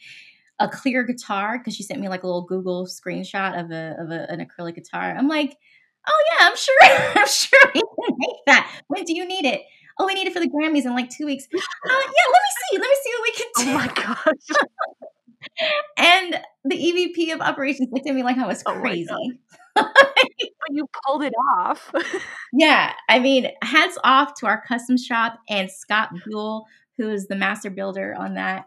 a 0.60 0.68
clear 0.68 1.04
guitar? 1.04 1.58
Because 1.58 1.76
she 1.76 1.84
sent 1.84 2.02
me 2.02 2.10
like 2.10 2.24
a 2.24 2.28
little 2.28 2.46
Google 2.46 2.86
screenshot 2.86 3.58
of, 3.58 3.72
a, 3.72 3.96
of 3.98 4.12
a, 4.12 4.30
an 4.30 4.46
acrylic 4.46 4.76
guitar. 4.76 5.16
I'm 5.18 5.30
like, 5.30 5.58
Oh, 6.06 6.24
yeah, 6.32 6.48
I'm 6.48 6.58
sure. 6.58 6.76
I'm 7.22 7.28
sure 7.28 7.60
we 7.74 7.82
can 7.82 8.16
make 8.18 8.36
that. 8.48 8.82
When 8.88 9.06
do 9.06 9.16
you 9.16 9.26
need 9.26 9.46
it? 9.46 9.62
Oh, 9.98 10.06
we 10.06 10.16
need 10.16 10.28
it 10.28 10.34
for 10.34 10.40
the 10.40 10.50
Grammys 10.50 10.86
in 10.86 10.94
like 10.94 11.10
two 11.10 11.26
weeks. 11.26 11.48
Uh, 11.54 11.58
yeah, 11.88 11.96
let 11.96 12.42
me 12.42 12.52
see. 12.60 12.78
Let 12.78 12.90
me 12.90 12.96
see 13.04 13.12
what 13.14 13.24
we 13.24 13.32
can 13.32 13.48
do. 13.56 13.72
Oh 13.72 13.74
my 13.74 14.04
gosh. 14.04 14.68
and 15.98 16.40
the 16.66 16.76
EVP 16.76 17.34
of 17.34 17.42
operations 17.42 17.90
looked 17.92 18.08
at 18.08 18.16
me 18.16 18.24
like 18.24 18.38
I 18.38 18.48
was 18.48 18.64
oh 18.66 18.80
crazy. 18.80 19.10
Oh 19.12 19.32
but 19.76 20.70
you 20.70 20.88
pulled 21.06 21.24
it 21.24 21.34
off. 21.58 21.92
yeah. 22.54 22.94
I 23.10 23.20
mean, 23.20 23.50
hats 23.62 23.98
off 24.04 24.34
to 24.40 24.46
our 24.46 24.62
custom 24.62 24.98
shop 24.98 25.40
and 25.50 25.70
Scott 25.70 26.10
Buehl, 26.14 26.64
who 26.98 27.10
is 27.10 27.28
the 27.28 27.36
master 27.36 27.70
builder 27.70 28.16
on 28.18 28.36
that. 28.36 28.66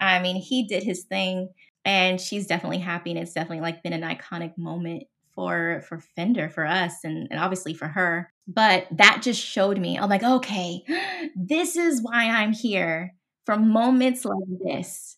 I 0.00 0.18
mean, 0.20 0.36
he 0.36 0.66
did 0.66 0.82
his 0.82 1.04
thing 1.04 1.50
and 1.84 2.20
she's 2.20 2.46
definitely 2.46 2.78
happy 2.78 3.10
and 3.10 3.18
it's 3.18 3.32
definitely 3.32 3.60
like 3.60 3.82
been 3.82 3.92
an 3.92 4.02
iconic 4.02 4.56
moment 4.56 5.04
for 5.34 5.82
for 5.86 6.00
Fender 6.00 6.48
for 6.48 6.66
us 6.66 7.04
and, 7.04 7.28
and 7.30 7.38
obviously 7.38 7.74
for 7.74 7.86
her. 7.86 8.32
But 8.48 8.86
that 8.92 9.20
just 9.22 9.40
showed 9.40 9.78
me, 9.78 9.98
I'm 9.98 10.08
like, 10.08 10.22
okay, 10.22 10.82
this 11.36 11.76
is 11.76 12.02
why 12.02 12.28
I'm 12.30 12.52
here 12.52 13.14
for 13.44 13.56
moments 13.56 14.24
like 14.24 14.38
this 14.64 15.16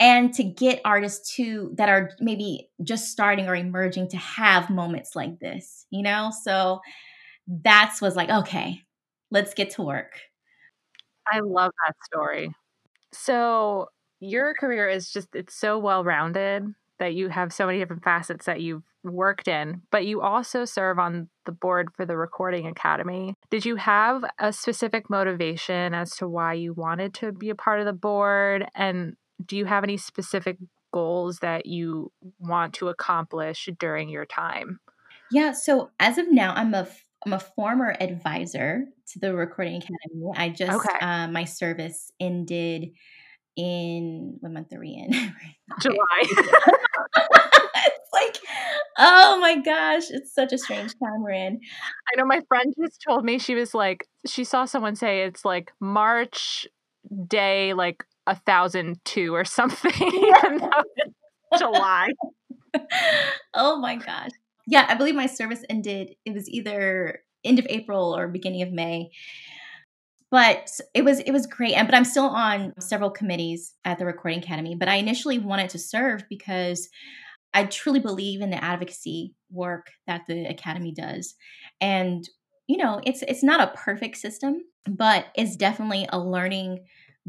and 0.00 0.32
to 0.34 0.42
get 0.42 0.80
artists 0.84 1.36
to 1.36 1.70
that 1.74 1.88
are 1.88 2.10
maybe 2.18 2.70
just 2.82 3.08
starting 3.08 3.46
or 3.46 3.54
emerging 3.54 4.08
to 4.08 4.16
have 4.16 4.70
moments 4.70 5.14
like 5.14 5.38
this 5.38 5.86
you 5.90 6.02
know 6.02 6.32
so 6.42 6.80
that's 7.46 8.00
was 8.00 8.16
like 8.16 8.30
okay 8.30 8.80
let's 9.30 9.54
get 9.54 9.70
to 9.70 9.82
work 9.82 10.12
i 11.30 11.40
love 11.40 11.72
that 11.86 11.94
story 12.04 12.50
so 13.12 13.86
your 14.20 14.54
career 14.54 14.88
is 14.88 15.10
just 15.10 15.28
it's 15.34 15.54
so 15.54 15.78
well 15.78 16.04
rounded 16.04 16.64
that 16.98 17.14
you 17.14 17.28
have 17.28 17.52
so 17.52 17.66
many 17.66 17.78
different 17.78 18.04
facets 18.04 18.46
that 18.46 18.60
you've 18.60 18.82
worked 19.02 19.48
in, 19.48 19.80
but 19.90 20.06
you 20.06 20.20
also 20.20 20.64
serve 20.64 20.98
on 20.98 21.28
the 21.46 21.52
board 21.52 21.88
for 21.96 22.04
the 22.04 22.16
Recording 22.16 22.66
Academy. 22.66 23.34
Did 23.50 23.64
you 23.64 23.76
have 23.76 24.22
a 24.38 24.52
specific 24.52 25.10
motivation 25.10 25.94
as 25.94 26.14
to 26.16 26.28
why 26.28 26.52
you 26.52 26.74
wanted 26.74 27.14
to 27.14 27.32
be 27.32 27.50
a 27.50 27.54
part 27.54 27.80
of 27.80 27.86
the 27.86 27.94
board? 27.94 28.66
And 28.74 29.16
do 29.44 29.56
you 29.56 29.64
have 29.64 29.84
any 29.84 29.96
specific 29.96 30.56
goals 30.92 31.38
that 31.38 31.66
you 31.66 32.12
want 32.38 32.74
to 32.74 32.88
accomplish 32.88 33.68
during 33.78 34.08
your 34.08 34.26
time? 34.26 34.80
Yeah, 35.30 35.52
so 35.52 35.90
as 36.00 36.18
of 36.18 36.30
now, 36.30 36.52
I'm 36.54 36.74
a 36.74 36.88
I'm 37.24 37.32
a 37.32 37.38
former 37.38 37.94
advisor 38.00 38.84
to 39.12 39.18
the 39.18 39.34
Recording 39.34 39.76
Academy. 39.76 40.32
I 40.36 40.48
just 40.48 40.86
okay. 40.86 40.98
uh, 41.00 41.28
my 41.28 41.44
service 41.44 42.10
ended 42.18 42.92
in 43.56 44.38
what 44.40 44.52
month 44.52 44.72
are 44.72 44.80
we 44.80 44.90
in? 44.90 45.12
July. 45.80 45.96
it's 46.22 48.10
like, 48.12 48.38
oh 48.98 49.38
my 49.40 49.60
gosh, 49.60 50.04
it's 50.10 50.34
such 50.34 50.52
a 50.52 50.58
strange 50.58 50.92
time 50.92 51.22
we're 51.22 51.30
in. 51.30 51.60
I 52.12 52.16
know 52.16 52.24
my 52.24 52.40
friend 52.48 52.72
just 52.80 53.02
told 53.06 53.24
me 53.24 53.38
she 53.38 53.54
was 53.54 53.74
like, 53.74 54.08
she 54.26 54.44
saw 54.44 54.64
someone 54.64 54.96
say 54.96 55.22
it's 55.22 55.44
like 55.44 55.72
March 55.80 56.66
day 57.26 57.72
like 57.74 58.04
a 58.26 58.34
thousand 58.36 58.98
two 59.04 59.34
or 59.34 59.44
something. 59.44 59.92
July. 61.58 62.08
oh 63.54 63.78
my 63.80 63.96
gosh. 63.96 64.30
Yeah, 64.66 64.86
I 64.88 64.94
believe 64.94 65.14
my 65.14 65.26
service 65.26 65.64
ended. 65.68 66.14
It 66.24 66.32
was 66.34 66.48
either 66.48 67.20
end 67.44 67.58
of 67.58 67.66
April 67.68 68.16
or 68.16 68.28
beginning 68.28 68.62
of 68.62 68.72
May. 68.72 69.10
but 70.30 70.70
it 70.94 71.04
was 71.04 71.20
it 71.20 71.32
was 71.32 71.46
great 71.46 71.74
and 71.74 71.88
but 71.88 71.94
i'm 71.94 72.04
still 72.04 72.26
on 72.26 72.72
several 72.80 73.10
committees 73.10 73.74
at 73.84 73.98
the 73.98 74.06
recording 74.06 74.38
academy 74.38 74.74
but 74.74 74.88
i 74.88 74.94
initially 74.94 75.38
wanted 75.38 75.70
to 75.70 75.78
serve 75.78 76.22
because 76.28 76.88
i 77.54 77.64
truly 77.64 78.00
believe 78.00 78.40
in 78.40 78.50
the 78.50 78.62
advocacy 78.62 79.34
work 79.50 79.88
that 80.06 80.22
the 80.28 80.44
academy 80.46 80.92
does 80.92 81.34
and 81.80 82.28
you 82.68 82.76
know 82.76 83.00
it's 83.04 83.22
it's 83.22 83.42
not 83.42 83.60
a 83.60 83.76
perfect 83.76 84.16
system 84.16 84.62
but 84.88 85.26
it's 85.34 85.56
definitely 85.56 86.06
a 86.12 86.18
learning 86.20 86.78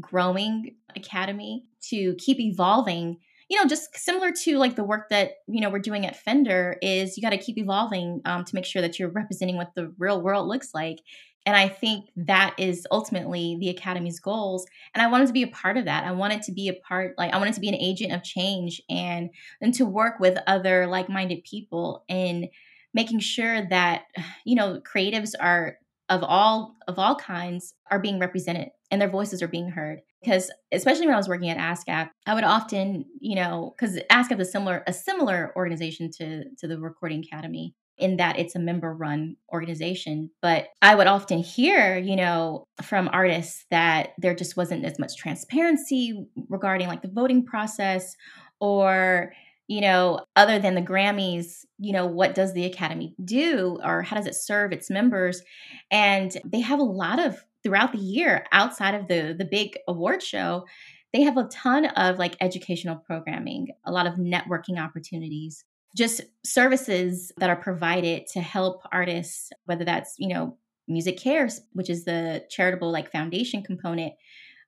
growing 0.00 0.74
academy 0.96 1.64
to 1.90 2.14
keep 2.14 2.40
evolving 2.40 3.18
you 3.48 3.58
know 3.58 3.68
just 3.68 3.94
similar 3.96 4.32
to 4.32 4.56
like 4.56 4.76
the 4.76 4.84
work 4.84 5.10
that 5.10 5.32
you 5.46 5.60
know 5.60 5.68
we're 5.68 5.78
doing 5.78 6.06
at 6.06 6.16
fender 6.16 6.76
is 6.80 7.16
you 7.16 7.22
got 7.22 7.30
to 7.30 7.38
keep 7.38 7.58
evolving 7.58 8.20
um, 8.24 8.44
to 8.44 8.54
make 8.54 8.64
sure 8.64 8.80
that 8.80 8.98
you're 8.98 9.10
representing 9.10 9.56
what 9.56 9.74
the 9.74 9.92
real 9.98 10.22
world 10.22 10.48
looks 10.48 10.72
like 10.72 11.00
and 11.44 11.56
I 11.56 11.68
think 11.68 12.10
that 12.16 12.54
is 12.58 12.86
ultimately 12.90 13.56
the 13.58 13.70
Academy's 13.70 14.20
goals. 14.20 14.66
And 14.94 15.02
I 15.02 15.08
wanted 15.08 15.26
to 15.26 15.32
be 15.32 15.42
a 15.42 15.48
part 15.48 15.76
of 15.76 15.86
that. 15.86 16.04
I 16.04 16.12
wanted 16.12 16.42
to 16.42 16.52
be 16.52 16.68
a 16.68 16.74
part, 16.74 17.14
like, 17.18 17.32
I 17.32 17.38
wanted 17.38 17.54
to 17.54 17.60
be 17.60 17.68
an 17.68 17.74
agent 17.74 18.12
of 18.12 18.22
change 18.22 18.80
and, 18.88 19.30
and 19.60 19.74
to 19.74 19.84
work 19.84 20.20
with 20.20 20.38
other 20.46 20.86
like 20.86 21.08
minded 21.08 21.42
people 21.42 22.04
and 22.08 22.48
making 22.94 23.20
sure 23.20 23.66
that, 23.68 24.04
you 24.44 24.54
know, 24.54 24.80
creatives 24.80 25.32
are 25.38 25.78
of 26.12 26.22
all 26.22 26.76
of 26.86 26.98
all 26.98 27.16
kinds 27.16 27.74
are 27.90 27.98
being 27.98 28.18
represented 28.18 28.68
and 28.90 29.00
their 29.00 29.08
voices 29.08 29.42
are 29.42 29.48
being 29.48 29.70
heard 29.70 30.00
because 30.22 30.50
especially 30.70 31.06
when 31.06 31.14
I 31.14 31.18
was 31.18 31.28
working 31.28 31.48
at 31.48 31.58
ASCAP, 31.58 32.10
I 32.26 32.34
would 32.34 32.44
often, 32.44 33.06
you 33.18 33.34
know, 33.34 33.74
because 33.76 33.98
ASCAP 34.10 34.38
is 34.40 34.52
similar 34.52 34.84
a 34.86 34.92
similar 34.92 35.52
organization 35.56 36.10
to 36.18 36.44
to 36.58 36.68
the 36.68 36.78
Recording 36.78 37.24
Academy, 37.24 37.74
in 37.98 38.18
that 38.18 38.38
it's 38.38 38.54
a 38.54 38.60
member 38.60 38.92
run 38.92 39.36
organization. 39.52 40.30
But 40.42 40.68
I 40.82 40.94
would 40.94 41.06
often 41.06 41.38
hear, 41.38 41.96
you 41.96 42.16
know, 42.16 42.64
from 42.82 43.08
artists 43.12 43.64
that 43.70 44.10
there 44.18 44.34
just 44.34 44.56
wasn't 44.56 44.84
as 44.84 44.98
much 44.98 45.16
transparency 45.16 46.26
regarding 46.48 46.88
like 46.88 47.02
the 47.02 47.10
voting 47.12 47.44
process 47.44 48.14
or 48.60 49.32
you 49.68 49.80
know, 49.80 50.20
other 50.36 50.58
than 50.58 50.74
the 50.74 50.82
Grammys, 50.82 51.64
you 51.78 51.92
know, 51.92 52.06
what 52.06 52.34
does 52.34 52.52
the 52.52 52.64
Academy 52.64 53.14
do 53.24 53.78
or 53.84 54.02
how 54.02 54.16
does 54.16 54.26
it 54.26 54.34
serve 54.34 54.72
its 54.72 54.90
members? 54.90 55.42
And 55.90 56.36
they 56.44 56.60
have 56.60 56.80
a 56.80 56.84
lot 56.84 57.18
of 57.18 57.44
throughout 57.62 57.92
the 57.92 57.98
year 57.98 58.44
outside 58.52 58.94
of 58.94 59.08
the 59.08 59.34
the 59.38 59.44
big 59.44 59.78
award 59.88 60.22
show, 60.22 60.66
they 61.12 61.22
have 61.22 61.36
a 61.36 61.44
ton 61.44 61.86
of 61.86 62.18
like 62.18 62.36
educational 62.40 62.96
programming, 62.96 63.68
a 63.84 63.92
lot 63.92 64.06
of 64.06 64.14
networking 64.14 64.78
opportunities 64.78 65.64
just 65.96 66.22
services 66.44 67.32
that 67.38 67.50
are 67.50 67.56
provided 67.56 68.26
to 68.26 68.40
help 68.40 68.82
artists, 68.92 69.50
whether 69.66 69.84
that's, 69.84 70.14
you 70.18 70.28
know, 70.28 70.56
MusiCares, 70.90 71.60
which 71.72 71.90
is 71.90 72.04
the 72.04 72.44
charitable 72.50 72.90
like 72.90 73.12
foundation 73.12 73.62
component 73.62 74.14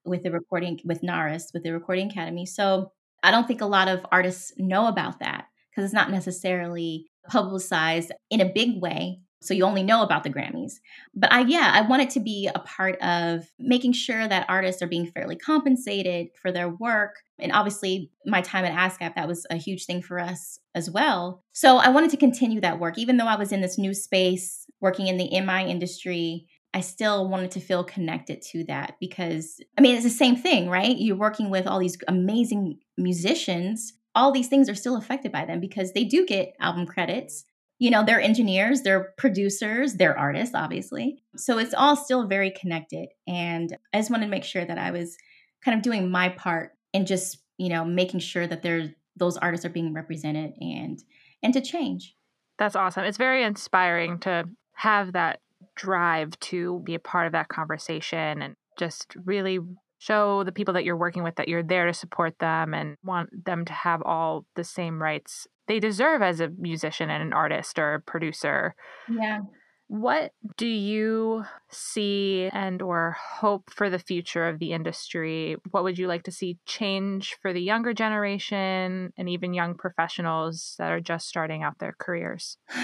with 0.04 0.22
the 0.22 0.30
recording 0.30 0.80
with 0.84 1.02
NARAS, 1.02 1.52
with 1.52 1.62
the 1.62 1.72
Recording 1.72 2.10
Academy. 2.10 2.46
So 2.46 2.92
I 3.24 3.30
don't 3.30 3.46
think 3.46 3.60
a 3.60 3.66
lot 3.66 3.88
of 3.88 4.04
artists 4.12 4.52
know 4.56 4.86
about 4.86 5.20
that 5.20 5.46
because 5.70 5.84
it's 5.84 5.94
not 5.94 6.10
necessarily 6.10 7.06
publicized 7.28 8.12
in 8.30 8.40
a 8.40 8.52
big 8.52 8.80
way 8.80 9.20
so 9.44 9.52
you 9.52 9.64
only 9.64 9.82
know 9.82 10.02
about 10.02 10.24
the 10.24 10.30
Grammys. 10.30 10.74
But 11.14 11.30
I 11.30 11.40
yeah, 11.40 11.70
I 11.74 11.82
wanted 11.82 12.10
to 12.10 12.20
be 12.20 12.48
a 12.52 12.58
part 12.60 12.98
of 13.02 13.44
making 13.58 13.92
sure 13.92 14.26
that 14.26 14.46
artists 14.48 14.80
are 14.80 14.86
being 14.86 15.06
fairly 15.06 15.36
compensated 15.36 16.28
for 16.40 16.50
their 16.50 16.70
work. 16.70 17.16
And 17.38 17.52
obviously, 17.52 18.10
my 18.24 18.40
time 18.40 18.64
at 18.64 18.72
ASCAP, 18.72 19.14
that 19.14 19.28
was 19.28 19.46
a 19.50 19.56
huge 19.56 19.84
thing 19.84 20.00
for 20.00 20.18
us 20.18 20.58
as 20.74 20.90
well. 20.90 21.42
So 21.52 21.76
I 21.76 21.90
wanted 21.90 22.10
to 22.10 22.16
continue 22.16 22.60
that 22.62 22.80
work. 22.80 22.96
Even 22.96 23.18
though 23.18 23.26
I 23.26 23.36
was 23.36 23.52
in 23.52 23.60
this 23.60 23.76
new 23.76 23.92
space 23.92 24.66
working 24.80 25.08
in 25.08 25.18
the 25.18 25.40
MI 25.40 25.70
industry, 25.70 26.46
I 26.74 26.80
still 26.80 27.28
wanted 27.28 27.52
to 27.52 27.60
feel 27.60 27.84
connected 27.84 28.42
to 28.50 28.64
that 28.64 28.96
because, 29.00 29.60
I 29.78 29.80
mean, 29.80 29.94
it's 29.94 30.04
the 30.04 30.10
same 30.10 30.36
thing, 30.36 30.68
right? 30.68 30.96
You're 30.96 31.16
working 31.16 31.48
with 31.48 31.66
all 31.66 31.78
these 31.78 31.96
amazing 32.08 32.80
musicians. 32.98 33.94
All 34.14 34.32
these 34.32 34.48
things 34.48 34.68
are 34.68 34.74
still 34.74 34.96
affected 34.96 35.32
by 35.32 35.44
them 35.44 35.60
because 35.60 35.92
they 35.92 36.04
do 36.04 36.26
get 36.26 36.54
album 36.60 36.86
credits 36.86 37.44
you 37.78 37.90
know, 37.90 38.04
they're 38.04 38.20
engineers, 38.20 38.82
they're 38.82 39.12
producers, 39.18 39.94
they're 39.94 40.18
artists, 40.18 40.54
obviously. 40.54 41.22
So 41.36 41.58
it's 41.58 41.74
all 41.74 41.96
still 41.96 42.26
very 42.26 42.50
connected. 42.50 43.08
And 43.26 43.76
I 43.92 43.98
just 43.98 44.10
wanted 44.10 44.26
to 44.26 44.30
make 44.30 44.44
sure 44.44 44.64
that 44.64 44.78
I 44.78 44.90
was 44.90 45.16
kind 45.64 45.76
of 45.76 45.82
doing 45.82 46.10
my 46.10 46.28
part 46.28 46.72
and 46.92 47.06
just, 47.06 47.38
you 47.58 47.68
know, 47.68 47.84
making 47.84 48.20
sure 48.20 48.46
that 48.46 48.62
there's 48.62 48.90
those 49.16 49.36
artists 49.36 49.64
are 49.64 49.70
being 49.70 49.92
represented 49.92 50.54
and 50.60 51.02
and 51.42 51.52
to 51.52 51.60
change. 51.60 52.16
That's 52.58 52.76
awesome. 52.76 53.04
It's 53.04 53.18
very 53.18 53.42
inspiring 53.42 54.18
to 54.20 54.44
have 54.74 55.12
that 55.12 55.40
drive 55.76 56.38
to 56.40 56.80
be 56.84 56.94
a 56.94 56.98
part 57.00 57.26
of 57.26 57.32
that 57.32 57.48
conversation 57.48 58.42
and 58.42 58.54
just 58.78 59.14
really 59.24 59.58
show 59.98 60.44
the 60.44 60.52
people 60.52 60.74
that 60.74 60.84
you're 60.84 60.96
working 60.96 61.22
with 61.22 61.36
that 61.36 61.48
you're 61.48 61.62
there 61.62 61.86
to 61.86 61.94
support 61.94 62.38
them 62.38 62.74
and 62.74 62.96
want 63.02 63.44
them 63.44 63.64
to 63.64 63.72
have 63.72 64.02
all 64.02 64.44
the 64.54 64.64
same 64.64 65.00
rights 65.00 65.46
they 65.66 65.80
deserve 65.80 66.20
as 66.20 66.40
a 66.40 66.50
musician 66.58 67.08
and 67.08 67.22
an 67.22 67.32
artist 67.32 67.78
or 67.78 67.94
a 67.94 68.00
producer. 68.00 68.74
Yeah. 69.08 69.40
What 69.88 70.32
do 70.56 70.66
you 70.66 71.44
see 71.70 72.48
and 72.52 72.80
or 72.80 73.12
hope 73.12 73.70
for 73.70 73.90
the 73.90 73.98
future 73.98 74.48
of 74.48 74.58
the 74.58 74.72
industry? 74.72 75.56
What 75.70 75.84
would 75.84 75.98
you 75.98 76.06
like 76.08 76.24
to 76.24 76.32
see 76.32 76.58
change 76.66 77.36
for 77.42 77.52
the 77.52 77.60
younger 77.62 77.92
generation 77.92 79.12
and 79.16 79.28
even 79.28 79.52
young 79.54 79.74
professionals 79.76 80.74
that 80.78 80.90
are 80.90 81.00
just 81.00 81.28
starting 81.28 81.62
out 81.62 81.78
their 81.78 81.94
careers? 81.98 82.56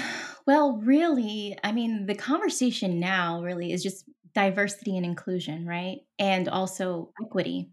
Well, 0.46 0.78
really, 0.78 1.56
I 1.62 1.70
mean, 1.70 2.06
the 2.06 2.14
conversation 2.14 2.98
now 2.98 3.42
really 3.42 3.72
is 3.72 3.82
just 3.82 4.06
diversity 4.34 4.96
and 4.96 5.04
inclusion, 5.06 5.66
right? 5.66 5.98
And 6.18 6.48
also 6.48 7.12
equity. 7.22 7.70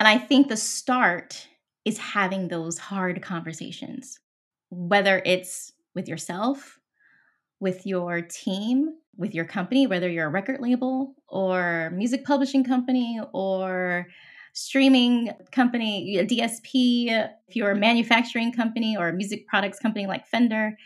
And 0.00 0.08
I 0.08 0.18
think 0.18 0.48
the 0.48 0.56
start 0.56 1.48
is 1.84 1.98
having 1.98 2.48
those 2.48 2.78
hard 2.78 3.22
conversations 3.22 4.18
whether 4.70 5.22
it's 5.24 5.72
with 5.94 6.08
yourself, 6.08 6.80
with 7.60 7.86
your 7.86 8.20
team, 8.20 8.94
with 9.16 9.34
your 9.34 9.44
company, 9.44 9.86
whether 9.86 10.08
you're 10.08 10.26
a 10.26 10.30
record 10.30 10.60
label 10.60 11.14
or 11.28 11.90
music 11.94 12.24
publishing 12.24 12.64
company 12.64 13.20
or 13.32 14.06
streaming 14.52 15.30
company, 15.52 16.18
a 16.18 16.26
DSP, 16.26 17.28
if 17.48 17.56
you're 17.56 17.72
a 17.72 17.76
manufacturing 17.76 18.52
company 18.52 18.96
or 18.96 19.08
a 19.08 19.12
music 19.12 19.46
products 19.46 19.78
company 19.78 20.06
like 20.06 20.26
Fender, 20.26 20.76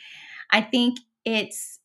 I 0.50 0.62
think 0.62 0.98
it's, 1.24 1.78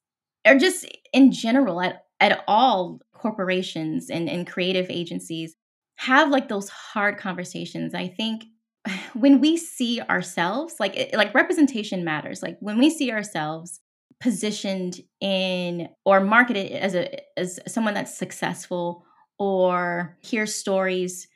or 0.47 0.57
just 0.57 0.85
in 1.11 1.31
general 1.31 1.81
at, 1.81 2.05
at 2.19 2.43
all 2.47 2.99
corporations 3.13 4.09
and, 4.09 4.29
and 4.29 4.47
creative 4.47 4.87
agencies, 4.89 5.55
have 5.95 6.29
like 6.29 6.47
those 6.49 6.69
hard 6.69 7.17
conversations. 7.17 7.93
I 7.93 8.07
think 8.07 8.45
when 9.13 9.39
we 9.39 9.57
see 9.57 10.01
ourselves 10.01 10.75
like 10.79 11.11
like 11.13 11.33
representation 11.33 12.03
matters 12.03 12.41
like 12.41 12.57
when 12.59 12.77
we 12.77 12.89
see 12.89 13.11
ourselves 13.11 13.79
positioned 14.23 15.01
in 15.21 15.89
or 16.05 16.21
marketed 16.21 16.71
as 16.73 16.95
a 16.95 17.39
as 17.39 17.59
someone 17.67 17.93
that's 17.95 18.17
successful 18.17 19.05
or 19.39 20.17
hear 20.21 20.47
stories 20.47 21.27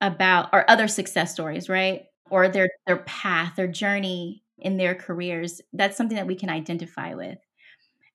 about 0.00 0.50
or 0.52 0.70
other 0.70 0.88
success 0.88 1.32
stories 1.32 1.68
right? 1.68 2.04
Or 2.30 2.48
their 2.48 2.70
their 2.86 2.98
path 2.98 3.56
their 3.56 3.68
journey 3.68 4.44
in 4.58 4.78
their 4.78 4.94
careers. 4.94 5.60
That's 5.74 5.96
something 5.96 6.16
that 6.16 6.28
we 6.28 6.36
can 6.36 6.50
identify 6.50 7.14
with. 7.14 7.38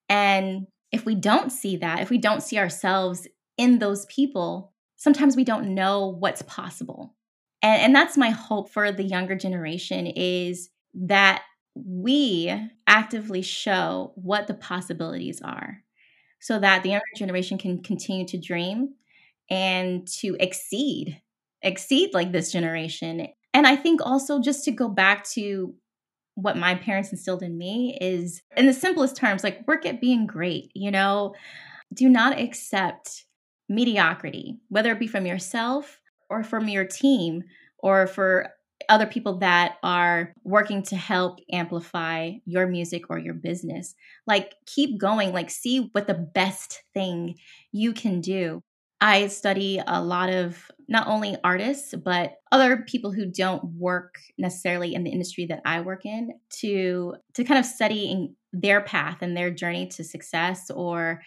And 0.10 0.68
if 0.92 1.06
we 1.06 1.16
don't 1.16 1.52
see 1.52 1.78
that 1.78 2.02
if 2.02 2.10
we 2.10 2.18
don't 2.18 2.44
see 2.44 2.58
ourselves 2.60 3.28
in 3.58 3.80
those 3.80 4.06
people 4.08 4.74
sometimes 4.98 5.36
we 5.36 5.44
don't 5.44 5.76
know 5.76 6.08
what's 6.20 6.42
possible. 6.44 7.14
And, 7.62 7.82
and 7.82 7.96
that's 7.96 8.18
my 8.18 8.30
hope 8.30 8.70
for 8.70 8.92
the 8.92 9.04
younger 9.04 9.36
generation 9.36 10.08
is 10.08 10.70
that 10.94 11.44
we 11.76 12.54
actively 12.88 13.42
show 13.42 14.14
what 14.16 14.48
the 14.48 14.54
possibilities 14.54 15.42
are 15.42 15.80
so 16.40 16.60
that 16.60 16.84
the 16.84 16.90
younger 16.90 17.04
generation 17.16 17.58
can 17.58 17.82
continue 17.82 18.28
to 18.28 18.38
dream 18.38 18.94
and 19.50 20.08
to 20.08 20.36
exceed 20.40 21.22
exceed 21.62 22.14
like 22.14 22.32
this 22.32 22.52
generation. 22.52 23.28
And 23.54 23.68
i 23.68 23.76
think 23.76 24.02
also 24.04 24.42
just 24.42 24.64
to 24.66 24.72
go 24.72 24.90
back 24.90 25.24
to 25.30 25.74
what 26.36 26.58
my 26.58 26.76
parents 26.76 27.12
instilled 27.12 27.44
in 27.44 27.58
me 27.58 27.98
is 28.02 28.42
in 28.58 28.66
the 28.66 28.74
simplest 28.74 29.16
terms 29.16 29.44
like 29.44 29.68
work 29.68 29.86
at 29.86 30.02
being 30.02 30.26
great 30.28 30.72
you 30.74 30.92
know? 30.92 31.34
Do 31.94 32.10
not 32.10 32.40
accept 32.40 33.26
mediocrity 33.70 34.58
whether 34.70 34.92
it 34.92 35.00
be 35.00 35.08
from 35.08 35.26
yourself 35.26 36.00
or 36.30 36.44
from 36.44 36.68
your 36.68 36.86
team 36.86 37.44
or 37.80 38.08
for 38.08 38.50
other 38.90 39.06
people 39.06 39.40
that 39.40 39.78
are 39.84 40.34
working 40.44 40.84
to 40.84 40.96
help 40.96 41.40
amplify 41.52 42.32
your 42.46 42.68
music 42.68 43.10
or 43.10 43.18
your 43.18 43.34
business. 43.34 43.96
Like, 44.28 44.54
keep 44.66 45.00
going, 45.00 45.34
like, 45.34 45.50
see 45.50 45.90
what 45.92 46.08
the 46.08 46.14
best 46.14 46.84
thing 46.94 47.36
you 47.72 47.94
can 47.94 48.22
do. 48.22 48.62
I 49.02 49.28
study 49.28 49.82
a 49.86 50.02
lot 50.02 50.30
of 50.30 50.72
not 50.88 51.08
only 51.08 51.36
artists, 51.44 51.94
but 51.94 52.36
other 52.54 52.78
people 52.88 53.12
who 53.12 53.26
don't 53.26 53.64
work 53.78 54.16
necessarily 54.38 54.96
in 54.96 55.04
the 55.04 55.12
industry 55.12 55.46
that 55.48 55.62
I 55.66 55.82
work 55.82 56.06
in 56.06 56.32
to 56.62 57.16
to 57.34 57.44
kind 57.44 57.60
of 57.60 57.66
study 57.66 58.34
their 58.54 58.80
path 58.80 59.18
and 59.22 59.36
their 59.36 59.52
journey 59.52 59.88
to 59.88 60.04
success 60.06 60.70
or 60.70 61.22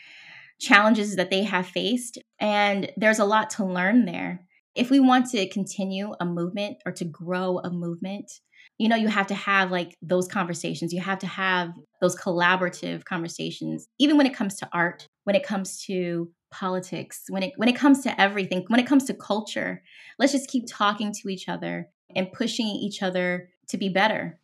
challenges 0.59 1.17
that 1.17 1.31
they 1.31 1.43
have 1.43 1.67
faced. 1.67 2.19
And 2.39 2.91
there's 2.97 3.19
a 3.19 3.25
lot 3.27 3.51
to 3.51 3.65
learn 3.65 4.07
there. 4.07 4.41
If 4.77 4.91
we 4.91 5.01
want 5.01 5.31
to 5.31 5.49
continue 5.49 6.13
a 6.21 6.25
movement 6.25 6.79
or 6.85 6.93
to 6.93 7.05
grow 7.05 7.59
a 7.59 7.71
movement, 7.71 8.31
you 8.79 8.89
know, 8.89 8.97
you 8.97 9.09
have 9.09 9.27
to 9.29 9.35
have 9.35 9.71
like 9.71 9.97
those 10.03 10.29
conversations. 10.29 10.93
You 10.93 11.01
have 11.01 11.19
to 11.21 11.27
have 11.27 11.71
those 12.01 12.15
collaborative 12.17 13.05
conversations, 13.05 13.87
even 13.99 14.17
when 14.17 14.27
it 14.27 14.35
comes 14.35 14.57
to 14.57 14.69
art, 14.73 15.07
when 15.25 15.35
it 15.35 15.45
comes 15.45 15.83
to 15.85 16.31
politics, 16.51 17.23
when 17.29 17.43
it 17.43 17.53
when 17.57 17.69
it 17.69 17.77
comes 17.77 18.03
to 18.03 18.21
everything, 18.21 18.65
when 18.69 18.81
it 18.81 18.87
comes 18.87 19.05
to 19.05 19.15
culture. 19.15 19.83
Let's 20.19 20.33
just 20.33 20.49
keep 20.49 20.65
talking 20.69 21.13
to 21.13 21.29
each 21.29 21.49
other 21.49 21.89
and 22.15 22.33
pushing 22.33 22.67
each 22.67 23.03
other 23.03 23.51
to 23.69 23.79
be 23.79 23.89
better. 23.89 24.39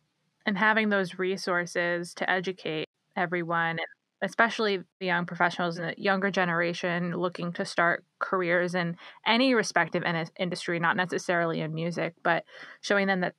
And 0.45 0.57
having 0.57 0.89
those 0.89 1.17
resources 1.19 2.13
to 2.15 2.29
educate 2.29 2.87
everyone 3.15 3.79
especially 4.23 4.81
the 4.99 5.05
young 5.05 5.25
professionals 5.25 5.77
in 5.77 5.85
the 5.85 5.93
younger 5.97 6.31
generation 6.31 7.11
looking 7.11 7.51
to 7.53 7.65
start 7.65 8.05
careers 8.19 8.73
in 8.73 8.95
any 9.27 9.53
respective 9.53 10.03
industry, 10.39 10.79
not 10.79 10.95
necessarily 10.95 11.59
in 11.59 11.73
music, 11.73 12.15
but 12.23 12.45
showing 12.81 13.05
them 13.05 13.19
that 13.19 13.35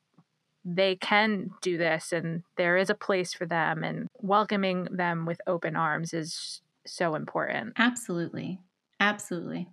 they 0.64 0.96
can 0.96 1.50
do 1.62 1.78
this 1.78 2.12
and 2.12 2.42
there 2.56 2.76
is 2.76 2.90
a 2.90 2.94
place 2.94 3.32
for 3.32 3.46
them 3.46 3.82
and 3.82 4.08
welcoming 4.20 4.84
them 4.90 5.24
with 5.24 5.40
open 5.46 5.74
arms 5.74 6.12
is 6.12 6.60
so 6.86 7.14
important. 7.14 7.72
Absolutely. 7.78 8.60
Absolutely. 9.00 9.68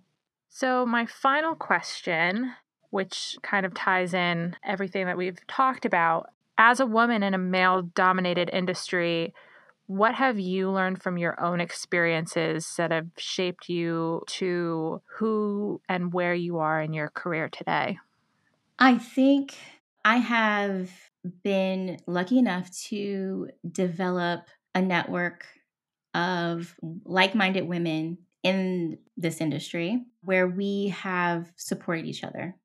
So, 0.48 0.84
my 0.84 1.06
final 1.06 1.54
question, 1.54 2.52
which 2.90 3.36
kind 3.42 3.64
of 3.64 3.74
ties 3.74 4.12
in 4.12 4.56
everything 4.64 5.06
that 5.06 5.16
we've 5.16 5.46
talked 5.46 5.84
about, 5.84 6.30
as 6.58 6.80
a 6.80 6.86
woman 6.86 7.22
in 7.22 7.34
a 7.34 7.38
male 7.38 7.82
dominated 7.82 8.50
industry, 8.52 9.32
what 9.92 10.14
have 10.14 10.40
you 10.40 10.70
learned 10.70 11.02
from 11.02 11.18
your 11.18 11.38
own 11.38 11.60
experiences 11.60 12.72
that 12.78 12.90
have 12.90 13.08
shaped 13.18 13.68
you 13.68 14.22
to 14.26 15.02
who 15.18 15.82
and 15.86 16.14
where 16.14 16.32
you 16.32 16.58
are 16.58 16.80
in 16.80 16.94
your 16.94 17.10
career 17.10 17.50
today? 17.50 17.98
I 18.78 18.96
think 18.96 19.54
I 20.02 20.16
have 20.16 20.90
been 21.44 21.98
lucky 22.06 22.38
enough 22.38 22.70
to 22.88 23.50
develop 23.70 24.46
a 24.74 24.80
network 24.80 25.44
of 26.14 26.74
like 27.04 27.34
minded 27.34 27.68
women 27.68 28.16
in 28.42 28.96
this 29.18 29.42
industry 29.42 30.02
where 30.22 30.48
we 30.48 30.88
have 30.88 31.52
supported 31.56 32.06
each 32.06 32.24
other 32.24 32.56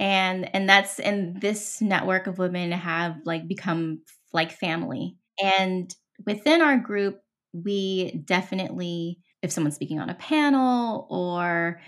and 0.00 0.52
and 0.54 0.68
that's 0.68 0.98
and 0.98 1.40
this 1.40 1.80
network 1.80 2.26
of 2.26 2.38
women 2.38 2.72
have 2.72 3.16
like 3.24 3.46
become 3.46 4.02
like 4.32 4.50
family 4.50 5.16
and 5.42 5.94
within 6.26 6.62
our 6.62 6.78
group, 6.78 7.20
we 7.52 8.22
definitely, 8.24 9.18
if 9.42 9.52
someone's 9.52 9.74
speaking 9.74 10.00
on 10.00 10.10
a 10.10 10.14
panel 10.14 11.06
or 11.10 11.80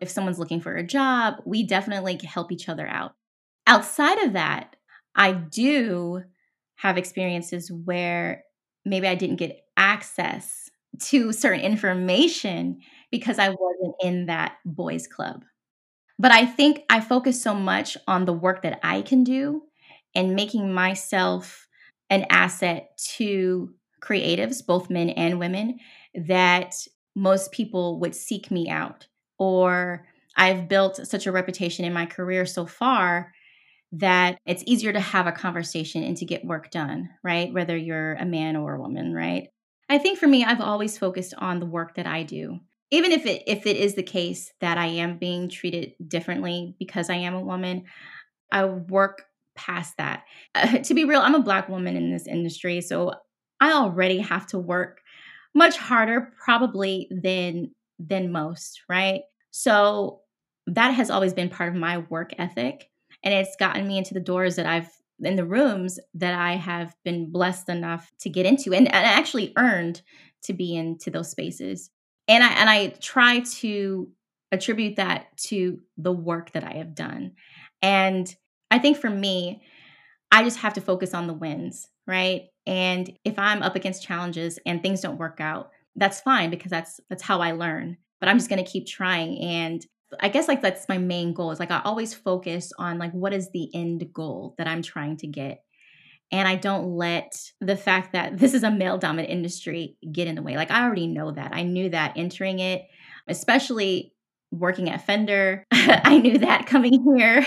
if 0.00 0.08
someone's 0.08 0.38
looking 0.38 0.60
for 0.60 0.76
a 0.76 0.86
job, 0.86 1.36
we 1.44 1.66
definitely 1.66 2.18
help 2.24 2.52
each 2.52 2.68
other 2.68 2.86
out. 2.86 3.12
Outside 3.66 4.18
of 4.24 4.32
that, 4.32 4.76
I 5.14 5.32
do 5.32 6.22
have 6.76 6.96
experiences 6.96 7.70
where 7.70 8.44
maybe 8.84 9.06
I 9.06 9.14
didn't 9.14 9.36
get 9.36 9.60
access 9.76 10.70
to 11.00 11.32
certain 11.32 11.60
information 11.60 12.80
because 13.10 13.38
I 13.38 13.50
wasn't 13.50 13.94
in 14.02 14.26
that 14.26 14.56
boys' 14.64 15.06
club. 15.06 15.44
But 16.18 16.32
I 16.32 16.46
think 16.46 16.80
I 16.90 17.00
focus 17.00 17.42
so 17.42 17.54
much 17.54 17.96
on 18.06 18.24
the 18.24 18.32
work 18.32 18.62
that 18.62 18.80
I 18.82 19.02
can 19.02 19.24
do 19.24 19.62
and 20.14 20.34
making 20.34 20.72
myself 20.72 21.66
an 22.10 22.26
asset 22.30 22.90
to 23.16 23.72
creatives, 24.00 24.64
both 24.64 24.90
men 24.90 25.10
and 25.10 25.38
women, 25.38 25.78
that 26.14 26.74
most 27.14 27.52
people 27.52 28.00
would 28.00 28.14
seek 28.14 28.50
me 28.50 28.68
out. 28.68 29.06
Or 29.38 30.06
I've 30.36 30.68
built 30.68 31.06
such 31.06 31.26
a 31.26 31.32
reputation 31.32 31.84
in 31.84 31.92
my 31.92 32.06
career 32.06 32.46
so 32.46 32.66
far 32.66 33.32
that 33.92 34.38
it's 34.46 34.62
easier 34.66 34.92
to 34.92 35.00
have 35.00 35.26
a 35.26 35.32
conversation 35.32 36.04
and 36.04 36.16
to 36.16 36.24
get 36.24 36.44
work 36.44 36.70
done, 36.70 37.10
right? 37.24 37.52
Whether 37.52 37.76
you're 37.76 38.14
a 38.14 38.24
man 38.24 38.56
or 38.56 38.74
a 38.74 38.80
woman, 38.80 39.12
right? 39.12 39.48
I 39.88 39.98
think 39.98 40.18
for 40.18 40.28
me, 40.28 40.44
I've 40.44 40.60
always 40.60 40.96
focused 40.96 41.34
on 41.36 41.58
the 41.58 41.66
work 41.66 41.96
that 41.96 42.06
I 42.06 42.22
do. 42.22 42.60
Even 42.92 43.12
if 43.12 43.26
it 43.26 43.42
if 43.46 43.66
it 43.66 43.76
is 43.76 43.94
the 43.94 44.02
case 44.02 44.52
that 44.60 44.78
I 44.78 44.86
am 44.86 45.18
being 45.18 45.48
treated 45.48 45.94
differently 46.06 46.74
because 46.78 47.10
I 47.10 47.16
am 47.16 47.34
a 47.34 47.44
woman, 47.44 47.84
I 48.52 48.64
work 48.64 49.22
past 49.56 49.96
that. 49.98 50.24
Uh, 50.54 50.78
to 50.84 50.94
be 50.94 51.04
real, 51.04 51.20
I'm 51.20 51.34
a 51.34 51.42
black 51.42 51.68
woman 51.68 51.96
in 51.96 52.12
this 52.12 52.26
industry, 52.26 52.80
so 52.80 53.12
I 53.60 53.72
already 53.72 54.18
have 54.18 54.46
to 54.48 54.58
work 54.58 55.00
much 55.54 55.76
harder 55.76 56.32
probably 56.42 57.08
than 57.10 57.72
than 57.98 58.32
most, 58.32 58.82
right? 58.88 59.22
So 59.50 60.20
that 60.66 60.92
has 60.92 61.10
always 61.10 61.34
been 61.34 61.48
part 61.48 61.68
of 61.68 61.74
my 61.74 61.98
work 61.98 62.32
ethic 62.38 62.88
and 63.22 63.34
it's 63.34 63.56
gotten 63.56 63.86
me 63.86 63.98
into 63.98 64.14
the 64.14 64.20
doors 64.20 64.56
that 64.56 64.66
I've 64.66 64.90
in 65.22 65.36
the 65.36 65.44
rooms 65.44 65.98
that 66.14 66.32
I 66.32 66.56
have 66.56 66.94
been 67.04 67.30
blessed 67.30 67.68
enough 67.68 68.10
to 68.20 68.30
get 68.30 68.46
into 68.46 68.72
and, 68.72 68.86
and 68.86 69.06
actually 69.06 69.52
earned 69.58 70.00
to 70.44 70.54
be 70.54 70.74
into 70.74 71.10
those 71.10 71.30
spaces. 71.30 71.90
And 72.26 72.42
I 72.42 72.48
and 72.52 72.70
I 72.70 72.88
try 73.00 73.40
to 73.40 74.08
attribute 74.52 74.96
that 74.96 75.36
to 75.36 75.80
the 75.96 76.12
work 76.12 76.52
that 76.52 76.64
I 76.64 76.74
have 76.74 76.94
done. 76.94 77.32
And 77.82 78.34
I 78.70 78.78
think 78.78 78.96
for 78.96 79.10
me, 79.10 79.62
I 80.32 80.44
just 80.44 80.58
have 80.58 80.74
to 80.74 80.80
focus 80.80 81.14
on 81.14 81.26
the 81.26 81.34
wins, 81.34 81.88
right? 82.06 82.42
And 82.70 83.10
if 83.24 83.36
I'm 83.36 83.64
up 83.64 83.74
against 83.74 84.04
challenges 84.04 84.60
and 84.64 84.80
things 84.80 85.00
don't 85.00 85.18
work 85.18 85.40
out, 85.40 85.72
that's 85.96 86.20
fine 86.20 86.50
because 86.50 86.70
that's 86.70 87.00
that's 87.10 87.22
how 87.22 87.40
I 87.40 87.50
learn. 87.50 87.96
But 88.20 88.28
I'm 88.28 88.38
just 88.38 88.48
going 88.48 88.64
to 88.64 88.70
keep 88.70 88.86
trying 88.86 89.42
and 89.42 89.84
I 90.20 90.28
guess 90.28 90.48
like 90.48 90.62
that's 90.62 90.88
my 90.88 90.98
main 90.98 91.34
goal. 91.34 91.50
Is 91.50 91.58
like 91.58 91.72
I 91.72 91.82
always 91.84 92.14
focus 92.14 92.72
on 92.78 92.98
like 92.98 93.12
what 93.12 93.32
is 93.32 93.50
the 93.50 93.68
end 93.74 94.12
goal 94.12 94.54
that 94.56 94.68
I'm 94.68 94.82
trying 94.82 95.16
to 95.18 95.26
get. 95.26 95.64
And 96.32 96.46
I 96.46 96.54
don't 96.54 96.96
let 96.96 97.36
the 97.60 97.76
fact 97.76 98.12
that 98.12 98.38
this 98.38 98.54
is 98.54 98.62
a 98.62 98.70
male 98.70 98.98
dominant 98.98 99.30
industry 99.30 99.96
get 100.12 100.28
in 100.28 100.36
the 100.36 100.42
way. 100.42 100.56
Like 100.56 100.70
I 100.70 100.84
already 100.84 101.08
know 101.08 101.32
that. 101.32 101.52
I 101.52 101.64
knew 101.64 101.90
that 101.90 102.12
entering 102.16 102.60
it, 102.60 102.86
especially 103.26 104.14
working 104.52 104.90
at 104.90 105.04
Fender. 105.04 105.64
I 105.72 106.18
knew 106.18 106.38
that 106.38 106.66
coming 106.68 107.04
here. 107.16 107.44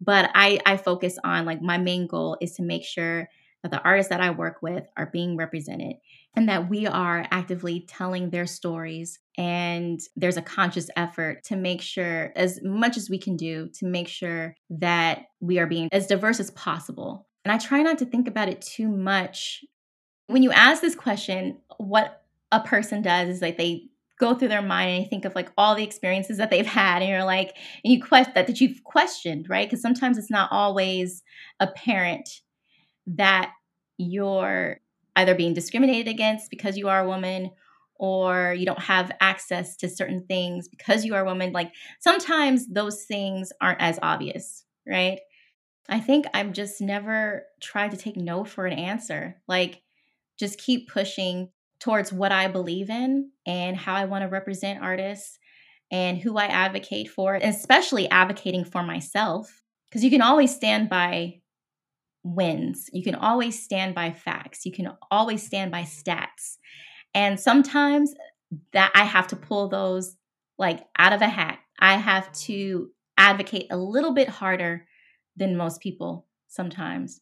but 0.00 0.30
I 0.34 0.58
I 0.66 0.78
focus 0.78 1.16
on 1.22 1.46
like 1.46 1.62
my 1.62 1.78
main 1.78 2.08
goal 2.08 2.38
is 2.40 2.54
to 2.54 2.64
make 2.64 2.84
sure 2.84 3.28
that 3.62 3.70
the 3.70 3.82
artists 3.82 4.10
that 4.10 4.20
I 4.20 4.30
work 4.30 4.62
with 4.62 4.84
are 4.96 5.06
being 5.06 5.36
represented 5.36 5.96
and 6.34 6.48
that 6.48 6.68
we 6.68 6.86
are 6.86 7.26
actively 7.30 7.86
telling 7.88 8.30
their 8.30 8.46
stories. 8.46 9.18
And 9.36 10.00
there's 10.16 10.36
a 10.36 10.42
conscious 10.42 10.90
effort 10.96 11.44
to 11.44 11.56
make 11.56 11.80
sure, 11.80 12.32
as 12.34 12.60
much 12.62 12.96
as 12.96 13.10
we 13.10 13.18
can 13.18 13.36
do, 13.36 13.68
to 13.78 13.86
make 13.86 14.08
sure 14.08 14.54
that 14.70 15.26
we 15.40 15.58
are 15.58 15.66
being 15.66 15.88
as 15.92 16.06
diverse 16.06 16.40
as 16.40 16.50
possible. 16.52 17.26
And 17.44 17.52
I 17.52 17.58
try 17.58 17.82
not 17.82 17.98
to 17.98 18.06
think 18.06 18.28
about 18.28 18.48
it 18.48 18.60
too 18.60 18.88
much. 18.88 19.64
When 20.26 20.42
you 20.42 20.52
ask 20.52 20.80
this 20.80 20.94
question, 20.94 21.58
what 21.78 22.22
a 22.50 22.60
person 22.60 23.02
does 23.02 23.28
is 23.28 23.42
like 23.42 23.58
they 23.58 23.88
go 24.18 24.34
through 24.34 24.48
their 24.48 24.62
mind 24.62 24.90
and 24.90 25.02
you 25.02 25.08
think 25.08 25.24
of 25.24 25.34
like 25.34 25.50
all 25.58 25.74
the 25.74 25.82
experiences 25.82 26.38
that 26.38 26.50
they've 26.50 26.66
had 26.66 27.02
and 27.02 27.10
you're 27.10 27.24
like 27.24 27.56
and 27.82 27.92
you 27.92 28.00
question 28.00 28.32
that 28.36 28.46
that 28.46 28.60
you've 28.60 28.84
questioned 28.84 29.48
right 29.48 29.68
because 29.68 29.82
sometimes 29.82 30.16
it's 30.16 30.30
not 30.30 30.48
always 30.52 31.24
apparent 31.58 32.28
that 33.06 33.52
you're 33.98 34.80
either 35.16 35.34
being 35.34 35.54
discriminated 35.54 36.08
against 36.08 36.50
because 36.50 36.76
you 36.76 36.88
are 36.88 37.00
a 37.00 37.08
woman 37.08 37.50
or 37.96 38.54
you 38.56 38.66
don't 38.66 38.80
have 38.80 39.12
access 39.20 39.76
to 39.76 39.88
certain 39.88 40.24
things 40.26 40.68
because 40.68 41.04
you 41.04 41.14
are 41.14 41.22
a 41.22 41.24
woman. 41.24 41.52
Like 41.52 41.72
sometimes 42.00 42.66
those 42.66 43.04
things 43.04 43.52
aren't 43.60 43.80
as 43.80 43.98
obvious, 44.02 44.64
right? 44.86 45.20
I 45.88 46.00
think 46.00 46.26
I'm 46.32 46.52
just 46.52 46.80
never 46.80 47.46
tried 47.60 47.90
to 47.90 47.96
take 47.96 48.16
no 48.16 48.44
for 48.44 48.66
an 48.66 48.72
answer. 48.72 49.40
Like 49.46 49.82
just 50.38 50.58
keep 50.58 50.88
pushing 50.88 51.50
towards 51.78 52.12
what 52.12 52.32
I 52.32 52.48
believe 52.48 52.90
in 52.90 53.30
and 53.46 53.76
how 53.76 53.94
I 53.94 54.06
want 54.06 54.22
to 54.22 54.28
represent 54.28 54.82
artists 54.82 55.38
and 55.90 56.16
who 56.16 56.38
I 56.38 56.46
advocate 56.46 57.10
for, 57.10 57.34
especially 57.34 58.08
advocating 58.08 58.64
for 58.64 58.82
myself. 58.82 59.62
Because 59.88 60.02
you 60.02 60.10
can 60.10 60.22
always 60.22 60.54
stand 60.54 60.88
by 60.88 61.41
wins. 62.22 62.88
You 62.92 63.02
can 63.02 63.14
always 63.14 63.62
stand 63.62 63.94
by 63.94 64.12
facts. 64.12 64.64
You 64.64 64.72
can 64.72 64.88
always 65.10 65.44
stand 65.44 65.70
by 65.70 65.82
stats. 65.82 66.58
And 67.14 67.38
sometimes 67.38 68.14
that 68.72 68.92
I 68.94 69.04
have 69.04 69.28
to 69.28 69.36
pull 69.36 69.68
those 69.68 70.16
like 70.58 70.84
out 70.98 71.12
of 71.12 71.22
a 71.22 71.28
hat. 71.28 71.58
I 71.78 71.96
have 71.96 72.32
to 72.32 72.90
advocate 73.16 73.66
a 73.70 73.76
little 73.76 74.14
bit 74.14 74.28
harder 74.28 74.86
than 75.36 75.56
most 75.56 75.80
people 75.80 76.26
sometimes. 76.48 77.20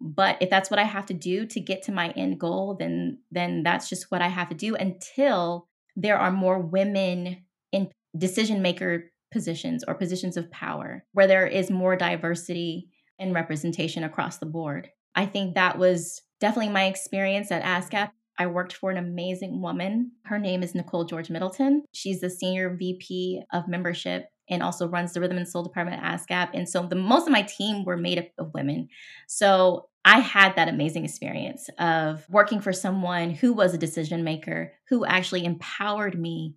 But 0.00 0.38
if 0.40 0.50
that's 0.50 0.70
what 0.70 0.80
I 0.80 0.84
have 0.84 1.06
to 1.06 1.14
do 1.14 1.46
to 1.46 1.60
get 1.60 1.82
to 1.84 1.92
my 1.92 2.10
end 2.10 2.38
goal, 2.40 2.76
then 2.78 3.18
then 3.30 3.62
that's 3.62 3.88
just 3.88 4.10
what 4.10 4.22
I 4.22 4.28
have 4.28 4.48
to 4.50 4.54
do 4.54 4.74
until 4.74 5.68
there 5.96 6.18
are 6.18 6.30
more 6.30 6.58
women 6.58 7.44
in 7.72 7.90
decision 8.16 8.62
maker 8.62 9.10
positions 9.32 9.84
or 9.86 9.94
positions 9.94 10.36
of 10.36 10.50
power 10.50 11.04
where 11.12 11.26
there 11.26 11.46
is 11.46 11.70
more 11.70 11.96
diversity 11.96 12.88
and 13.18 13.34
representation 13.34 14.04
across 14.04 14.38
the 14.38 14.46
board. 14.46 14.90
I 15.14 15.26
think 15.26 15.54
that 15.54 15.78
was 15.78 16.22
definitely 16.40 16.72
my 16.72 16.86
experience 16.86 17.50
at 17.50 17.62
ASCAP. 17.62 18.10
I 18.38 18.46
worked 18.46 18.72
for 18.72 18.90
an 18.90 18.96
amazing 18.96 19.62
woman. 19.62 20.12
Her 20.24 20.38
name 20.38 20.62
is 20.62 20.74
Nicole 20.74 21.04
George 21.04 21.30
Middleton. 21.30 21.84
She's 21.92 22.20
the 22.20 22.30
senior 22.30 22.76
VP 22.76 23.42
of 23.52 23.68
membership 23.68 24.26
and 24.50 24.62
also 24.62 24.88
runs 24.88 25.12
the 25.12 25.20
rhythm 25.20 25.36
and 25.36 25.48
soul 25.48 25.62
department 25.62 26.02
at 26.02 26.20
ASCAP. 26.20 26.50
And 26.52 26.68
so 26.68 26.86
the 26.86 26.96
most 26.96 27.26
of 27.26 27.32
my 27.32 27.42
team 27.42 27.84
were 27.84 27.96
made 27.96 28.18
up 28.18 28.26
of 28.38 28.52
women. 28.52 28.88
So 29.28 29.88
I 30.04 30.18
had 30.18 30.56
that 30.56 30.68
amazing 30.68 31.04
experience 31.04 31.70
of 31.78 32.26
working 32.28 32.60
for 32.60 32.72
someone 32.72 33.30
who 33.30 33.52
was 33.54 33.72
a 33.72 33.78
decision 33.78 34.22
maker, 34.22 34.72
who 34.88 35.06
actually 35.06 35.44
empowered 35.44 36.18
me 36.18 36.56